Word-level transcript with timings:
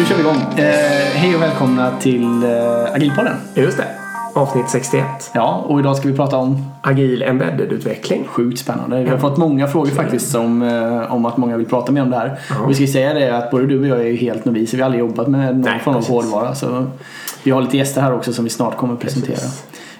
nu 0.00 0.06
kör 0.06 0.16
vi 0.16 0.22
igång. 0.22 0.36
Eh, 0.56 0.64
hej 1.14 1.34
och 1.36 1.42
välkomna 1.42 1.90
till 2.00 2.42
eh, 2.42 2.94
Agilpodden. 2.94 3.36
Just 3.54 3.76
det. 3.76 3.86
Avsnitt 4.34 4.70
61. 4.70 5.06
Ja, 5.34 5.64
och 5.66 5.80
idag 5.80 5.96
ska 5.96 6.08
vi 6.08 6.16
prata 6.16 6.36
om 6.36 6.64
Agil 6.82 7.22
embedded-utveckling. 7.22 8.24
sjukt 8.26 8.58
spännande. 8.58 9.02
Vi 9.02 9.10
har 9.10 9.18
fått 9.18 9.36
många 9.36 9.68
frågor 9.68 9.90
faktiskt 9.90 10.34
om, 10.34 10.62
eh, 10.62 11.12
om 11.12 11.24
att 11.24 11.36
många 11.36 11.56
vill 11.56 11.66
prata 11.66 11.92
mer 11.92 12.02
om 12.02 12.10
det 12.10 12.16
här. 12.16 12.38
Och 12.64 12.70
vi 12.70 12.74
ska 12.74 12.86
säga 12.86 13.14
det 13.14 13.36
att 13.36 13.50
både 13.50 13.66
du 13.66 13.80
och 13.80 13.86
jag 13.86 14.00
är 14.00 14.04
ju 14.04 14.16
helt 14.16 14.44
noviser. 14.44 14.76
Vi 14.76 14.82
har 14.82 14.86
aldrig 14.86 15.00
jobbat 15.00 15.28
med 15.28 15.54
någon 15.54 15.60
Nej, 15.60 15.80
form 15.80 15.96
av 15.96 16.08
hårdvara. 16.08 16.54
Så 16.54 16.86
vi 17.42 17.50
har 17.50 17.62
lite 17.62 17.76
gäster 17.76 18.00
här 18.00 18.14
också 18.14 18.32
som 18.32 18.44
vi 18.44 18.50
snart 18.50 18.76
kommer 18.76 18.94
att 18.94 19.00
presentera. 19.00 19.38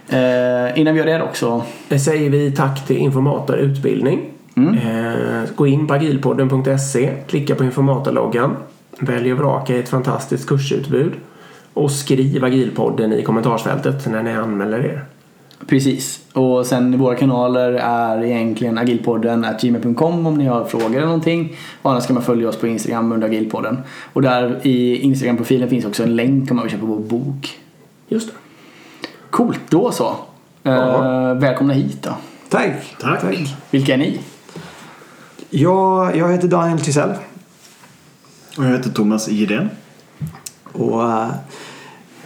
Eh, 0.09 0.80
innan 0.80 0.95
vi 0.95 1.01
gör 1.01 1.07
det 1.07 1.23
också. 1.23 1.63
Det 1.89 1.99
säger 1.99 2.30
vi 2.30 2.53
tack 2.53 2.87
till 2.87 2.97
Informator 2.97 3.57
Utbildning. 3.57 4.21
Eh, 4.57 5.51
gå 5.55 5.67
in 5.67 5.87
på 5.87 5.95
agilpodden.se, 5.95 7.11
klicka 7.27 7.55
på 7.55 7.65
informatorloggan, 7.65 8.57
välj 9.01 9.33
och 9.33 9.39
vraka 9.39 9.77
i 9.77 9.79
ett 9.79 9.89
fantastiskt 9.89 10.49
kursutbud 10.49 11.13
och 11.75 11.91
skriv 11.91 12.45
agilpodden 12.45 13.13
i 13.13 13.23
kommentarsfältet 13.23 14.07
när 14.07 14.23
ni 14.23 14.33
anmäler 14.33 14.79
er. 14.79 15.05
Precis. 15.67 16.21
Och 16.33 16.67
sen 16.67 16.99
våra 16.99 17.15
kanaler 17.15 17.73
är 17.73 18.25
egentligen 18.25 18.79
agilpodden 18.79 19.47
gmail.com 19.61 20.27
om 20.27 20.35
ni 20.35 20.47
har 20.47 20.65
frågor 20.65 20.97
eller 20.97 21.07
någonting. 21.07 21.57
Och 21.83 21.91
annars 21.91 22.07
kan 22.07 22.15
man 22.15 22.23
följa 22.23 22.49
oss 22.49 22.57
på 22.57 22.67
Instagram 22.67 23.13
under 23.13 23.29
agilpodden. 23.29 23.79
Och 24.13 24.23
där 24.23 24.61
i 24.63 24.97
Instagram-profilen 24.97 25.69
finns 25.69 25.85
också 25.85 26.02
en 26.02 26.17
länk 26.17 26.51
om 26.51 26.57
man 26.57 26.65
vill 26.65 26.73
köpa 26.73 26.87
vår 26.87 26.99
bok. 27.01 27.59
Just 28.09 28.29
det. 28.29 28.35
Coolt, 29.30 29.61
då 29.69 29.93
så. 29.93 30.17
Ja. 30.63 31.30
Eh, 31.30 31.35
välkomna 31.35 31.73
hit 31.73 32.02
då. 32.02 32.11
Tack. 32.49 32.96
Tack. 33.01 33.24
Vilka 33.71 33.95
är 33.95 33.99
ni? 33.99 34.21
Jag, 35.51 36.17
jag 36.17 36.33
heter 36.33 36.49
Daniel 36.49 36.80
Tisell 36.80 37.15
Och 38.56 38.65
jag 38.65 38.70
heter 38.70 38.90
Thomas 38.90 39.29
Gidén. 39.29 39.70
och 40.73 41.02
eh, 41.02 41.30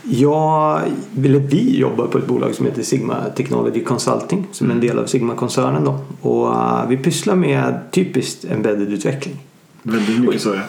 jag, 0.02 0.82
eller 1.24 1.38
vi 1.38 1.78
jobbar 1.78 2.06
på 2.06 2.18
ett 2.18 2.26
bolag 2.26 2.54
som 2.54 2.66
heter 2.66 2.82
Sigma 2.82 3.24
Technology 3.36 3.84
Consulting 3.84 4.46
som 4.52 4.70
är 4.70 4.74
en 4.74 4.80
del 4.80 4.98
av 4.98 5.06
Sigma-koncernen. 5.06 5.88
Och 6.20 6.54
eh, 6.54 6.88
vi 6.88 6.96
pysslar 6.96 7.34
med 7.34 7.78
typiskt 7.90 8.44
embedded-utveckling. 8.44 9.36
Väldigt 9.82 10.20
mycket 10.20 10.40
så 10.42 10.54
ja. 10.54 10.60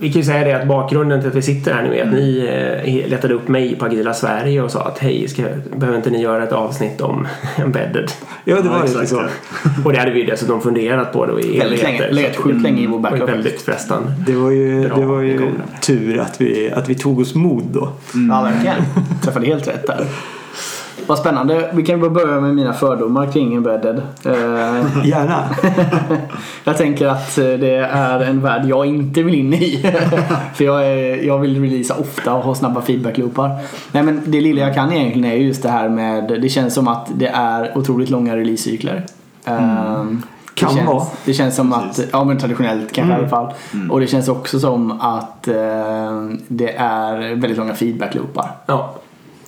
Vi 0.00 0.12
kan 0.12 0.20
ju 0.22 0.26
säga 0.26 0.44
det 0.44 0.52
att 0.62 0.68
bakgrunden 0.68 1.20
till 1.20 1.28
att 1.28 1.34
vi 1.34 1.42
sitter 1.42 1.74
här 1.74 1.82
nu 1.82 1.96
är 1.98 2.04
att 2.06 2.12
ni 2.12 2.38
eh, 3.04 3.08
letade 3.10 3.34
upp 3.34 3.48
mig 3.48 3.76
på 3.76 3.84
Agila 3.84 4.14
Sverige 4.14 4.62
och 4.62 4.70
sa 4.70 4.82
att 4.84 4.98
hej, 4.98 5.28
ska, 5.28 5.42
behöver 5.76 5.98
inte 5.98 6.10
ni 6.10 6.22
göra 6.22 6.42
ett 6.42 6.52
avsnitt 6.52 7.00
om 7.00 7.26
embedded? 7.56 8.10
Ja, 8.44 8.56
det 8.56 8.62
Ja, 8.64 8.70
var 8.72 8.82
lite 8.86 8.92
exakt, 9.02 9.08
så. 9.08 9.16
ja. 9.64 9.70
Och 9.84 9.92
det 9.92 9.98
hade 9.98 10.10
vi 10.10 10.22
dessutom 10.24 10.60
funderat 10.60 11.12
på 11.12 11.26
då 11.26 11.40
i 11.40 11.58
Väldigt 11.58 11.82
länge. 11.82 12.10
Legat 12.10 12.36
sjukt 12.36 12.62
länge 12.62 12.82
i 12.82 12.86
vår 12.86 12.96
ju 12.96 13.02
backup. 13.02 13.28
väldigt 13.28 13.62
frestande. 13.62 14.12
Det 14.26 14.32
var 14.34 14.50
ju, 14.50 14.88
Bra, 14.88 14.96
det 14.98 15.04
var 15.06 15.20
ju 15.20 15.50
tur 15.82 16.18
att 16.20 16.40
vi, 16.40 16.70
att 16.72 16.88
vi 16.88 16.94
tog 16.94 17.20
oss 17.20 17.34
mod 17.34 17.64
då. 17.72 17.88
Ja, 18.30 18.42
verkligen. 18.42 18.76
Träffade 19.22 19.46
helt 19.46 19.68
rätt 19.68 19.86
där. 19.86 20.04
Vad 21.06 21.18
spännande. 21.18 21.70
Vi 21.72 21.82
kan 21.82 22.00
bara 22.00 22.10
börja 22.10 22.40
med 22.40 22.54
mina 22.54 22.72
fördomar 22.72 23.32
kring 23.32 23.54
embedded. 23.54 23.96
Eh, 24.24 24.32
Gärna. 25.04 25.44
jag 26.64 26.76
tänker 26.76 27.06
att 27.06 27.38
eh, 27.38 27.44
det 27.44 27.76
är 27.92 28.20
en 28.20 28.40
värld 28.40 28.66
jag 28.66 28.86
inte 28.86 29.22
vill 29.22 29.34
in 29.34 29.54
i. 29.54 29.92
För 30.54 30.64
jag, 30.64 30.86
är, 30.86 31.26
jag 31.26 31.38
vill 31.38 31.62
releasa 31.62 31.94
ofta 31.94 32.34
och 32.34 32.42
ha 32.42 32.54
snabba 32.54 32.80
feedback-loopar. 32.80 33.50
Nej 33.92 34.02
men 34.02 34.22
det 34.24 34.40
lilla 34.40 34.60
jag 34.60 34.74
kan 34.74 34.92
egentligen 34.92 35.32
är 35.32 35.36
just 35.36 35.62
det 35.62 35.68
här 35.68 35.88
med, 35.88 36.38
det 36.42 36.48
känns 36.48 36.74
som 36.74 36.88
att 36.88 37.08
det 37.14 37.28
är 37.28 37.78
otroligt 37.78 38.10
långa 38.10 38.36
releasecykler. 38.36 39.06
Ehm, 39.44 40.22
Kan 40.54 40.68
det 40.68 40.74
känns, 40.74 40.88
vara. 40.88 41.04
Det 41.24 41.34
känns 41.34 41.56
som 41.56 41.72
att, 41.72 41.86
Precis. 41.86 42.08
ja 42.12 42.24
men 42.24 42.38
traditionellt 42.38 42.92
kanske 42.92 43.14
i 43.14 43.16
alla 43.16 43.28
fall. 43.28 43.52
Och 43.90 44.00
det 44.00 44.06
känns 44.06 44.28
också 44.28 44.60
som 44.60 45.00
att 45.00 45.48
eh, 45.48 45.54
det 46.48 46.74
är 46.76 47.34
väldigt 47.34 47.58
långa 47.58 47.74
feedback-loopar. 47.74 48.50
Ja. 48.66 48.94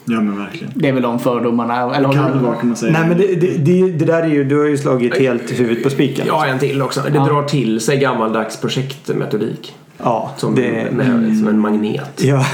Ja 0.09 0.21
men 0.21 0.39
verkligen. 0.39 0.73
Det 0.77 0.89
är 0.89 0.93
väl 0.93 1.03
de 1.03 1.19
fördomarna. 1.19 1.95
Eller 1.97 2.13
Kan 2.13 2.25
det 2.25 2.33
du- 2.33 2.39
vara 2.45 2.55
kan 2.57 2.69
man 2.69 2.77
säga. 2.77 2.93
Nej 2.93 3.09
men 3.09 3.19
det, 3.19 3.27
det, 3.35 3.57
det, 3.59 3.91
det 3.93 4.05
där 4.05 4.23
är 4.23 4.27
ju, 4.27 4.45
du 4.45 4.59
har 4.59 4.67
ju 4.67 4.79
slagit 4.79 5.19
helt 5.19 5.61
huvudet 5.61 5.83
på 5.85 5.91
spiken. 5.91 6.27
ja, 6.29 6.47
en 6.47 6.59
till 6.59 6.83
också. 6.83 7.01
Det 7.01 7.11
Ja. 7.15 7.25
drar 7.25 7.43
till 7.43 7.81
sig 7.81 7.97
gammaldags 7.99 8.57
projektmetodik. 8.61 9.75
Ja, 10.03 10.31
Som, 10.37 10.55
det, 10.55 10.93
med, 10.93 11.37
som 11.39 11.49
en 11.49 11.59
magnet. 11.61 12.21
Ja. 12.25 12.37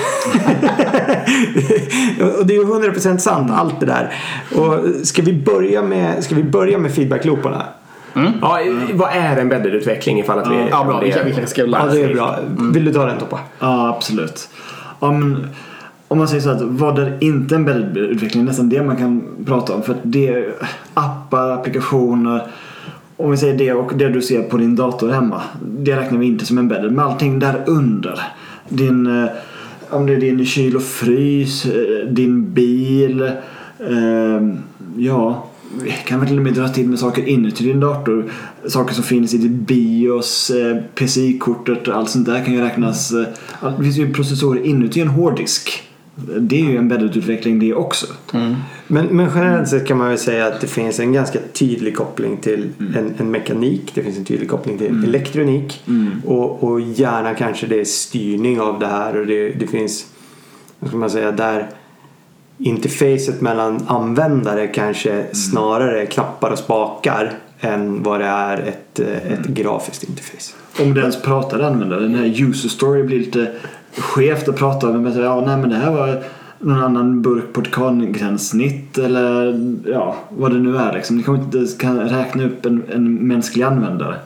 och 2.39 2.47
det 2.47 2.55
är 2.55 2.59
ju 2.59 2.65
100% 2.65 3.19
sant 3.19 3.51
allt 3.55 3.81
det 3.81 3.87
där. 3.87 4.15
Och 4.57 5.07
ska 5.07 5.23
vi 5.23 5.33
börja 5.33 5.83
med, 5.83 6.25
ska 6.25 6.35
vi 6.35 6.43
börja 6.43 6.79
med 6.79 6.91
feedback-looparna? 6.95 7.63
Ja, 8.41 8.59
vad 8.93 9.11
är 9.13 9.37
embedded-utveckling 9.41 10.21
ifall 10.21 10.39
att 10.39 10.51
vi... 10.51 10.55
Ja, 10.71 10.85
bra. 10.85 11.01
Vi 11.01 11.07
det- 11.07 11.13
kan, 11.13 11.25
vi 11.27 11.33
kan 11.33 11.45
Ja, 11.73 11.87
det 11.93 12.03
är 12.03 12.15
bra. 12.15 12.37
Vill 12.73 12.85
du 12.85 12.93
ta 12.93 13.07
den 13.07 13.19
Toppa? 13.19 13.39
Ja 13.59 13.89
absolut. 13.97 14.49
Ja, 15.01 15.11
men, 15.13 15.49
om 16.13 16.19
man 16.19 16.29
säger 16.29 16.43
så 16.43 16.51
att 16.51 16.63
vad 16.63 16.99
är 16.99 17.19
inte 17.21 17.57
en 17.57 17.69
utveckling? 17.97 18.45
Nästan 18.45 18.69
det 18.69 18.83
man 18.83 18.97
kan 18.97 19.23
prata 19.47 19.75
om. 19.75 19.83
För 19.83 19.93
att 19.93 20.01
det 20.03 20.29
är 20.29 20.53
appar, 20.95 21.51
applikationer. 21.51 22.47
Om 23.17 23.31
vi 23.31 23.37
säger 23.37 23.59
det 23.59 23.73
och 23.73 23.93
det 23.97 24.09
du 24.09 24.23
ser 24.23 24.43
på 24.43 24.57
din 24.57 24.77
dator 24.77 25.09
hemma. 25.09 25.43
Det 25.79 25.97
räknar 25.97 26.19
vi 26.19 26.27
inte 26.27 26.47
som 26.47 26.59
embedded. 26.59 26.93
Men 26.93 27.05
allting 27.05 27.39
där 27.39 27.65
under. 27.67 28.21
Din, 28.69 29.07
eh, 29.07 29.31
om 29.91 30.07
det 30.07 30.15
är 30.15 30.21
din 30.21 30.47
kyl 30.47 30.77
och 30.77 30.83
frys, 30.83 31.67
eh, 31.67 32.09
din 32.09 32.53
bil. 32.53 33.23
Eh, 33.79 34.49
ja, 34.97 35.47
vi 35.83 35.91
kan 35.91 36.21
väl 36.21 36.29
till 36.29 36.39
och 36.39 36.45
med 36.45 36.55
dra 36.55 36.69
till 36.69 36.89
med 36.89 36.99
saker 36.99 37.29
inuti 37.29 37.65
din 37.65 37.81
dator. 37.81 38.25
Saker 38.67 38.95
som 38.95 39.05
finns 39.05 39.35
i 39.35 39.39
ditt 39.39 39.67
BIOS, 39.67 40.51
eh, 40.51 40.77
PCI-kortet 40.95 41.89
och 41.89 41.97
allt 41.97 42.11
sånt 42.11 42.27
där 42.27 42.45
kan 42.45 42.55
ju 42.55 42.61
räknas. 42.61 43.11
Det 43.79 43.83
finns 43.83 43.99
ju 43.99 44.13
processorer 44.13 44.67
inuti 44.67 45.01
en 45.01 45.09
hårddisk. 45.09 45.89
Det 46.41 46.61
är 46.61 46.65
ju 46.65 46.77
embedded-utveckling 46.77 47.59
det 47.59 47.75
också. 47.75 48.07
Men, 48.87 49.07
men 49.07 49.31
generellt 49.35 49.69
sett 49.69 49.87
kan 49.87 49.99
man 49.99 50.09
väl 50.09 50.19
säga 50.19 50.47
att 50.47 50.61
det 50.61 50.67
finns 50.67 51.01
en 51.01 51.13
ganska 51.13 51.39
tydlig 51.53 51.97
koppling 51.97 52.37
till 52.37 52.69
en, 52.79 53.15
en 53.19 53.31
mekanik. 53.31 53.93
Det 53.95 54.03
finns 54.03 54.19
en 54.19 54.25
tydlig 54.25 54.51
koppling 54.51 54.79
till 54.79 55.05
elektronik. 55.05 55.85
Och, 56.25 56.65
och 56.65 56.81
gärna 56.81 57.35
kanske 57.35 57.67
det 57.67 57.81
är 57.81 57.85
styrning 57.85 58.61
av 58.61 58.79
det 58.79 58.87
här. 58.87 59.17
Och 59.17 59.27
det, 59.27 59.49
det 59.49 59.67
finns, 59.67 60.07
vad 60.79 60.89
ska 60.89 60.97
man 60.97 61.11
säga, 61.11 61.33
där 61.33 61.69
interfacet 62.59 63.41
mellan 63.41 63.85
användare 63.87 64.67
kanske 64.67 65.25
snarare 65.33 66.03
är 66.03 66.07
knappar 66.07 66.51
och 66.51 66.59
spakar 66.59 67.33
än 67.61 68.03
vad 68.03 68.21
det 68.21 68.27
är 68.27 68.59
ett, 68.59 69.01
ett 69.01 69.47
grafiskt 69.47 70.05
interface. 70.05 70.55
Om 70.81 70.95
det 70.95 71.01
ens 71.01 71.23
pratar 71.23 71.61
användare. 71.61 72.01
Den 72.01 72.15
här 72.15 72.43
user 72.43 72.69
story 72.69 73.03
blir 73.03 73.19
lite 73.19 73.53
skevt 73.99 74.49
att 74.49 74.57
prata 74.57 74.89
om. 74.89 75.03
Men 75.03 75.23
ja, 75.23 75.43
nej 75.47 75.57
men 75.57 75.71
det 75.71 75.77
här 75.77 75.91
var 75.91 76.23
någon 76.59 76.83
annan 76.83 77.23
burk 77.23 77.53
portkalgränssnitt 77.53 78.99
eller 78.99 79.55
ja, 79.87 80.17
vad 80.29 80.53
det 80.53 80.59
nu 80.59 80.77
är 80.77 80.93
liksom. 80.93 81.17
Ni 81.17 81.23
kommer 81.23 81.39
inte 81.39 81.79
kan 81.79 82.01
räkna 82.01 82.45
upp 82.45 82.67
en, 82.67 82.83
en 82.93 83.15
mänsklig 83.15 83.63
användare. 83.63 84.17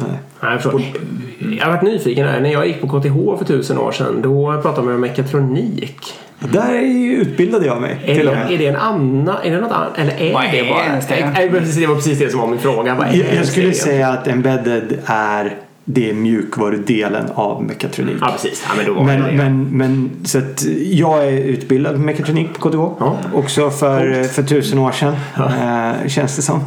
Nej. 0.00 0.18
Ja, 0.40 0.50
jag, 0.50 1.64
har 1.64 1.70
varit 1.70 1.82
nyfiken 1.82 2.28
här. 2.28 2.40
När 2.40 2.52
jag 2.52 2.66
gick 2.66 2.80
på 2.80 2.88
KTH 2.88 3.38
för 3.38 3.44
tusen 3.44 3.78
år 3.78 3.92
sedan 3.92 4.22
då 4.22 4.60
pratade 4.62 4.86
man 4.86 4.94
om 4.94 5.00
mekatronik. 5.00 6.14
Där 6.38 6.74
utbildade 7.20 7.66
jag 7.66 7.80
mig 7.80 8.00
Är 8.04 8.14
till 8.14 8.28
och 8.28 8.34
det, 8.34 8.40
med. 8.40 8.52
är 8.52 8.58
det 8.58 8.66
en 8.66 8.76
annan... 8.76 9.36
Är 9.44 9.50
det 9.50 9.60
något 9.60 9.72
annat? 9.72 9.98
Eller 9.98 10.20
är 10.20 10.32
Vad 10.32 10.42
det 10.42 10.58
är 10.58 10.68
bara... 10.68 11.18
det? 11.18 11.30
Nej, 11.30 11.50
precis, 11.50 11.76
det 11.76 11.86
var 11.86 11.94
precis 11.94 12.18
det 12.18 12.30
som 12.30 12.40
var 12.40 12.46
min 12.46 12.58
fråga. 12.58 12.94
Vad 12.94 13.06
är 13.06 13.12
Jag, 13.12 13.34
jag 13.34 13.46
skulle 13.46 13.72
säga 13.72 14.08
att 14.08 14.28
embedded 14.28 14.98
är 15.06 15.54
det 15.88 16.14
mjukvarudelen 16.14 17.26
av 17.34 17.64
mekatronik. 17.64 18.16
Ja, 18.20 18.28
precis. 18.32 18.64
Ja, 18.68 18.74
men 18.76 18.86
då 18.86 18.94
var 18.94 19.04
Men, 19.04 19.22
det 19.22 19.30
det. 19.30 19.36
men, 19.36 19.64
men 19.64 20.10
så 20.24 20.38
att 20.38 20.64
jag 20.90 21.26
är 21.26 21.32
utbildad 21.38 21.94
på 21.94 22.00
mekatronik 22.00 22.58
på 22.58 22.68
KTH. 22.68 22.76
Ja. 22.76 23.16
Också 23.34 23.70
för, 23.70 24.24
för 24.24 24.42
tusen 24.42 24.78
år 24.78 24.92
sedan. 24.92 25.14
Eh, 25.36 26.08
känns 26.08 26.36
det 26.36 26.42
som. 26.42 26.60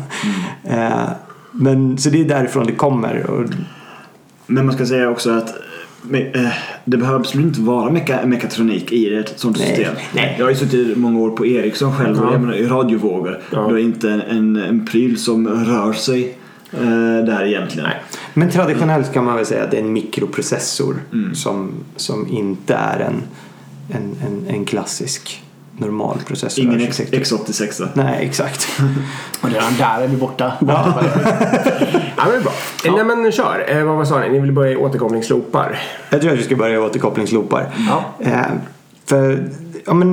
Mm. 0.64 0.82
Eh, 0.92 1.00
men, 1.52 1.98
så 1.98 2.10
det 2.10 2.22
är 2.22 2.26
därifrån 2.26 2.66
det 2.66 2.72
kommer. 2.72 3.26
Och, 3.30 3.46
Men 4.48 4.66
man 4.66 4.76
ska 4.76 4.86
säga 4.86 5.10
också 5.10 5.32
att 5.32 5.54
men, 6.02 6.22
eh, 6.22 6.50
det 6.86 6.98
behöver 6.98 7.20
absolut 7.20 7.46
inte 7.46 7.62
vara 7.62 7.90
meka 7.92 8.20
mekatronik 8.26 8.92
i 8.92 9.16
ett 9.16 9.40
sånt 9.40 9.58
Nej, 9.58 9.68
system. 9.68 9.94
nej. 10.16 10.36
Jag 10.38 10.46
har 10.46 10.50
ju 10.50 10.56
suttit 10.58 10.98
många 10.98 11.20
år 11.20 11.30
på 11.30 11.46
Ericsson 11.46 11.96
själv 11.96 12.20
och 12.20 12.26
Ja. 12.28 12.32
jag 12.32 12.42
menar, 12.42 12.54
i 12.54 12.68
radiovågor. 12.68 13.40
Ja. 13.52 13.68
Då 13.70 13.76
är 13.76 13.84
inte 13.84 14.10
en, 14.30 14.56
en 14.56 14.86
pryl 14.86 15.18
som 15.18 15.48
rör 15.48 15.94
sig 15.94 16.36
eh, 16.74 17.26
där 17.26 17.46
egentligen. 17.46 17.90
Nej. 17.90 18.02
men 18.34 18.50
traditionellt 18.52 19.14
kan 19.14 19.26
man 19.26 19.36
väl 19.36 19.46
säga 19.46 19.64
att 19.64 19.72
det 19.72 19.78
är 19.78 19.82
en 19.82 19.94
mikroprocessor 19.94 20.96
Mm. 21.14 21.36
som, 21.36 21.72
som 21.96 22.28
inte 22.28 22.74
är 22.76 23.00
en, 23.00 23.22
en, 23.90 24.16
en, 24.28 24.56
en 24.56 24.66
klassisk 24.66 25.44
normal 25.78 26.18
processor. 26.28 26.64
Ingen 26.66 26.82
X, 26.82 27.02
X86. 27.12 27.88
Nej, 27.94 28.26
exakt. 28.26 28.68
Och 29.42 29.50
redan 29.50 29.74
där 29.78 30.02
är 30.02 30.08
vi 30.08 30.18
borta. 30.18 30.52
borta 30.60 31.02
det. 31.02 32.02
Ja, 32.18 32.24
men 32.32 32.42
bra. 32.44 32.52
Eh, 32.86 32.96
Nej, 32.96 33.04
men 33.16 33.32
kör. 33.32 33.66
Eh, 33.68 33.84
vad 33.84 34.08
sa 34.08 34.20
ni? 34.20 34.30
Ni 34.30 34.40
vill 34.40 34.52
börja 34.52 34.72
i 34.72 34.76
återkopplingsloopar. 34.76 35.80
Jag 36.10 36.22
tror 36.22 36.34
att 36.34 36.40
vi 36.40 36.44
ska 36.44 36.56
börja 36.56 36.76
i 36.76 36.78
återkopplingsloopar. 36.78 37.68
Ja. 37.90 38.06
Eh, 38.20 38.42
för 39.06 39.50
ja, 39.86 39.94
men, 39.94 40.10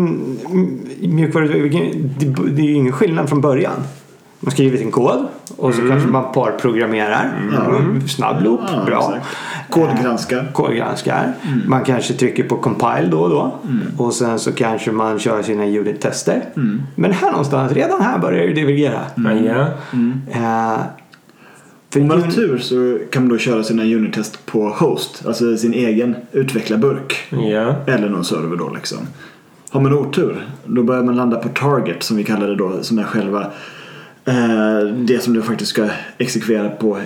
m- 0.50 0.80
mjukvaruutveckling, 1.00 2.10
det, 2.18 2.26
det 2.50 2.62
är 2.62 2.66
ju 2.66 2.72
ingen 2.74 2.92
skillnad 2.92 3.28
från 3.28 3.40
början. 3.40 3.82
Man 4.40 4.50
skriver 4.52 4.78
sin 4.78 4.90
kod 4.90 5.26
och 5.56 5.74
så 5.74 5.88
kanske 5.88 6.08
man 6.08 6.32
parprogrammerar. 6.32 7.30
Mm. 7.40 8.08
Snabb 8.08 8.44
loop, 8.44 8.60
Ja, 8.72 8.84
bra. 8.86 8.98
exakt. 9.16 9.36
Kodgranskar. 9.70 10.50
Kodgranskar. 10.52 11.32
Man 11.66 11.84
kanske 11.84 12.14
trycker 12.14 12.42
på 12.48 12.56
compile 12.56 13.08
då 13.10 13.18
och 13.20 13.30
då. 13.30 13.58
Och 13.98 14.14
sen 14.14 14.38
så 14.38 14.52
kanske 14.52 14.92
man 14.92 15.18
kör 15.18 15.42
sina 15.42 15.64
unit-tester. 15.64 16.42
Men 16.94 17.12
här 17.12 17.30
någonstans, 17.30 17.72
redan 17.72 18.00
här 18.00 18.18
börjar 18.18 18.46
det 18.46 18.52
divergera. 18.52 19.00
Men 19.14 19.44
ja. 19.44 19.66
Eh, 20.30 20.78
för 21.90 22.00
Om 22.00 22.08
man 22.08 22.22
har 22.22 22.30
tur 22.30 22.58
så 22.58 22.98
kan 23.12 23.22
man 23.22 23.28
då 23.28 23.38
köra 23.38 23.62
sina 23.62 23.82
unit-test 23.82 24.46
på 24.46 24.68
host, 24.68 25.22
alltså 25.26 25.56
sin 25.56 25.74
egen 25.74 26.16
utvecklarburk. 26.32 27.16
Ja. 27.30 27.74
Eller 27.86 28.08
någon 28.08 28.24
server 28.24 28.56
då 28.56 28.70
liksom. 28.74 28.98
Har 29.70 29.80
man 29.80 29.92
otur, 29.92 30.46
då 30.66 30.82
börjar 30.82 31.02
man 31.02 31.16
landa 31.16 31.36
på 31.36 31.48
target 31.48 32.02
som 32.02 32.16
vi 32.16 32.24
kallar 32.24 32.48
det 32.48 32.56
då, 32.56 32.82
som 32.82 32.98
är 32.98 33.02
själva 33.04 33.40
eh, 33.40 33.46
det 34.94 35.22
som 35.22 35.34
du 35.34 35.42
faktiskt 35.42 35.70
ska 35.70 35.88
exekvera 36.18 36.68
på 36.68 36.98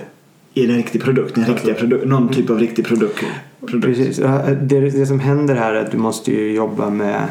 i 0.55 0.65
en 0.65 0.77
riktig 0.77 1.03
produkt, 1.03 1.37
en 1.37 1.45
riktiga 1.45 1.75
produkt, 1.75 2.07
någon 2.07 2.29
typ 2.29 2.51
av 2.51 2.59
riktig 2.59 2.87
produkt. 2.87 3.25
produkt. 3.67 3.87
Precis. 3.87 4.17
Det, 4.61 4.81
det 4.81 5.07
som 5.07 5.21
händer 5.21 5.55
här 5.55 5.75
är 5.75 5.85
att 5.85 5.91
du 5.91 5.99
måste 5.99 6.33
ju 6.33 6.53
jobba 6.53 6.91
med 6.91 7.29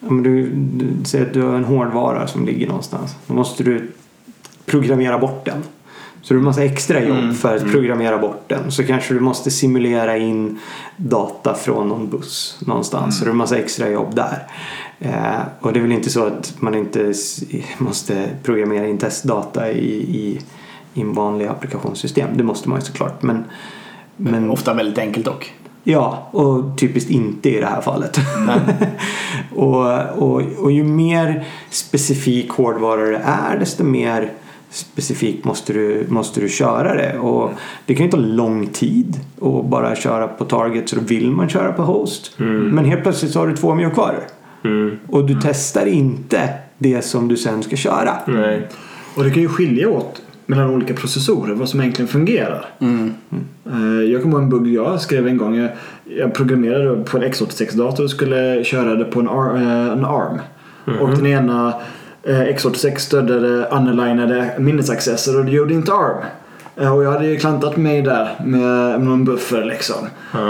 om 0.00 0.22
du, 0.22 0.50
du 0.50 1.04
säger 1.04 1.26
att 1.26 1.34
du 1.34 1.42
har 1.42 1.54
en 1.54 1.64
hårdvara 1.64 2.26
som 2.26 2.46
ligger 2.46 2.66
någonstans. 2.66 3.16
Då 3.26 3.34
måste 3.34 3.62
du 3.62 3.88
programmera 4.66 5.18
bort 5.18 5.44
den. 5.44 5.62
Så 6.22 6.34
du 6.34 6.40
har 6.40 6.44
massa 6.44 6.64
extra 6.64 7.04
jobb 7.04 7.34
för 7.34 7.56
att 7.56 7.70
programmera 7.70 8.18
bort 8.18 8.44
den. 8.46 8.70
Så 8.70 8.84
kanske 8.84 9.14
du 9.14 9.20
måste 9.20 9.50
simulera 9.50 10.16
in 10.16 10.58
data 10.96 11.54
från 11.54 11.88
någon 11.88 12.10
buss 12.10 12.58
någonstans. 12.66 13.18
Så 13.18 13.24
du 13.24 13.30
har 13.30 13.36
massa 13.36 13.56
extra 13.58 13.88
jobb 13.88 14.14
där. 14.14 14.46
Eh, 14.98 15.40
och 15.60 15.72
det 15.72 15.78
är 15.78 15.82
väl 15.82 15.92
inte 15.92 16.10
så 16.10 16.26
att 16.26 16.54
man 16.60 16.74
inte 16.74 17.12
måste 17.78 18.28
programmera 18.42 18.86
in 18.86 18.98
testdata 18.98 19.70
i, 19.70 19.94
i, 19.94 20.40
i 20.94 21.00
en 21.00 21.12
vanlig 21.12 21.46
applikationssystem. 21.46 22.30
Det 22.34 22.44
måste 22.44 22.68
man 22.68 22.78
ju 22.78 22.84
såklart. 22.84 23.22
Men, 23.22 23.44
men 24.16 24.50
Ofta 24.50 24.74
väldigt 24.74 24.98
enkelt 24.98 25.24
dock. 25.26 25.52
Ja, 25.88 26.28
och 26.30 26.78
typiskt 26.78 27.10
inte 27.10 27.50
i 27.50 27.60
det 27.60 27.66
här 27.66 27.80
fallet. 27.80 28.18
och, 29.54 29.82
och, 30.18 30.42
och 30.58 30.72
ju 30.72 30.84
mer 30.84 31.44
specifik 31.70 32.50
hårdvara 32.50 33.00
det 33.00 33.22
är 33.24 33.58
desto 33.58 33.84
mer 33.84 34.32
specifikt 34.70 35.44
måste 35.44 35.72
du, 35.72 36.06
måste 36.08 36.40
du 36.40 36.48
köra 36.48 36.94
det. 36.94 37.18
Och 37.18 37.50
det 37.86 37.94
kan 37.94 38.06
ju 38.06 38.12
ta 38.12 38.16
lång 38.16 38.66
tid 38.66 39.20
att 39.42 39.64
bara 39.64 39.96
köra 39.96 40.28
på 40.28 40.44
target 40.44 40.88
så 40.88 40.96
då 40.96 41.02
vill 41.02 41.30
man 41.30 41.48
köra 41.48 41.72
på 41.72 41.82
host. 41.82 42.32
Men 42.72 42.84
helt 42.84 43.02
plötsligt 43.02 43.32
så 43.32 43.38
har 43.38 43.46
du 43.46 43.56
två 43.56 43.74
mjukvaror. 43.74 44.26
Mm. 44.66 44.98
Och 45.08 45.26
du 45.26 45.36
testar 45.42 45.86
inte 45.86 46.48
det 46.78 47.02
som 47.04 47.28
du 47.28 47.36
sen 47.36 47.62
ska 47.62 47.76
köra. 47.76 48.12
Nej. 48.26 48.68
Och 49.16 49.24
det 49.24 49.30
kan 49.30 49.42
ju 49.42 49.48
skilja 49.48 49.88
åt 49.88 50.22
mellan 50.46 50.70
olika 50.70 50.94
processorer, 50.94 51.54
vad 51.54 51.68
som 51.68 51.80
egentligen 51.80 52.08
fungerar. 52.08 52.66
Eh, 52.80 54.10
Jag 54.12 54.22
kommer 54.22 54.34
ihåg 54.34 54.42
en 54.42 54.50
bugg 54.50 54.66
jag 54.66 55.00
skrev 55.00 55.26
en 55.26 55.36
gång. 55.36 55.68
Jag, 56.04 56.34
programmerade 56.34 57.04
på 57.04 57.16
en 57.18 57.24
x86-dator 57.24 58.04
och 58.04 58.10
skulle 58.10 58.64
köra 58.64 58.94
det 58.94 59.04
på 59.04 59.20
en, 59.20 59.28
ar, 59.28 59.56
eh, 59.56 59.92
en 59.92 60.04
ARM. 60.04 60.38
Och 61.00 61.10
den 61.10 61.26
ena 61.26 61.74
eh, 62.22 62.40
x86 62.40 62.96
stödde 62.96 63.66
unalignade 63.70 64.50
minnesaccesser 64.58 65.38
och 65.38 65.44
det 65.44 65.50
gjorde 65.50 65.74
inte 65.74 65.92
ARM. 65.92 66.24
Eh, 66.76 66.94
Och 66.94 67.04
jag 67.04 67.12
hade 67.12 67.26
ju 67.26 67.36
klantat 67.36 67.76
mig 67.76 68.02
där 68.02 68.28
med 68.44 69.00
någon 69.00 69.24
buffer 69.24 69.64
liksom. 69.64 69.96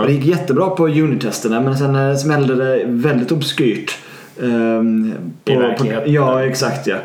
Och 0.00 0.06
det 0.06 0.12
gick 0.12 0.24
jättebra 0.24 0.70
på 0.70 0.88
unit-testerna 0.88 1.60
men 1.60 1.76
sen 1.78 1.96
eh, 1.96 2.16
smällde 2.16 2.54
det 2.54 2.82
väldigt 2.86 3.32
obskyrt. 3.32 3.98
ehm, 4.42 5.12
I 5.44 5.56
verkligheten. 5.56 6.12
Ja, 6.12 6.44
exakt 6.44 6.86
ja. 6.86 6.96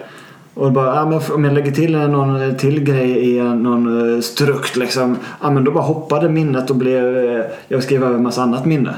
Och 0.54 0.72
bara, 0.72 0.96
ja, 0.96 1.06
men 1.06 1.20
om 1.36 1.44
jag 1.44 1.54
lägger 1.54 1.72
till 1.72 1.98
någon 1.98 2.56
till 2.56 2.84
grej 2.84 3.30
i 3.36 3.42
någon 3.44 4.14
eh, 4.16 4.22
strukt 4.22 4.76
liksom. 4.76 5.18
Ja, 5.42 5.52
men 5.52 5.64
då 5.64 5.72
bara 5.72 5.84
hoppade 5.84 6.30
minnet 6.30 6.70
och 6.70 6.76
blev, 6.76 7.18
eh, 7.18 7.42
jag 7.68 7.84
skrev 7.84 8.04
över 8.04 8.16
en 8.16 8.24
massa 8.24 8.42
annat 8.42 8.66
minne. 8.66 8.96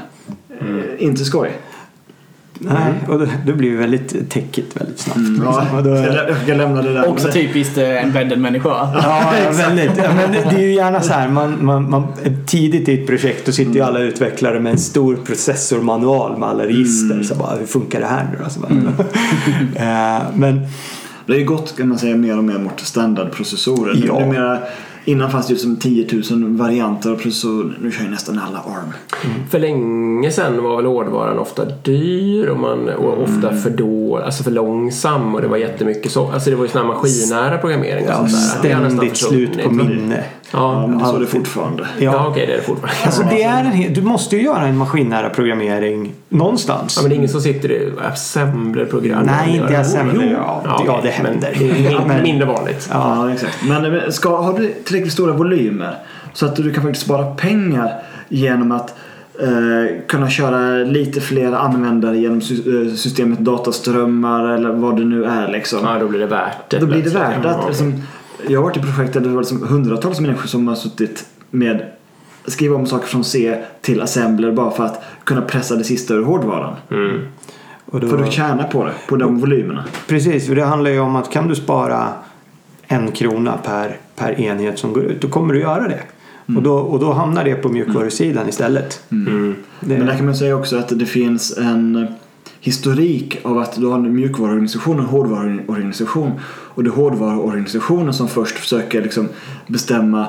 Eh, 0.60 1.04
Inte 1.04 1.24
skoj. 1.24 1.50
Nej, 2.58 2.92
och 3.08 3.18
då, 3.18 3.26
då 3.46 3.52
blir 3.52 3.70
det 3.70 3.76
väldigt 3.76 4.30
täckigt 4.30 4.80
väldigt 4.80 4.98
snabbt. 4.98 5.18
Mm, 5.18 5.42
Ja, 5.44 5.60
liksom. 5.60 5.78
och 5.78 5.84
då, 5.84 5.90
jag, 5.90 6.36
jag 6.46 6.58
lämna 6.58 6.82
det 6.82 6.92
där. 6.92 7.08
Också 7.08 7.32
typiskt 7.32 7.78
eh, 7.78 8.04
embedded 8.04 8.38
människa. 8.38 8.68
Ja, 8.68 9.34
ja, 9.44 9.50
väldigt. 9.52 9.90
Ja, 9.96 10.14
men 10.14 10.32
det 10.32 10.44
det 10.50 10.56
är 10.56 10.60
ju 10.66 10.74
gärna 10.74 11.00
så 11.00 11.12
här, 11.12 11.28
man, 11.28 11.64
man, 11.64 11.90
man, 11.90 12.06
tidigt 12.46 12.88
i 12.88 13.02
ett 13.02 13.06
projekt 13.06 13.46
då 13.46 13.52
sitter 13.52 13.74
ju 13.74 13.80
alla 13.80 13.98
utvecklare 13.98 14.60
med 14.60 14.72
en 14.72 14.78
stor 14.78 15.16
processormanual 15.16 16.38
med 16.38 16.48
alla 16.48 16.64
register. 16.66 17.22
Så 17.22 17.34
bara, 17.34 17.56
hur 17.56 17.66
funkar 17.66 18.00
det 18.00 18.06
här 18.06 18.28
nu 18.32 18.44
då? 18.44 18.50
Så 18.50 18.60
bara, 18.60 18.72
Eh, 19.74 20.22
men 20.34 20.60
Det 21.26 21.32
är 21.32 21.38
ju 21.38 21.44
gått 21.44 21.76
kan 21.76 21.88
man 21.88 21.98
säga 21.98 22.16
mer 22.16 22.38
och 22.38 22.44
mer 22.44 22.58
mot 22.58 22.80
standardprocessorer. 22.80 24.02
Ja. 24.06 24.14
Det 24.18 24.22
är 24.22 24.26
mera, 24.26 24.58
innan 25.04 25.30
fanns 25.30 25.46
det 25.46 25.52
ju 25.52 25.58
som 25.58 25.76
10 25.76 26.06
000 26.30 26.56
varianter 26.56 27.10
av 27.10 27.16
processorer. 27.16 27.78
Nu 27.80 27.90
kör 27.90 28.04
ju 28.04 28.10
nästan 28.10 28.40
alla 28.48 28.58
ARM. 28.58 28.92
För 29.50 29.58
länge 29.58 30.30
sedan 30.30 30.62
var 30.62 30.76
väl 30.76 30.86
hårdvaran 30.86 31.38
ofta 31.38 31.64
dyr 31.64 32.46
och, 32.46 32.58
man, 32.58 32.88
och 32.88 33.22
ofta 33.22 33.56
för 33.56 33.70
då, 33.70 34.16
alltså 34.18 34.42
för 34.42 34.50
långsam 34.50 35.34
och 35.34 35.42
det 35.42 35.48
var 35.48 35.56
jättemycket 35.56 36.12
så. 36.12 36.30
Alltså 36.30 36.50
det 36.50 36.56
var 36.56 36.64
ju 36.64 36.70
sån 36.70 36.80
här 36.80 36.88
maskinära 36.88 37.58
programmering 37.58 38.04
och 38.04 38.10
ja, 38.10 38.28
sånt 38.28 38.62
där. 38.62 38.68
Det 38.68 38.74
har 38.74 38.82
nästan 38.82 38.98
ständigt 38.98 39.16
slut 39.16 39.52
på 39.52 39.70
försvunnit. 39.70 39.88
minne. 40.00 40.24
Ja, 40.52 40.90
Ja, 41.00 41.06
så 41.06 41.16
är 41.16 41.20
det 41.20 41.26
fortfarande. 41.26 41.86
ja. 41.98 42.04
Ja. 42.12 42.26
okej 42.28 42.46
det 42.46 42.52
är 42.52 42.56
det 42.56 42.62
fortfarande. 42.62 42.98
Alltså 43.04 43.22
det 43.30 43.42
är 43.42 43.64
en, 43.64 43.94
du 43.94 44.02
måste 44.02 44.36
ju 44.36 44.42
göra 44.42 44.66
en 44.66 44.76
maskinnära 44.76 45.30
programmering 45.30 46.12
någonstans. 46.34 46.94
Ja, 46.96 47.02
men 47.02 47.08
det 47.10 47.14
är 47.14 47.16
ingen 47.16 47.28
som 47.28 47.40
sitter 47.40 47.72
i 47.72 47.92
assemblerprogram 48.02 49.26
Nej, 49.26 49.56
inte 49.56 49.68
Jo, 49.72 49.78
assembler. 49.80 50.24
jo. 50.24 50.30
Ja, 50.32 50.62
ja, 50.64 50.76
okej, 50.80 51.00
det 51.02 51.08
händer. 51.10 51.56
Men 51.60 52.08
det 52.08 52.14
är 52.14 52.22
mindre 52.22 52.46
vanligt. 52.48 52.88
Ja, 52.92 53.32
exakt. 53.32 53.58
Men 53.68 53.94
eh, 53.94 54.08
ska, 54.10 54.42
har 54.42 54.58
du 54.58 54.74
tillräckligt 54.84 55.12
stora 55.12 55.32
volymer 55.32 55.94
så 56.32 56.46
att 56.46 56.56
du 56.56 56.72
kan 56.74 56.82
faktiskt 56.82 57.04
spara 57.04 57.34
pengar 57.34 57.92
genom 58.28 58.72
att 58.72 58.94
eh, 59.40 60.00
kunna 60.08 60.30
köra 60.30 60.84
lite 60.84 61.20
fler 61.20 61.52
användare 61.52 62.18
genom 62.18 62.38
eh, 62.38 62.94
systemet 62.94 63.38
dataströmmar 63.38 64.48
eller 64.48 64.70
vad 64.72 64.96
det 64.96 65.04
nu 65.04 65.24
är 65.24 65.48
liksom. 65.48 65.78
Ja, 65.82 65.98
då 66.00 66.08
blir 66.08 66.20
det 66.20 66.26
värt 66.26 66.70
det. 66.70 66.78
Då 66.78 66.86
blir 66.86 66.96
det 66.96 67.02
plötsligt. 67.02 67.22
värt 67.22 67.44
Ja, 67.44 67.50
att 67.50 67.66
liksom, 67.68 68.02
Jag 68.48 68.58
har 68.60 68.64
varit 68.64 68.76
i 68.76 68.80
projekt 68.80 69.12
där 69.12 69.20
det 69.20 69.28
var 69.28 69.40
liksom 69.40 69.68
hundratals 69.68 70.20
människor 70.20 70.46
som 70.48 70.68
har 70.68 70.74
suttit 70.74 71.24
med 71.50 71.82
skriva 72.46 72.76
om 72.76 72.86
saker 72.86 73.06
från 73.06 73.24
C 73.24 73.56
till 73.80 74.00
assembler 74.02 74.52
bara 74.52 74.70
för 74.70 74.84
att 74.84 75.02
kunna 75.24 75.42
pressa 75.42 75.76
det 75.76 75.84
sista 75.84 76.14
ur 76.14 76.22
hårdvaran. 76.22 76.76
Mm. 76.90 77.20
Och 77.86 78.00
då, 78.00 78.08
För 78.08 78.22
att 78.22 78.32
tjäna 78.32 78.64
på 78.64 78.84
det, 78.84 78.92
på 79.08 79.16
de 79.16 79.38
volymerna. 79.38 79.84
Precis, 80.08 80.46
för 80.46 80.54
det 80.54 80.64
handlar 80.64 80.90
ju 80.90 81.00
om 81.00 81.16
att 81.16 81.30
kan 81.30 81.48
du 81.48 81.54
spara 81.54 82.08
en 82.86 83.12
krona 83.12 83.56
per, 83.56 83.96
per 84.16 84.40
enhet 84.40 84.78
som 84.78 84.92
går 84.92 85.04
ut, 85.04 85.20
då 85.20 85.28
kommer 85.28 85.54
du 85.54 85.60
göra 85.60 85.88
det. 85.88 86.00
Och, 86.56 86.62
då, 86.62 86.74
och 86.74 87.00
då 87.00 87.12
hamnar 87.12 87.44
det 87.44 87.54
på 87.54 87.68
mjukvarusidan 87.68 88.48
istället. 88.48 89.04
Mm. 89.12 89.54
Det, 89.80 89.98
Men 89.98 90.06
där 90.06 90.16
kan 90.16 90.26
man 90.26 90.36
säga 90.36 90.56
också 90.56 90.76
att 90.76 90.98
det 90.98 91.06
finns 91.06 91.58
en 91.58 92.06
historik 92.60 93.38
av 93.42 93.58
att 93.58 93.80
du 93.80 93.86
har 93.86 93.94
en 93.94 94.14
mjukvaruorganisation 94.14 94.96
och 94.96 95.02
en 95.02 95.08
hårdvaruorganisation. 95.08 96.32
Och 96.46 96.84
det 96.84 96.90
är 96.90 96.92
hårdvaruorganisationen 96.92 98.14
som 98.14 98.28
först 98.28 98.58
försöker 98.58 99.02
liksom 99.02 99.28
bestämma 99.66 100.28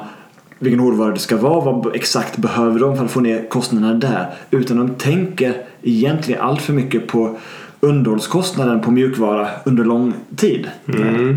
vilken 0.65 0.79
hårdvara 0.79 1.11
det 1.13 1.19
ska 1.19 1.37
vara, 1.37 1.71
vad 1.71 1.95
exakt 1.95 2.37
behöver 2.37 2.79
de 2.79 2.97
för 2.97 3.05
att 3.05 3.11
få 3.11 3.19
ner 3.19 3.49
kostnaderna 3.49 3.93
där. 3.93 4.33
Utan 4.51 4.77
de 4.77 4.89
tänker 4.89 5.53
egentligen 5.81 6.41
allt 6.41 6.61
för 6.61 6.73
mycket 6.73 7.07
på 7.07 7.37
underhållskostnaden 7.79 8.81
på 8.81 8.91
mjukvara 8.91 9.47
under 9.63 9.83
lång 9.83 10.13
tid. 10.35 10.67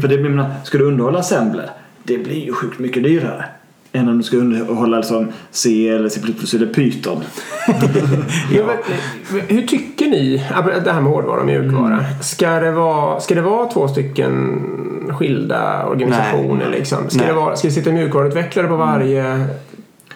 För 0.01 0.09
det 0.09 0.19
blir, 0.19 0.45
ska 0.65 0.79
du 0.79 0.85
underhålla 0.85 1.19
assembler, 1.19 1.71
det 2.03 2.19
blir 2.19 2.45
ju 2.47 2.53
sjukt 2.53 2.79
mycket 2.79 3.03
dyrare. 3.03 3.45
Än 3.93 4.09
om 4.09 4.19
du 4.19 4.25
ska 4.25 4.37
underhålla 4.37 4.97
liksom 4.97 5.29
C 5.51 5.89
eller 5.89 6.09
C++ 6.09 6.21
eller 6.57 6.67
Python. 6.67 7.25
Ja, 8.53 8.65
men, 8.67 9.41
hur 9.49 9.67
tycker 9.67 10.07
ni, 10.07 10.45
det 10.85 10.93
här 10.93 11.01
med 11.01 11.13
hårdvara 11.13 11.41
och 11.41 11.47
mjukvara. 11.47 11.93
Mm. 11.93 12.05
Ska, 12.23 12.51
det 12.51 12.71
vara, 12.71 13.21
ska 13.21 13.35
det 13.35 13.43
vara 13.43 13.67
två 13.67 13.89
stycken 13.89 14.63
skilda 15.09 15.87
organisationer 15.87 16.69
Nej. 16.71 16.79
liksom? 16.79 17.11
Ska 17.11 17.19
Nej. 17.19 17.29
det, 17.29 17.33
vara, 17.33 17.57
ska 17.57 17.69
det 17.69 17.75
sitta 17.75 17.93
mjukvaruutvecklare 17.93 18.67
på 18.67 18.77
varje 18.77 19.47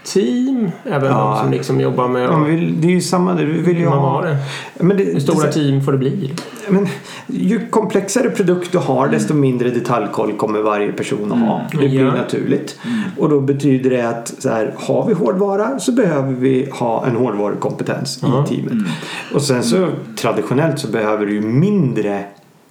team? 0.04 0.71
Även 0.85 1.11
Ja. 1.11 1.35
de 1.37 1.42
som 1.44 1.50
liksom 1.52 1.80
jobbar 1.80 2.09
med 2.09 2.23
Ja, 2.23 2.37
men 2.38 2.56
vi- 2.56 2.75
det 2.80 2.87
är 2.88 2.92
ju 2.92 3.00
samma 3.00 3.35
där. 3.35 3.44
Vi 3.44 3.61
vill 3.61 3.78
ju 3.78 3.87
ha... 3.87 4.23
det. 4.23 4.37
Men 4.80 4.97
det, 4.97 5.04
Hur 5.04 5.21
stora 5.21 5.47
det, 5.47 5.52
team 5.52 5.82
får 5.85 5.92
det 5.92 5.99
bli? 5.99 6.32
men, 6.68 6.88
ju 7.26 7.66
komplexare 7.66 8.30
produkt 8.30 8.73
du 8.73 8.78
har 8.78 9.09
desto 9.09 9.35
mindre 9.35 9.71
detaljkoll 9.71 10.32
kommer 10.32 10.61
varje 10.61 10.92
person 10.92 11.32
att 11.32 11.38
ha. 11.38 11.61
Det 11.73 11.76
blir 11.76 12.04
Ja. 12.04 12.14
naturligt. 12.14 12.78
Och 13.18 13.28
då 13.28 13.40
betyder 13.40 13.90
det 13.90 14.09
att 14.09 14.35
så 14.38 14.49
här, 14.49 14.75
har 14.78 15.06
vi 15.06 15.14
hårdvara 15.14 15.78
så 15.78 15.92
behöver 15.92 16.32
vi 16.32 16.68
ha 16.73 17.06
en 17.06 17.16
hårdvarukompetens 17.16 18.18
i 18.18 18.21
teamet. 18.49 18.87
Och 19.35 19.42
sen 19.42 19.62
så 19.62 19.88
traditionellt 20.16 20.78
så 20.78 20.88
behöver 20.88 21.26
du 21.26 21.32
ju 21.35 21.40
mindre 21.40 22.25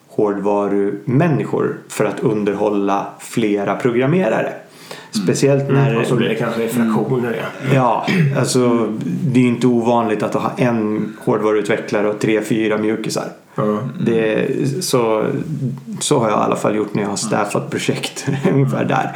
hårdvarumänniskor 0.10 1.78
för 1.90 2.06
att 2.06 2.20
underhålla 2.20 3.08
flera 3.20 3.76
programmerare. 3.76 4.54
Speciellt 5.12 5.70
när... 5.70 6.00
Och 6.00 6.06
så 6.06 6.16
blir 6.16 6.30
det 6.30 6.36
kanske 6.36 6.68
fraktioner 6.68 7.36
ja. 7.40 7.74
Ja, 7.74 8.06
alltså 8.40 8.88
det 9.04 9.40
är 9.40 9.44
ju 9.44 9.50
inte 9.50 9.68
ovanligt 9.68 10.24
att 10.24 10.34
ha 10.34 10.52
en 10.58 11.14
hårdvaruutvecklare 11.20 12.10
och 12.10 12.20
tre, 12.20 12.42
fyra 12.42 12.78
mjukisar. 12.78 13.26
Ja. 13.56 13.80
Det, 14.06 14.48
så, 14.84 15.24
så 16.00 16.20
har 16.20 16.30
jag 16.30 16.40
i 16.40 16.42
alla 16.42 16.56
fall 16.56 16.76
gjort 16.76 16.94
när 16.94 17.02
jag 17.04 17.10
har 17.10 17.16
staffat 17.18 17.70
projekt. 17.70 18.26
Ungefär 18.54 18.86
där. 18.86 19.12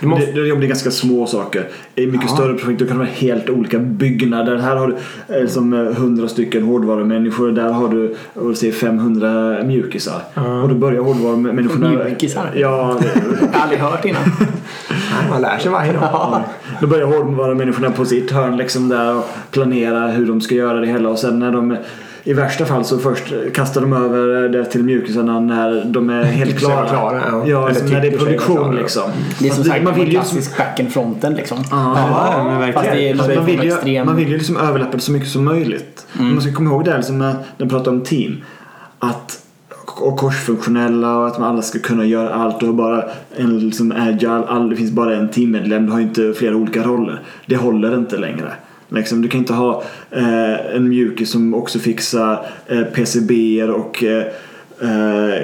Du 0.00 0.06
måste... 0.06 0.32
Det, 0.32 0.48
det 0.48 0.56
blir 0.56 0.68
ganska 0.68 0.90
små 0.90 1.26
saker. 1.26 1.68
I 1.94 2.06
mycket 2.06 2.30
större 2.30 2.54
projekt 2.54 2.78
då 2.80 2.86
kan 2.86 2.96
det 2.98 3.04
vara 3.04 3.14
helt 3.14 3.50
olika 3.50 3.78
byggnader. 3.78 4.56
Här 4.56 4.76
har 4.76 4.86
du 4.86 4.96
eh, 5.34 5.42
liksom 5.42 5.72
eh, 5.72 5.80
100 5.80 6.28
stycken 6.28 6.62
hårdvarumänniskor. 6.62 7.52
Där 7.52 7.72
har 7.72 7.88
du 7.88 8.14
vad 8.34 8.46
vill 8.46 8.56
säga, 8.56 8.72
500 8.72 9.62
mjukisar. 9.64 10.20
Och 10.62 10.68
då 10.68 10.74
börjar 10.74 11.02
hårdvarumänniskorna... 11.02 11.88
Mjukisar? 11.88 12.50
Ja, 12.54 12.96
det- 13.00 13.22
Jag 13.52 13.58
har 13.58 13.62
aldrig 13.62 13.80
hört 13.80 14.04
innan. 14.04 14.22
Nej, 14.90 15.30
man 15.30 15.42
lär 15.42 15.58
sig 15.58 15.70
varje 15.70 15.92
dag. 15.92 16.42
Då 16.80 16.86
börjar 16.86 17.06
hårdvarumänniskorna 17.06 17.90
på 17.90 18.04
sitt 18.04 18.30
hörn 18.30 18.56
liksom 18.56 18.88
där 18.88 19.16
och 19.16 19.28
planera 19.50 20.06
hur 20.06 20.26
de 20.26 20.40
ska 20.40 20.54
göra 20.54 20.80
det 20.80 20.86
hela. 20.86 21.08
Och 21.08 21.18
sen 21.18 21.38
när 21.38 21.52
de 21.52 21.76
i 22.26 22.32
värsta 22.32 22.66
fall 22.66 22.84
så 22.84 22.98
först 22.98 23.24
kastar 23.54 23.80
de 23.80 23.92
över 23.92 24.48
det 24.48 24.64
till 24.64 24.84
mjukisarna 24.84 25.40
när 25.40 25.84
de 25.84 26.10
är 26.10 26.22
helt 26.22 26.58
klara. 26.58 26.88
klara, 26.88 27.22
ja. 27.30 27.46
Ja, 27.46 27.68
alltså 27.68 27.84
när 27.84 28.00
det 28.00 28.08
är 28.08 28.18
produktion 28.18 28.76
liksom. 28.76 29.02
Det 29.38 29.48
är 29.48 29.50
som 29.50 29.56
Fast 29.56 29.70
sagt 29.70 29.84
man 29.84 29.94
vill 29.94 30.08
ju 30.08 30.10
klassisk 30.10 30.58
backen-fronten 30.58 31.34
liksom. 31.34 31.58
Ja, 31.70 32.58
men 32.60 32.72
Fast 32.72 32.84
det 32.84 32.90
är 32.90 33.14
verkligen. 33.14 33.20
Alltså, 33.20 33.34
något 33.34 33.36
man, 33.36 33.46
vill 33.46 33.64
ju, 33.64 33.72
extrem... 33.72 34.06
man 34.06 34.16
vill 34.16 34.28
ju 34.28 34.36
liksom 34.36 34.56
överlappa 34.56 34.92
det 34.92 35.00
så 35.02 35.12
mycket 35.12 35.28
som 35.28 35.44
möjligt. 35.44 36.06
Man 36.12 36.40
ska 36.40 36.52
komma 36.52 36.70
ihåg 36.70 36.84
det 36.84 36.90
här 36.90 36.98
liksom 36.98 37.18
när 37.18 37.36
man 37.58 37.68
pratar 37.68 37.90
om 37.90 38.00
team. 38.00 38.36
Att, 38.98 39.38
och 40.00 40.18
korsfunktionella 40.18 41.16
och 41.16 41.26
att 41.26 41.38
man 41.38 41.50
alla 41.50 41.62
ska 41.62 41.78
kunna 41.78 42.04
göra 42.04 42.34
allt 42.34 42.62
och 42.62 42.74
bara 42.74 43.04
en 43.36 43.58
liksom 43.58 43.92
agile, 43.96 44.44
all, 44.48 44.70
det 44.70 44.76
finns 44.76 44.90
bara 44.90 45.16
en 45.16 45.28
teammedlem, 45.28 45.86
du 45.86 45.92
har 45.92 45.98
ju 45.98 46.04
inte 46.04 46.32
flera 46.36 46.56
olika 46.56 46.82
roller. 46.82 47.20
Det 47.46 47.56
håller 47.56 47.94
inte 47.94 48.16
längre. 48.16 48.52
Liksom, 48.88 49.22
du 49.22 49.28
kan 49.28 49.40
inte 49.40 49.52
ha 49.52 49.82
eh, 50.10 50.76
en 50.76 50.88
mjukis 50.88 51.30
som 51.30 51.54
också 51.54 51.78
fixar 51.78 52.46
eh, 52.66 52.82
PCB 52.82 53.64
och 53.64 54.04
eh, 54.04 54.26
eh, 54.80 55.42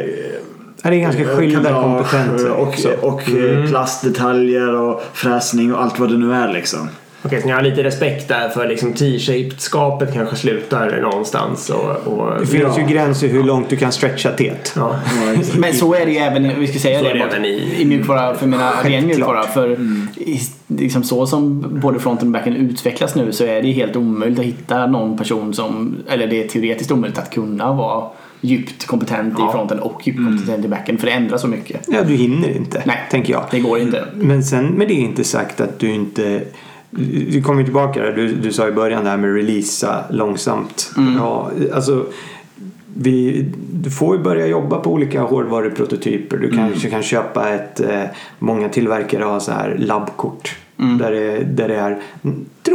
Det 0.83 0.89
är 0.89 1.01
ganska 1.01 1.25
skilda 1.25 1.71
kablage 1.71 2.11
kompetenser 2.11 2.51
och, 2.51 2.75
och 3.13 3.31
eh, 3.31 3.67
plastdetaljer 3.69 4.75
och 4.75 5.03
fräsning 5.13 5.75
och 5.75 5.83
allt 5.83 5.99
vad 5.99 6.11
det 6.11 6.19
nu 6.19 6.35
är 6.35 6.53
liksom. 6.53 6.89
Okej, 7.25 7.41
så 7.41 7.47
ni 7.47 7.53
har 7.53 7.63
lite 7.63 7.83
respekt 7.83 8.29
där 8.29 8.49
för 8.49 8.69
liksom 8.69 8.93
T-shaped-skapet 8.93 10.13
kanske 10.15 10.37
slutar 10.37 11.01
någonstans 11.03 11.71
och... 11.71 11.91
och 12.13 12.41
Det 12.41 12.47
finns 12.47 12.63
Ja. 12.77 12.81
ju 12.81 12.87
gränser 12.95 13.29
hur 13.29 13.43
långt 13.43 13.69
du 13.71 13.77
kan 13.77 13.93
stretcha 13.93 14.31
teet. 14.31 14.73
ja. 14.77 14.97
Men 15.59 15.75
så 15.75 15.95
är 15.95 16.07
det 16.07 16.13
ju 16.13 16.19
även, 16.19 16.61
vi 16.61 16.67
ska 16.67 16.79
säga 16.79 16.99
Så 16.99 17.05
det, 17.05 17.11
är 17.11 17.15
det 17.15 17.21
även 17.21 17.45
i- 17.45 17.77
i 17.79 17.85
mjukvara, 17.85 18.35
för 18.35 18.47
mina 18.47 18.71
ren 18.85 19.07
mjukvara. 19.07 19.43
För 19.43 19.71
i, 20.17 20.41
liksom 20.67 21.03
så 21.05 21.27
som 21.27 21.67
både 21.83 21.99
fronten 22.01 22.29
och 22.29 22.33
backen 22.33 22.57
utvecklas 22.57 23.15
nu 23.15 23.33
så 23.33 23.45
är 23.45 23.63
det 23.63 23.73
helt 23.73 23.97
omöjligt 23.97 24.39
att 24.39 24.45
hitta 24.45 24.87
någon 24.87 25.19
person 25.19 25.55
som, 25.55 25.97
eller 26.09 26.27
det 26.27 26.45
är 26.45 26.49
teoretiskt 26.49 26.91
omöjligt 26.93 27.19
att 27.19 27.31
kunna 27.31 27.73
vara 27.73 28.05
djupt 28.41 28.87
kompetent 28.87 29.35
Ja. 29.39 29.49
i 29.49 29.53
fronten 29.53 29.79
och 29.81 30.07
djupt 30.07 30.19
kompetent 30.19 30.65
i 30.65 30.69
backen 30.69 30.99
för 30.99 31.07
det 31.07 31.13
ändras 31.13 31.41
så 31.41 31.49
mycket. 31.49 31.81
Ja, 31.89 31.99
du 32.07 32.15
hinner 32.15 32.57
inte, 32.57 32.83
Nej. 32.87 32.97
tänker 33.11 33.33
jag. 33.33 33.45
Det 33.51 33.61
går 33.61 33.79
inte. 33.79 34.05
Men 34.15 34.43
sen 34.45 34.67
med 34.67 34.89
det 34.89 34.95
är 34.95 34.99
inte 35.05 35.25
sagt 35.25 35.61
att 35.61 35.79
du 35.79 35.91
inte 35.95 36.43
du 37.33 37.43
kommer 37.43 37.65
tillbaka 37.65 38.03
där, 38.03 38.13
du, 38.13 38.35
du 38.35 38.53
sa 38.53 38.69
i 38.69 38.73
början 38.73 39.05
det 39.05 39.11
här 39.11 39.17
med 39.17 39.35
releasa 39.35 40.05
långsamt. 40.11 40.93
Ja, 41.19 41.51
alltså, 41.75 42.07
vi, 42.95 43.47
du 43.73 43.91
får 43.91 44.17
ju 44.17 44.23
börja 44.23 44.47
jobba 44.47 44.79
på 44.79 44.93
olika 44.93 45.23
hårdvaruprototyper. 45.23 46.37
Du 46.37 46.51
kanske 46.51 46.91
kan 46.91 47.03
köpa 47.03 47.51
ett, 47.51 47.81
eh, 47.81 48.03
många 48.39 48.69
tillverkare 48.69 49.25
har 49.25 49.41
så 49.41 49.53
här 49.53 49.77
labbkort. 49.79 50.57
Där, 50.77 51.11
det, 51.11 51.45
där 51.45 51.69
det 51.69 51.75
är 51.75 51.99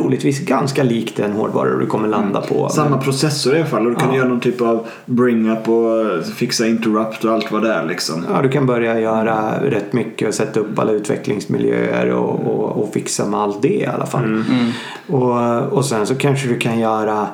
troligtvis 0.01 0.39
ganska 0.39 0.83
likt 0.83 1.17
den 1.17 1.31
hårdvara 1.31 1.75
du 1.79 1.85
kommer 1.85 2.07
landa 2.07 2.41
på. 2.41 2.69
Samma 2.69 2.97
processor 2.97 3.53
i 3.55 3.57
alla 3.57 3.65
fall 3.65 3.85
och 3.85 3.91
du 3.91 3.95
kan 3.99 4.09
Ja. 4.09 4.15
göra 4.17 4.27
någon 4.27 4.39
typ 4.39 4.61
av 4.61 4.87
bring-up 5.05 5.67
och 5.69 6.25
fixa 6.35 6.67
interrupt 6.67 7.23
och 7.23 7.31
allt 7.33 7.51
vad 7.51 7.63
det 7.63 7.73
är 7.73 7.85
liksom. 7.85 8.25
Ja, 8.33 8.41
du 8.41 8.49
kan 8.49 8.65
börja 8.65 8.99
göra 8.99 9.53
rätt 9.63 9.93
mycket 9.93 10.27
och 10.27 10.33
sätta 10.33 10.59
upp 10.59 10.79
alla 10.79 10.91
utvecklingsmiljöer 10.91 12.09
och, 12.09 12.29
och, 12.47 12.83
och 12.83 12.93
fixa 12.93 13.25
med 13.25 13.39
allt 13.39 13.61
det 13.61 13.67
i 13.81 13.85
alla 13.85 14.05
fall. 14.05 14.43
Och, 15.07 15.59
och 15.77 15.85
sen 15.85 16.05
så 16.07 16.15
kanske 16.15 16.47
du 16.47 16.57
kan 16.57 16.79
göra 16.79 17.27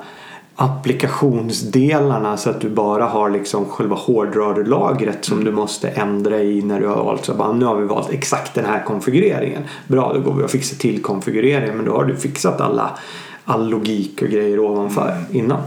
applikationsdelarna 0.56 2.38
så 2.38 2.50
att 2.50 2.62
du 2.62 2.70
bara 2.70 3.06
har 3.06 3.30
liksom 3.30 3.66
själva 3.66 3.96
hårdvarulagret 3.96 5.26
som 5.26 5.44
du 5.44 5.52
måste 5.52 5.90
ändra 5.90 6.40
i 6.40 6.62
när 6.62 6.80
du 6.80 6.88
har 6.88 7.04
valt 7.04 7.26
så 7.26 7.34
bara, 7.34 7.54
nu 7.54 7.66
har 7.66 7.76
vi 7.76 7.86
valt 7.86 8.10
exakt 8.10 8.54
den 8.54 8.66
här 8.66 8.84
konfigureringen. 8.84 9.64
Bra, 9.88 10.14
då 10.14 10.20
går 10.20 10.34
vi 10.34 10.44
och 10.44 10.50
fixar 10.50 10.78
till 10.78 11.02
konfigureringen 11.02 11.78
men 11.78 11.86
då 11.86 11.92
har 11.92 12.04
du 12.06 12.16
fixat 12.16 12.62
alla 12.62 12.90
all 13.46 13.70
logik 13.70 14.22
och 14.22 14.28
grejer 14.28 14.60
ovanför 14.60 15.16
innan. 15.32 15.62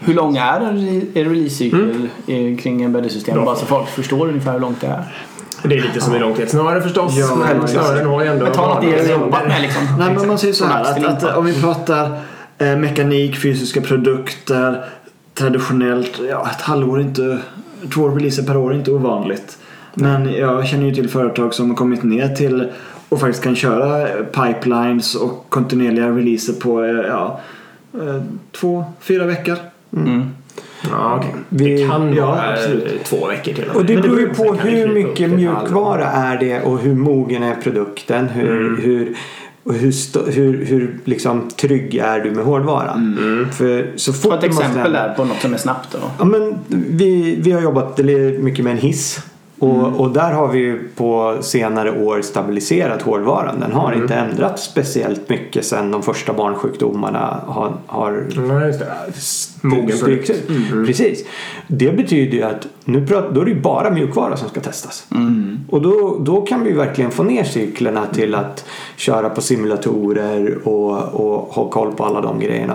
Hur 0.00 0.14
lång 0.14 0.36
är 0.36 0.60
en, 0.60 0.78
re- 0.78 1.06
en 1.14 1.24
releasecykel 1.24 2.08
eh, 2.26 2.56
kring 2.58 2.82
embedded 2.82 3.12
system? 3.12 3.34
Bra 3.34 3.44
Bara 3.44 3.56
så 3.56 3.66
folk 3.66 3.88
förstår 3.88 4.28
ungefär 4.28 4.52
hur 4.52 4.60
långt 4.60 4.80
det 4.80 4.86
är. 4.86 5.04
Det 5.62 5.76
är 5.76 5.82
lite 5.82 6.00
som 6.00 6.14
i 6.14 6.18
långtidssnöre 6.18 6.80
förstås. 6.80 7.16
Ja, 7.16 7.36
men 7.36 7.68
snören 7.68 8.06
har 8.06 8.22
ju 8.22 8.28
ändå... 8.28 8.44
Men 8.44 8.54
ta 8.54 8.74
något 8.74 8.84
ni 8.84 8.92
har 8.92 9.20
jobbat 9.20 9.46
med 9.46 9.62
liksom. 9.62 9.82
Nej 9.98 10.14
men 10.14 10.26
man 10.26 10.38
säger 10.38 10.54
så 10.54 10.64
här 10.64 10.80
att, 10.82 11.24
att 11.24 11.36
om 11.36 11.44
vi 11.44 11.60
pratar 11.60 12.18
eh, 12.60 12.76
mekanik, 12.78 13.36
fysiska 13.42 13.80
produkter, 13.80 14.84
traditionellt, 15.34 16.20
ja 16.28 16.48
ett 16.50 16.60
halvår 16.62 17.00
inte, 17.00 17.38
två 17.94 18.08
releaser 18.08 18.42
per 18.42 18.56
år 18.56 18.70
är 18.72 18.76
inte 18.76 18.90
ovanligt. 18.92 19.58
Men 19.94 20.32
jag 20.34 20.66
känner 20.66 20.86
ju 20.86 20.94
till 20.94 21.08
företag 21.08 21.54
som 21.54 21.70
har 21.70 21.76
kommit 21.76 22.02
ner 22.02 22.28
till 22.28 22.68
och 23.08 23.20
faktiskt 23.20 23.42
kan 23.44 23.56
köra 23.56 24.06
pipelines 24.24 25.14
och 25.14 25.46
kontinuerliga 25.48 26.08
releaser 26.08 26.52
på 26.52 26.84
eh, 26.84 26.90
ja, 26.90 27.40
eh, 27.94 28.22
två, 28.52 28.84
fyra 29.00 29.26
veckor. 29.26 29.56
Mm. 29.96 30.22
Ja, 30.90 31.16
okej. 31.16 31.34
Vi- 31.48 31.82
Det 31.82 31.88
kan 31.88 32.14
ja, 32.14 32.26
vara 32.26 32.52
absolut. 32.52 33.04
två 33.04 33.26
veckor 33.26 33.52
till 33.52 33.64
Och 33.74 33.84
det 33.84 33.94
med. 33.94 34.02
beror 34.02 34.20
ju 34.20 34.28
på 34.34 34.52
det 34.62 34.70
hur 34.70 34.94
mycket 34.94 35.30
mjukvara 35.30 36.04
är 36.06 36.38
det 36.38 36.60
och 36.60 36.78
hur 36.78 36.94
mogen 36.94 37.42
är 37.42 37.54
produkten. 37.54 38.28
Hur, 38.28 38.76
hur, 38.82 39.16
och 39.62 39.74
hur, 39.74 40.30
hur, 40.30 40.64
hur 40.64 40.98
liksom 41.04 41.48
trygg 41.50 41.94
är 41.94 42.20
du 42.20 42.30
med 42.30 42.44
hårdvaran. 42.44 43.48
För 43.52 43.92
så 43.96 44.12
Ta 44.12 44.18
fort 44.18 44.32
ett 44.34 44.40
du 44.40 44.48
måste 44.48 44.64
exempel 44.64 44.92
där 44.92 45.14
på 45.14 45.24
något 45.24 45.40
som 45.40 45.54
är 45.54 45.58
snabbt 45.58 45.92
då. 45.92 45.98
Ja, 46.18 46.24
men 46.24 46.58
vi, 46.68 47.36
vi 47.40 47.52
har 47.52 47.60
jobbat 47.60 47.98
mycket 48.38 48.64
med 48.64 48.70
en 48.70 48.78
hiss. 48.78 49.20
Och, 49.60 50.00
och 50.00 50.10
där 50.10 50.32
har 50.32 50.48
vi 50.48 50.58
ju 50.58 50.88
på 50.96 51.36
senare 51.40 52.04
år 52.04 52.22
stabiliserat 52.22 53.02
hårdvaran. 53.02 53.60
Den 53.60 53.72
har 53.72 53.92
inte 53.92 54.14
ändrats 54.14 54.62
speciellt 54.64 55.28
mycket 55.28 55.64
sedan 55.64 55.90
de 55.90 56.02
första 56.02 56.32
barnsjukdomarna 56.32 57.40
har, 57.46 57.72
har 57.86 58.26
Mogen 59.62 59.96
strykts 59.96 60.30
ut. 60.30 60.48
Precis. 60.86 61.24
Det 61.66 61.96
betyder 61.96 62.36
ju 62.38 62.42
att 62.42 62.66
nu 62.84 63.06
pratar, 63.06 63.30
då 63.32 63.40
är 63.40 63.44
det 63.44 63.50
ju 63.50 63.60
bara 63.60 63.90
mjukvara 63.90 64.36
som 64.36 64.48
ska 64.48 64.60
testas. 64.60 65.06
Och 65.70 65.82
då, 65.82 66.18
då 66.20 66.40
kan 66.40 66.64
vi 66.64 66.72
verkligen 66.72 67.10
få 67.10 67.22
ner 67.22 67.44
cyklerna 67.44 68.06
till 68.06 68.34
att 68.34 68.64
köra 68.96 69.30
på 69.30 69.40
simulatorer 69.40 70.68
och, 70.68 70.98
och 71.14 71.54
ha 71.54 71.70
koll 71.70 71.92
på 71.92 72.04
alla 72.04 72.20
de 72.20 72.40
grejerna. 72.40 72.74